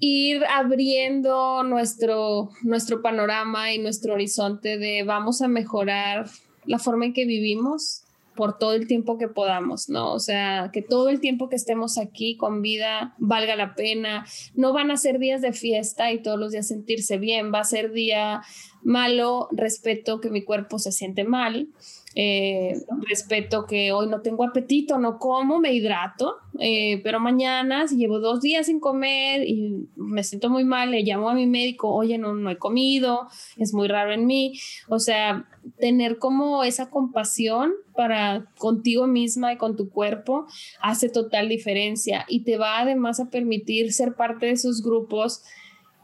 ir 0.00 0.44
abriendo 0.46 1.62
nuestro, 1.62 2.50
nuestro 2.62 3.02
panorama 3.02 3.72
y 3.72 3.78
nuestro 3.78 4.14
horizonte 4.14 4.78
de 4.78 5.02
vamos 5.02 5.42
a 5.42 5.48
mejorar 5.48 6.26
la 6.64 6.78
forma 6.78 7.06
en 7.06 7.12
que 7.12 7.24
vivimos 7.24 8.02
por 8.36 8.58
todo 8.58 8.74
el 8.74 8.86
tiempo 8.86 9.18
que 9.18 9.28
podamos, 9.28 9.88
¿no? 9.88 10.12
O 10.12 10.20
sea, 10.20 10.70
que 10.72 10.82
todo 10.82 11.08
el 11.08 11.20
tiempo 11.20 11.48
que 11.48 11.56
estemos 11.56 11.98
aquí 11.98 12.36
con 12.36 12.60
vida 12.62 13.14
valga 13.18 13.56
la 13.56 13.74
pena. 13.74 14.26
No 14.54 14.72
van 14.72 14.90
a 14.90 14.96
ser 14.96 15.18
días 15.18 15.40
de 15.40 15.52
fiesta 15.52 16.12
y 16.12 16.22
todos 16.22 16.38
los 16.38 16.52
días 16.52 16.68
sentirse 16.68 17.16
bien, 17.16 17.52
va 17.52 17.60
a 17.60 17.64
ser 17.64 17.92
día 17.92 18.42
malo, 18.82 19.48
respeto 19.50 20.20
que 20.20 20.30
mi 20.30 20.44
cuerpo 20.44 20.78
se 20.78 20.92
siente 20.92 21.24
mal, 21.24 21.68
eh, 22.18 22.82
respeto 23.06 23.66
que 23.66 23.92
hoy 23.92 24.08
no 24.08 24.22
tengo 24.22 24.42
apetito, 24.42 24.98
no 24.98 25.18
como, 25.18 25.58
me 25.58 25.74
hidrato, 25.74 26.36
eh, 26.58 27.02
pero 27.04 27.20
mañana 27.20 27.86
si 27.86 27.96
llevo 27.96 28.20
dos 28.20 28.40
días 28.40 28.66
sin 28.66 28.80
comer 28.80 29.46
y 29.46 29.86
me 29.96 30.24
siento 30.24 30.48
muy 30.48 30.64
mal, 30.64 30.92
le 30.92 31.02
llamo 31.02 31.28
a 31.28 31.34
mi 31.34 31.46
médico, 31.46 31.90
oye, 31.90 32.16
no, 32.16 32.34
no 32.34 32.48
he 32.48 32.56
comido, 32.56 33.28
es 33.58 33.74
muy 33.74 33.86
raro 33.86 34.12
en 34.12 34.24
mí. 34.24 34.58
O 34.88 34.98
sea, 34.98 35.46
tener 35.78 36.16
como 36.16 36.64
esa 36.64 36.88
compasión 36.88 37.74
para 37.94 38.46
contigo 38.56 39.06
misma 39.06 39.52
y 39.52 39.58
con 39.58 39.76
tu 39.76 39.90
cuerpo 39.90 40.46
hace 40.80 41.10
total 41.10 41.50
diferencia 41.50 42.24
y 42.28 42.44
te 42.44 42.56
va 42.56 42.78
además 42.78 43.20
a 43.20 43.28
permitir 43.28 43.92
ser 43.92 44.14
parte 44.14 44.46
de 44.46 44.52
esos 44.52 44.82
grupos 44.82 45.42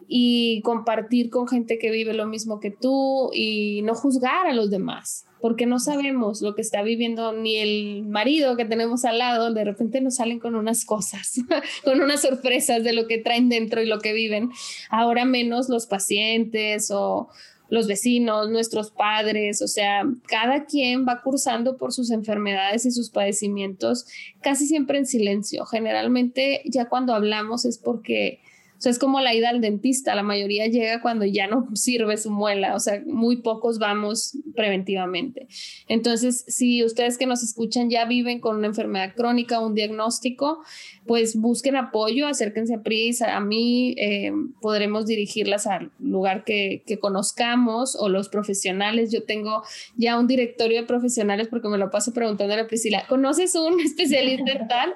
y 0.09 0.61
compartir 0.61 1.31
con 1.31 1.49
gente 1.49 1.79
que 1.79 1.91
vive 1.91 2.13
lo 2.13 2.27
mismo 2.27 2.61
que 2.61 2.71
tú 2.71 3.31
y 3.33 3.81
no 3.81 3.95
juzgar 3.95 4.47
a 4.47 4.53
los 4.53 4.71
demás 4.71 5.25
porque 5.43 5.67
no 5.67 5.81
sabemos 5.81 6.41
lo 6.41 6.55
que 6.55 6.63
está 6.63 6.83
viviendo 6.83 7.33
ni 7.33 7.57
el 7.57 8.05
marido 8.05 8.57
que 8.57 8.65
tenemos 8.65 9.05
al 9.05 9.19
lado, 9.19 9.53
de 9.53 9.65
repente 9.65 10.01
nos 10.01 10.15
salen 10.15 10.39
con 10.39 10.55
unas 10.55 10.85
cosas, 10.85 11.35
con 11.85 12.01
unas 12.01 12.23
sorpresas 12.23 12.85
de 12.85 12.93
lo 12.93 13.09
que 13.09 13.19
traen 13.19 13.49
dentro 13.49 13.83
y 13.83 13.87
lo 13.87 13.99
que 13.99 14.13
viven. 14.13 14.51
Ahora 14.89 15.25
menos 15.25 15.69
los 15.69 15.87
pacientes 15.87 16.93
o 16.93 17.29
los 17.69 17.89
vecinos, 17.89 18.51
nuestros 18.51 18.91
padres, 18.91 19.63
o 19.63 19.67
sea, 19.67 20.05
cada 20.29 20.67
quien 20.67 21.07
va 21.07 21.23
cursando 21.23 21.77
por 21.77 21.93
sus 21.93 22.11
enfermedades 22.11 22.87
y 22.87 22.93
sus 22.93 23.11
padecimientos 23.11 24.07
casi 24.43 24.67
siempre 24.67 24.99
en 24.99 25.07
silencio. 25.07 25.67
Generalmente 25.67 26.63
ya 26.67 26.89
cuando 26.89 27.15
hablamos 27.15 27.65
es 27.65 27.79
porque 27.79 28.41
sea, 28.83 28.91
es 28.91 28.99
como 28.99 29.21
la 29.21 29.33
ida 29.35 29.49
al 29.51 29.61
dentista, 29.61 30.15
la 30.15 30.25
mayoría 30.25 30.67
llega 30.67 31.01
cuando 31.01 31.25
ya 31.25 31.47
no 31.47 31.69
sirve 31.75 32.17
su 32.17 32.31
muela, 32.31 32.75
o 32.75 32.81
sea, 32.81 33.03
muy 33.07 33.37
pocos 33.37 33.79
vamos 33.79 34.37
preventivamente. 34.57 35.47
Entonces, 35.89 36.45
si 36.49 36.85
ustedes 36.85 37.17
que 37.17 37.27
nos 37.27 37.43
escuchan 37.43 37.91
ya 37.91 38.05
viven 38.05 38.41
con 38.41 38.57
una 38.57 38.67
enfermedad 38.67 39.15
crónica, 39.15 39.61
un 39.61 39.75
diagnóstico, 39.75 40.63
pues 41.07 41.37
busquen 41.37 41.77
apoyo, 41.77 42.27
acérquense 42.27 42.75
a 42.75 42.83
PRIS, 42.83 43.23
a 43.23 43.41
mí, 43.41 43.95
eh, 43.99 44.33
podremos 44.61 45.07
dirigirlas 45.07 45.67
al 45.67 45.91
lugar 45.99 46.45
que, 46.45 46.83
que, 46.87 46.99
conozcamos 46.99 47.97
o 47.97 48.09
los 48.09 48.29
profesionales. 48.29 49.11
Yo 49.11 49.25
tengo 49.25 49.63
ya 49.97 50.19
un 50.19 50.27
directorio 50.27 50.81
de 50.81 50.87
profesionales 50.87 51.49
porque 51.49 51.69
me 51.69 51.79
lo 51.79 51.91
paso 51.91 52.13
preguntando 52.13 52.55
a 52.55 52.57
la 52.57 52.67
Priscila, 52.67 53.05
¿conoces 53.09 53.55
un 53.55 53.81
especialista 53.85 54.53
en 54.53 54.69
tal? 54.69 54.95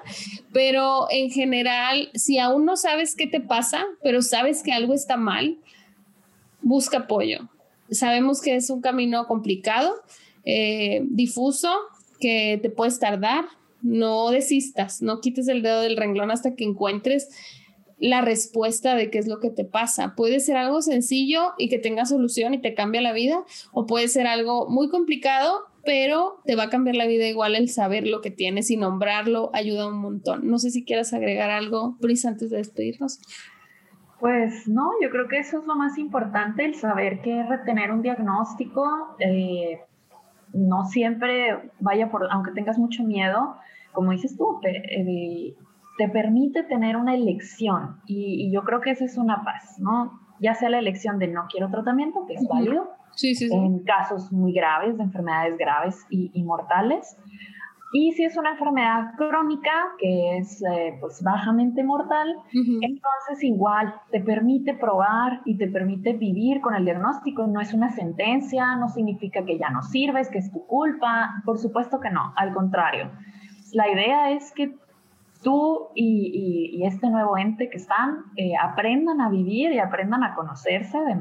Pero 0.53 1.07
en 1.09 1.29
general, 1.29 2.09
si 2.13 2.37
aún 2.39 2.65
no 2.65 2.77
sabes 2.77 3.15
qué 3.15 3.27
te 3.27 3.41
pasa, 3.41 3.76
pero 4.03 4.21
sabes 4.21 4.63
que 4.63 4.71
algo 4.71 4.93
está 4.93 5.17
mal, 5.17 5.57
busca 6.61 6.99
apoyo. 6.99 7.49
Sabemos 7.91 8.41
que 8.41 8.55
es 8.55 8.69
un 8.69 8.81
camino 8.81 9.25
complicado, 9.27 9.93
eh, 10.43 11.01
difuso, 11.09 11.69
que 12.19 12.59
te 12.61 12.69
puedes 12.69 12.99
tardar, 12.99 13.45
no 13.81 14.31
desistas, 14.31 15.01
no 15.01 15.21
quites 15.21 15.47
el 15.47 15.61
dedo 15.61 15.81
del 15.81 15.97
renglón 15.97 16.31
hasta 16.31 16.55
que 16.55 16.63
encuentres 16.63 17.29
la 17.99 18.21
respuesta 18.21 18.95
de 18.95 19.09
qué 19.09 19.17
es 19.17 19.27
lo 19.27 19.39
que 19.39 19.49
te 19.49 19.65
pasa. 19.65 20.13
Puede 20.15 20.39
ser 20.39 20.57
algo 20.57 20.81
sencillo 20.81 21.53
y 21.57 21.69
que 21.69 21.79
tenga 21.79 22.05
solución 22.05 22.53
y 22.53 22.61
te 22.61 22.73
cambia 22.73 23.01
la 23.01 23.13
vida, 23.13 23.43
o 23.71 23.85
puede 23.85 24.07
ser 24.07 24.27
algo 24.27 24.69
muy 24.69 24.89
complicado, 24.89 25.61
pero 25.83 26.41
te 26.45 26.55
va 26.55 26.63
a 26.63 26.69
cambiar 26.69 26.95
la 26.95 27.07
vida 27.07 27.27
igual 27.27 27.55
el 27.55 27.69
saber 27.69 28.07
lo 28.07 28.21
que 28.21 28.29
tienes 28.29 28.69
y 28.69 28.77
nombrarlo 28.77 29.49
ayuda 29.53 29.87
un 29.87 29.99
montón. 29.99 30.47
No 30.47 30.59
sé 30.59 30.69
si 30.69 30.83
quieras 30.83 31.13
agregar 31.13 31.49
algo, 31.49 31.97
Pris, 31.99 32.25
antes 32.25 32.49
de 32.49 32.57
despedirnos. 32.57 33.19
Pues 34.19 34.67
no, 34.67 34.91
yo 35.01 35.09
creo 35.09 35.27
que 35.27 35.37
eso 35.39 35.59
es 35.59 35.65
lo 35.67 35.75
más 35.75 35.97
importante, 35.97 36.65
el 36.65 36.73
saber 36.73 37.21
que 37.21 37.43
retener 37.43 37.91
un 37.91 38.01
diagnóstico, 38.01 39.15
eh, 39.19 39.79
no 40.53 40.85
siempre 40.85 41.71
vaya 41.79 42.09
por, 42.09 42.27
aunque 42.31 42.51
tengas 42.51 42.79
mucho 42.79 43.03
miedo, 43.03 43.57
como 43.93 44.11
dices 44.11 44.35
tú, 44.35 44.59
te, 44.61 44.69
eh, 44.69 45.55
permite 46.11 46.63
tener 46.63 46.95
una 46.95 47.15
elección 47.15 47.97
y, 48.05 48.51
yo 48.51 48.63
creo 48.63 48.81
que 48.81 48.91
esa 48.91 49.05
es 49.05 49.17
una 49.17 49.43
paz, 49.43 49.79
¿no? 49.79 50.19
Ya 50.39 50.53
sea 50.53 50.69
la 50.69 50.79
elección 50.79 51.17
de 51.17 51.27
no 51.27 51.47
quiero 51.49 51.69
tratamiento, 51.69 52.25
que 52.27 52.35
es 52.35 52.47
válido, 52.47 52.89
sí, 53.15 53.33
sí, 53.33 53.49
en 53.51 53.79
casos 53.83 54.31
muy 54.31 54.53
graves, 54.53 54.97
de 54.97 55.03
enfermedades 55.03 55.57
graves 55.57 56.05
y, 56.09 56.43
mortales, 56.43 57.17
y 57.99 58.11
si 58.11 58.25
es 58.25 58.37
una 58.37 58.51
enfermedad 58.51 59.15
crónica, 59.17 59.71
que 59.97 60.37
es 60.37 60.61
eh, 60.61 60.95
pues 60.99 61.23
bajamente 61.23 61.83
mortal, 61.83 62.27
entonces 62.53 63.43
igual 63.43 63.91
te 64.11 64.19
permite 64.19 64.75
probar 64.75 65.41
y 65.45 65.57
te 65.57 65.67
permite 65.67 66.13
vivir 66.13 66.61
con 66.61 66.75
el 66.75 66.85
diagnóstico. 66.85 67.47
No 67.47 67.59
es 67.59 67.73
una 67.73 67.89
sentencia, 67.89 68.75
no 68.75 68.87
significa 68.89 69.43
que 69.45 69.57
ya 69.57 69.71
no 69.71 69.81
sirves, 69.81 70.29
que 70.29 70.37
es 70.37 70.51
tu 70.51 70.63
culpa. 70.67 71.41
Por 71.43 71.57
supuesto 71.57 71.99
que 71.99 72.11
no, 72.11 72.33
al 72.35 72.53
contrario. 72.53 73.09
La 73.73 73.91
idea 73.91 74.29
es 74.29 74.51
que 74.51 74.75
tú 75.41 75.87
y, 75.95 76.83
este 76.85 77.09
nuevo 77.09 77.35
ente 77.35 77.67
que 77.67 77.77
están 77.77 78.25
eh, 78.35 78.51
aprendan 78.61 79.21
a 79.21 79.29
vivir 79.29 79.71
y 79.71 79.79
aprendan 79.79 80.23
a 80.23 80.35
conocerse 80.35 80.99
de, 80.99 81.15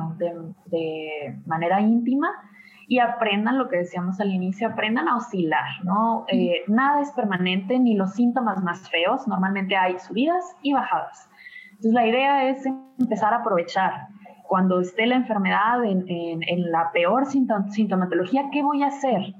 de, 0.66 1.38
manera 1.46 1.80
íntima 1.80 2.28
y 2.88 3.00
aprendan 3.00 3.58
lo 3.58 3.68
que 3.68 3.78
decíamos 3.78 4.20
al 4.20 4.30
inicio, 4.32 4.68
aprendan 4.68 5.08
a 5.08 5.16
oscilar, 5.16 5.84
¿no? 5.84 6.24
Eh, 6.28 6.62
nada 6.68 7.00
es 7.00 7.10
permanente, 7.12 7.78
ni 7.78 7.96
los 7.96 8.12
síntomas 8.12 8.62
más 8.62 8.88
feos, 8.90 9.26
normalmente 9.26 9.76
hay 9.76 9.98
subidas 9.98 10.44
y 10.62 10.72
bajadas. 10.72 11.28
Entonces 11.70 11.92
la 11.92 12.06
idea 12.06 12.48
es 12.48 12.64
empezar 12.98 13.34
a 13.34 13.38
aprovechar. 13.38 14.08
Cuando 14.48 14.80
esté 14.80 15.06
la 15.06 15.16
enfermedad 15.16 15.84
en, 15.84 16.04
en 16.08 16.70
la 16.70 16.92
peor 16.92 17.26
sintomatología, 17.26 18.48
¿qué 18.52 18.62
voy 18.62 18.84
a 18.84 18.88
hacer? 18.88 19.34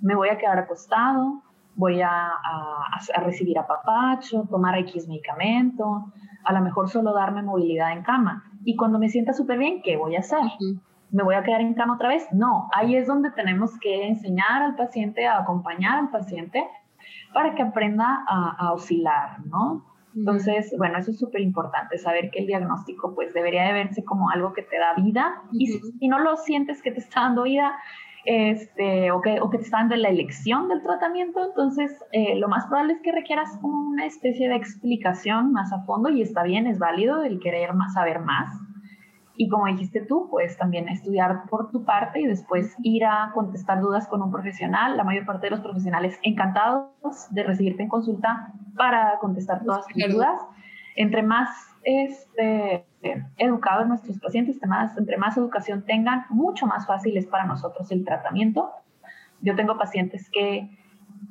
¿Me 0.00 0.14
voy 0.14 0.28
a 0.28 0.38
quedar 0.38 0.58
acostado? 0.58 1.42
voy 1.76 2.00
a, 2.00 2.28
a, 2.28 3.20
recibir 3.24 3.58
apapacho, 3.58 4.46
tomar 4.50 4.78
X 4.78 5.08
medicamento, 5.08 6.12
a 6.44 6.52
lo 6.52 6.60
mejor 6.60 6.88
solo 6.88 7.12
darme 7.12 7.42
movilidad 7.42 7.92
en 7.92 8.02
cama. 8.02 8.44
Y 8.64 8.76
cuando 8.76 8.98
me 8.98 9.08
sienta 9.08 9.32
súper 9.32 9.58
bien, 9.58 9.82
¿qué 9.82 9.96
voy 9.96 10.16
a 10.16 10.20
hacer? 10.20 10.42
¿Me 11.14 11.22
voy 11.22 11.36
a 11.36 11.44
quedar 11.44 11.60
en 11.60 11.74
cama 11.74 11.94
otra 11.94 12.08
vez? 12.08 12.26
No, 12.32 12.68
ahí 12.74 12.96
es 12.96 13.06
donde 13.06 13.30
tenemos 13.30 13.78
que 13.78 14.08
enseñar 14.08 14.62
al 14.62 14.74
paciente, 14.74 15.28
a 15.28 15.38
acompañar 15.38 16.00
al 16.00 16.10
paciente 16.10 16.66
para 17.32 17.54
que 17.54 17.62
aprenda 17.62 18.24
a, 18.26 18.72
oscilar, 18.72 19.46
¿no? 19.46 19.84
Entonces, 20.16 20.74
bueno, 20.76 20.98
eso 20.98 21.12
es 21.12 21.18
súper 21.20 21.40
importante, 21.40 21.98
saber 21.98 22.30
que 22.32 22.40
el 22.40 22.48
diagnóstico 22.48 23.14
pues 23.14 23.32
debería 23.32 23.62
de 23.62 23.72
verse 23.74 24.04
como 24.04 24.28
algo 24.30 24.54
que 24.54 24.62
te 24.62 24.76
da 24.76 24.94
vida 24.94 25.40
y 25.52 25.68
si, 25.68 26.08
no 26.08 26.18
lo 26.18 26.36
sientes 26.36 26.82
que 26.82 26.90
te 26.90 26.98
está 26.98 27.20
dando 27.20 27.44
vida, 27.44 27.76
este, 28.24 29.12
o, 29.12 29.20
que, 29.20 29.40
o 29.40 29.50
que 29.50 29.58
te 29.58 29.64
está 29.64 29.78
dando 29.78 29.94
la 29.94 30.08
elección 30.08 30.68
del 30.68 30.82
tratamiento, 30.82 31.44
entonces 31.44 31.96
eh, 32.10 32.34
lo 32.40 32.48
más 32.48 32.66
probable 32.66 32.94
es 32.94 33.00
que 33.02 33.12
requieras 33.12 33.56
como 33.62 33.88
una 33.88 34.06
especie 34.06 34.48
de 34.48 34.56
explicación 34.56 35.52
más 35.52 35.72
a 35.72 35.84
fondo 35.84 36.08
y 36.08 36.22
está 36.22 36.42
bien, 36.42 36.66
es 36.66 36.80
válido 36.80 37.22
el 37.22 37.38
querer 37.38 37.72
más, 37.74 37.92
saber 37.92 38.18
más. 38.18 38.63
Y 39.36 39.48
como 39.48 39.66
dijiste 39.66 40.00
tú, 40.00 40.28
puedes 40.30 40.56
también 40.56 40.88
estudiar 40.88 41.44
por 41.48 41.70
tu 41.70 41.84
parte 41.84 42.20
y 42.20 42.26
después 42.26 42.74
ir 42.82 43.04
a 43.04 43.32
contestar 43.34 43.80
dudas 43.80 44.06
con 44.06 44.22
un 44.22 44.30
profesional. 44.30 44.96
La 44.96 45.02
mayor 45.02 45.26
parte 45.26 45.46
de 45.46 45.50
los 45.50 45.60
profesionales 45.60 46.18
encantados 46.22 46.88
de 47.30 47.42
recibirte 47.42 47.82
en 47.82 47.88
consulta 47.88 48.52
para 48.76 49.18
contestar 49.18 49.64
todas 49.64 49.86
tus 49.86 50.12
dudas. 50.12 50.40
Entre 50.96 51.24
más 51.24 51.48
este, 51.82 52.86
educados 53.36 53.88
nuestros 53.88 54.18
pacientes, 54.20 54.58
entre 54.96 55.16
más, 55.16 55.36
educación 55.36 55.84
tengan, 55.84 56.24
mucho 56.30 56.66
más 56.66 56.86
fácil 56.86 57.16
es 57.16 57.26
para 57.26 57.44
nosotros 57.44 57.90
el 57.90 58.04
tratamiento. 58.04 58.70
Yo 59.40 59.56
tengo 59.56 59.76
pacientes 59.76 60.30
que 60.30 60.70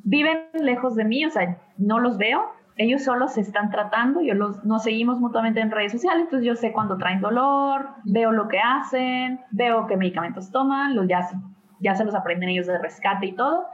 viven 0.03 0.49
lejos 0.53 0.95
de 0.95 1.05
mí, 1.05 1.25
o 1.25 1.29
sea, 1.29 1.57
no 1.77 1.99
los 1.99 2.17
veo, 2.17 2.51
ellos 2.75 3.03
solos 3.03 3.33
se 3.33 3.41
están 3.41 3.69
tratando, 3.69 4.21
yo 4.21 4.33
los, 4.33 4.63
nos 4.65 4.83
seguimos 4.83 5.19
mutuamente 5.19 5.59
en 5.59 5.71
redes 5.71 5.91
sociales, 5.91 6.23
entonces 6.23 6.47
yo 6.47 6.55
sé 6.55 6.71
cuando 6.71 6.97
traen 6.97 7.21
dolor, 7.21 7.89
veo 8.03 8.31
lo 8.31 8.47
que 8.47 8.59
hacen, 8.59 9.39
veo 9.51 9.85
qué 9.87 9.97
medicamentos 9.97 10.51
toman, 10.51 10.95
los 10.95 11.07
ya, 11.07 11.27
ya 11.79 11.95
se 11.95 12.05
los 12.05 12.15
aprenden 12.15 12.49
ellos 12.49 12.67
de 12.67 12.79
rescate 12.79 13.27
y 13.27 13.33
todo. 13.33 13.65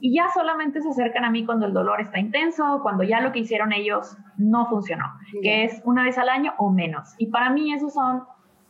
y 0.00 0.14
ya 0.14 0.28
solamente 0.34 0.80
se 0.82 0.90
acercan 0.90 1.24
a 1.24 1.30
mí 1.30 1.44
cuando 1.44 1.66
el 1.66 1.72
dolor 1.72 2.00
está 2.00 2.18
intenso, 2.18 2.80
cuando 2.82 3.04
ya 3.04 3.20
lo 3.20 3.32
que 3.32 3.40
hicieron 3.40 3.72
ellos 3.72 4.16
no 4.36 4.66
funcionó, 4.66 5.04
que 5.42 5.64
es 5.64 5.80
una 5.84 6.04
vez 6.04 6.18
al 6.18 6.28
año 6.28 6.52
o 6.58 6.70
menos. 6.70 7.14
Y 7.18 7.28
para 7.28 7.50
mí 7.50 7.72
esos 7.72 7.94
son 7.94 8.24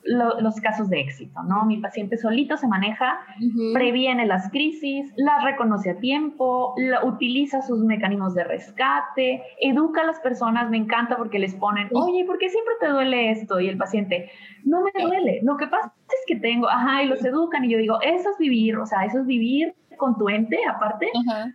los 0.05 0.61
casos 0.61 0.91
de 0.91 1.01
éxito, 1.01 1.43
¿no? 1.45 1.65
Mi 1.65 1.79
paciente 1.79 2.19
solito 2.19 2.57
se 2.57 2.69
maneja, 2.69 3.21
previene 3.73 4.27
las 4.27 4.51
crisis, 4.51 5.13
las 5.17 5.43
reconoce 5.43 5.91
a 5.91 5.99
tiempo, 5.99 6.75
utiliza 7.05 7.63
sus 7.63 7.81
mecanismos 7.85 8.35
de 8.35 8.45
rescate, 8.45 9.43
educa 9.61 10.03
a 10.03 10.07
las 10.07 10.21
personas, 10.21 10.71
me 10.71 10.77
encanta 10.77 11.17
porque 11.17 11.39
les 11.39 11.55
ponen, 11.55 11.89
oye, 11.93 12.25
¿por 12.25 12.39
qué 12.39 12.51
siempre 12.51 12.75
te 12.81 12.89
duele 12.89 13.31
esto? 13.31 13.61
Y 13.61 13.69
el 13.69 13.79
paciente, 13.79 14.31
no 14.65 14.83
me 14.83 14.91
duele, 15.03 15.41
lo 15.43 15.57
que 15.57 15.67
pasa 15.69 15.93
es 16.09 16.25
que 16.27 16.37
tengo, 16.37 16.69
ajá, 16.69 17.03
y 17.03 17.07
los 17.07 17.25
educan 17.25 17.65
y 17.65 17.71
yo 17.71 17.79
digo, 17.79 17.99
eso 18.03 18.31
es 18.31 18.39
vivir, 18.39 18.77
o 18.77 18.87
sea, 18.87 19.05
eso 19.05 19.21
es 19.21 19.27
vivir 19.27 19.75
con 19.97 20.19
tu 20.19 20.29
ente 20.29 20.59
aparte, 20.69 21.09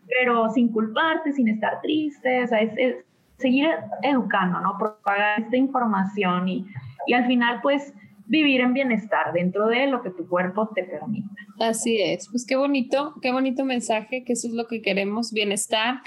pero 0.08 0.50
sin 0.50 0.72
culparte, 0.72 1.34
sin 1.34 1.50
estar 1.50 1.82
triste, 1.82 2.44
o 2.44 2.48
sea, 2.48 2.62
es, 2.62 3.06
seguir 3.38 3.70
educando, 4.02 4.60
¿no? 4.60 4.78
Propagar 4.78 5.42
esta 5.42 5.56
información 5.56 6.48
y, 6.50 6.66
y 7.08 7.14
al 7.14 7.26
final, 7.26 7.60
pues, 7.62 7.94
vivir 8.30 8.62
en 8.62 8.74
bienestar 8.74 9.34
dentro 9.34 9.68
de 9.68 9.88
lo 9.88 10.02
que 10.02 10.12
tu 10.12 10.28
cuerpo 10.28 10.70
te 10.74 10.84
permita. 10.84 11.28
Así 11.60 12.00
es, 12.00 12.30
pues 12.30 12.46
qué 12.46 12.56
bonito, 12.56 13.16
qué 13.22 13.32
bonito 13.32 13.66
mensaje, 13.66 14.24
que 14.24 14.34
eso 14.34 14.48
es 14.48 14.54
lo 14.54 14.68
que 14.68 14.82
queremos, 14.82 15.34
bienestar. 15.34 16.02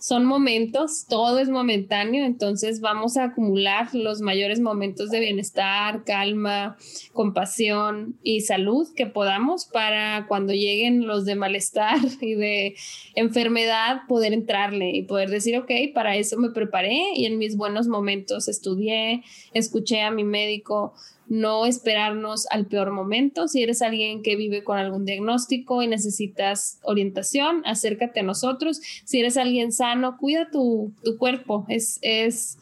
Son 0.00 0.24
momentos, 0.24 1.04
todo 1.10 1.38
es 1.38 1.50
momentáneo, 1.50 2.24
entonces 2.24 2.80
vamos 2.80 3.18
a 3.18 3.24
acumular 3.24 3.94
los 3.94 4.22
mayores 4.22 4.58
momentos 4.58 5.10
de 5.10 5.20
bienestar, 5.20 6.04
calma, 6.04 6.78
compasión 7.12 8.18
y 8.22 8.40
salud 8.40 8.88
que 8.96 9.04
podamos 9.04 9.66
para 9.66 10.24
cuando 10.26 10.54
lleguen 10.54 11.06
los 11.06 11.26
de 11.26 11.34
malestar 11.34 11.98
y 12.22 12.34
de 12.34 12.76
enfermedad 13.14 14.00
poder 14.08 14.32
entrarle 14.32 14.90
y 14.90 15.02
poder 15.02 15.28
decir, 15.28 15.58
ok, 15.58 15.70
para 15.94 16.16
eso 16.16 16.38
me 16.38 16.50
preparé 16.50 16.98
y 17.14 17.26
en 17.26 17.36
mis 17.36 17.58
buenos 17.58 17.86
momentos 17.86 18.48
estudié, 18.48 19.22
escuché 19.52 20.00
a 20.00 20.10
mi 20.10 20.24
médico, 20.24 20.94
no 21.30 21.64
esperarnos 21.64 22.46
al 22.50 22.66
peor 22.66 22.90
momento. 22.90 23.46
Si 23.46 23.62
eres 23.62 23.82
alguien 23.82 24.22
que 24.22 24.34
vive 24.34 24.64
con 24.64 24.76
algún 24.76 25.04
diagnóstico 25.04 25.80
y 25.80 25.86
necesitas 25.86 26.80
orientación, 26.82 27.62
acércate 27.64 28.20
a 28.20 28.24
nosotros. 28.24 28.80
Si 29.04 29.20
eres 29.20 29.36
alguien 29.36 29.70
sano, 29.70 30.18
cuida 30.18 30.50
tu, 30.50 30.92
tu 31.04 31.16
cuerpo. 31.18 31.64
Es, 31.68 32.00
es 32.02 32.58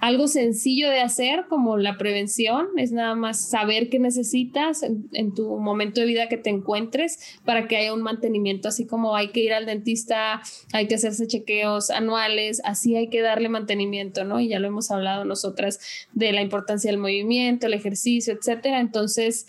algo 0.00 0.28
sencillo 0.28 0.88
de 0.88 1.00
hacer 1.00 1.44
como 1.48 1.76
la 1.76 1.98
prevención, 1.98 2.68
es 2.76 2.90
nada 2.90 3.14
más 3.14 3.48
saber 3.48 3.90
qué 3.90 3.98
necesitas 3.98 4.82
en, 4.82 5.34
tu 5.34 5.58
momento 5.58 6.00
de 6.00 6.06
vida 6.06 6.28
que 6.28 6.38
te 6.38 6.50
encuentres 6.50 7.38
para 7.44 7.68
que 7.68 7.76
haya 7.76 7.92
un 7.92 8.02
mantenimiento, 8.02 8.68
así 8.68 8.86
como 8.86 9.14
hay 9.14 9.28
que 9.28 9.40
ir 9.40 9.52
al 9.52 9.66
dentista, 9.66 10.40
hay 10.72 10.88
que 10.88 10.94
hacerse 10.94 11.26
chequeos 11.26 11.90
anuales, 11.90 12.62
así 12.64 12.96
hay 12.96 13.08
que 13.08 13.20
darle 13.20 13.48
mantenimiento, 13.48 14.24
¿no? 14.24 14.40
Y 14.40 14.48
ya 14.48 14.58
lo 14.58 14.68
hemos 14.68 14.90
hablado 14.90 15.24
nosotras 15.24 15.80
de 16.12 16.32
la 16.32 16.40
importancia 16.40 16.90
del 16.90 16.98
movimiento, 16.98 17.66
el 17.66 17.74
ejercicio, 17.74 18.32
etcétera. 18.32 18.80
Entonces, 18.80 19.46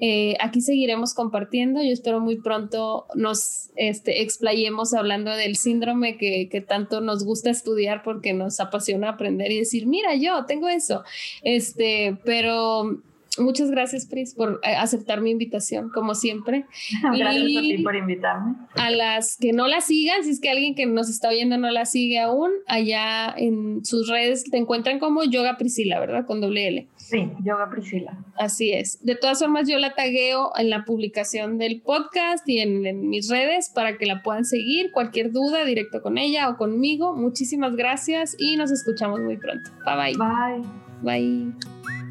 eh, 0.00 0.36
aquí 0.40 0.60
seguiremos 0.60 1.14
compartiendo. 1.14 1.82
Yo 1.82 1.90
espero 1.90 2.20
muy 2.20 2.40
pronto 2.40 3.06
nos 3.14 3.70
este, 3.76 4.22
explayemos 4.22 4.94
hablando 4.94 5.30
del 5.30 5.56
síndrome 5.56 6.16
que, 6.16 6.48
que, 6.50 6.60
tanto 6.60 7.00
nos 7.00 7.24
gusta 7.24 7.50
estudiar 7.50 8.02
porque 8.02 8.32
nos 8.32 8.60
apasiona 8.60 9.10
aprender 9.10 9.50
y 9.52 9.58
decir, 9.58 9.86
mira, 9.86 10.14
yo 10.14 10.44
tengo 10.46 10.68
eso. 10.68 11.02
Este, 11.42 12.16
pero 12.24 12.98
muchas 13.38 13.70
gracias, 13.70 14.06
Pris, 14.06 14.34
por 14.34 14.60
eh, 14.62 14.74
aceptar 14.74 15.20
mi 15.20 15.30
invitación, 15.30 15.90
como 15.90 16.14
siempre. 16.14 16.66
gracias 17.16 17.56
a 17.56 17.60
ti 17.60 17.82
por 17.82 17.96
invitarme. 17.96 18.54
A 18.74 18.90
las 18.90 19.36
que 19.36 19.52
no 19.52 19.68
la 19.68 19.80
sigan, 19.80 20.24
si 20.24 20.30
es 20.30 20.40
que 20.40 20.50
alguien 20.50 20.74
que 20.74 20.86
nos 20.86 21.08
está 21.08 21.28
oyendo 21.28 21.56
no 21.56 21.70
la 21.70 21.84
sigue 21.84 22.20
aún, 22.20 22.50
allá 22.66 23.34
en 23.36 23.84
sus 23.84 24.08
redes 24.08 24.44
te 24.44 24.56
encuentran 24.56 24.98
como 24.98 25.24
Yoga 25.24 25.56
Priscila, 25.56 26.00
¿verdad? 26.00 26.26
Con 26.26 26.40
doble 26.40 26.68
L. 26.68 26.88
Sí, 27.04 27.30
Yoga 27.44 27.68
Priscila. 27.68 28.16
Así 28.38 28.72
es. 28.72 29.04
De 29.04 29.14
todas 29.14 29.38
formas, 29.38 29.68
yo 29.68 29.78
la 29.78 29.94
tagueo 29.94 30.52
en 30.56 30.70
la 30.70 30.84
publicación 30.84 31.58
del 31.58 31.82
podcast 31.82 32.48
y 32.48 32.60
en, 32.60 32.86
en 32.86 33.08
mis 33.10 33.28
redes 33.28 33.70
para 33.74 33.98
que 33.98 34.06
la 34.06 34.22
puedan 34.22 34.46
seguir. 34.46 34.90
Cualquier 34.90 35.30
duda, 35.30 35.66
directo 35.66 36.00
con 36.00 36.16
ella 36.16 36.48
o 36.48 36.56
conmigo. 36.56 37.14
Muchísimas 37.14 37.76
gracias 37.76 38.34
y 38.38 38.56
nos 38.56 38.70
escuchamos 38.70 39.20
muy 39.20 39.36
pronto. 39.36 39.70
Bye 39.84 40.14
bye. 40.14 40.62
Bye. 41.02 41.52
Bye. 41.52 42.03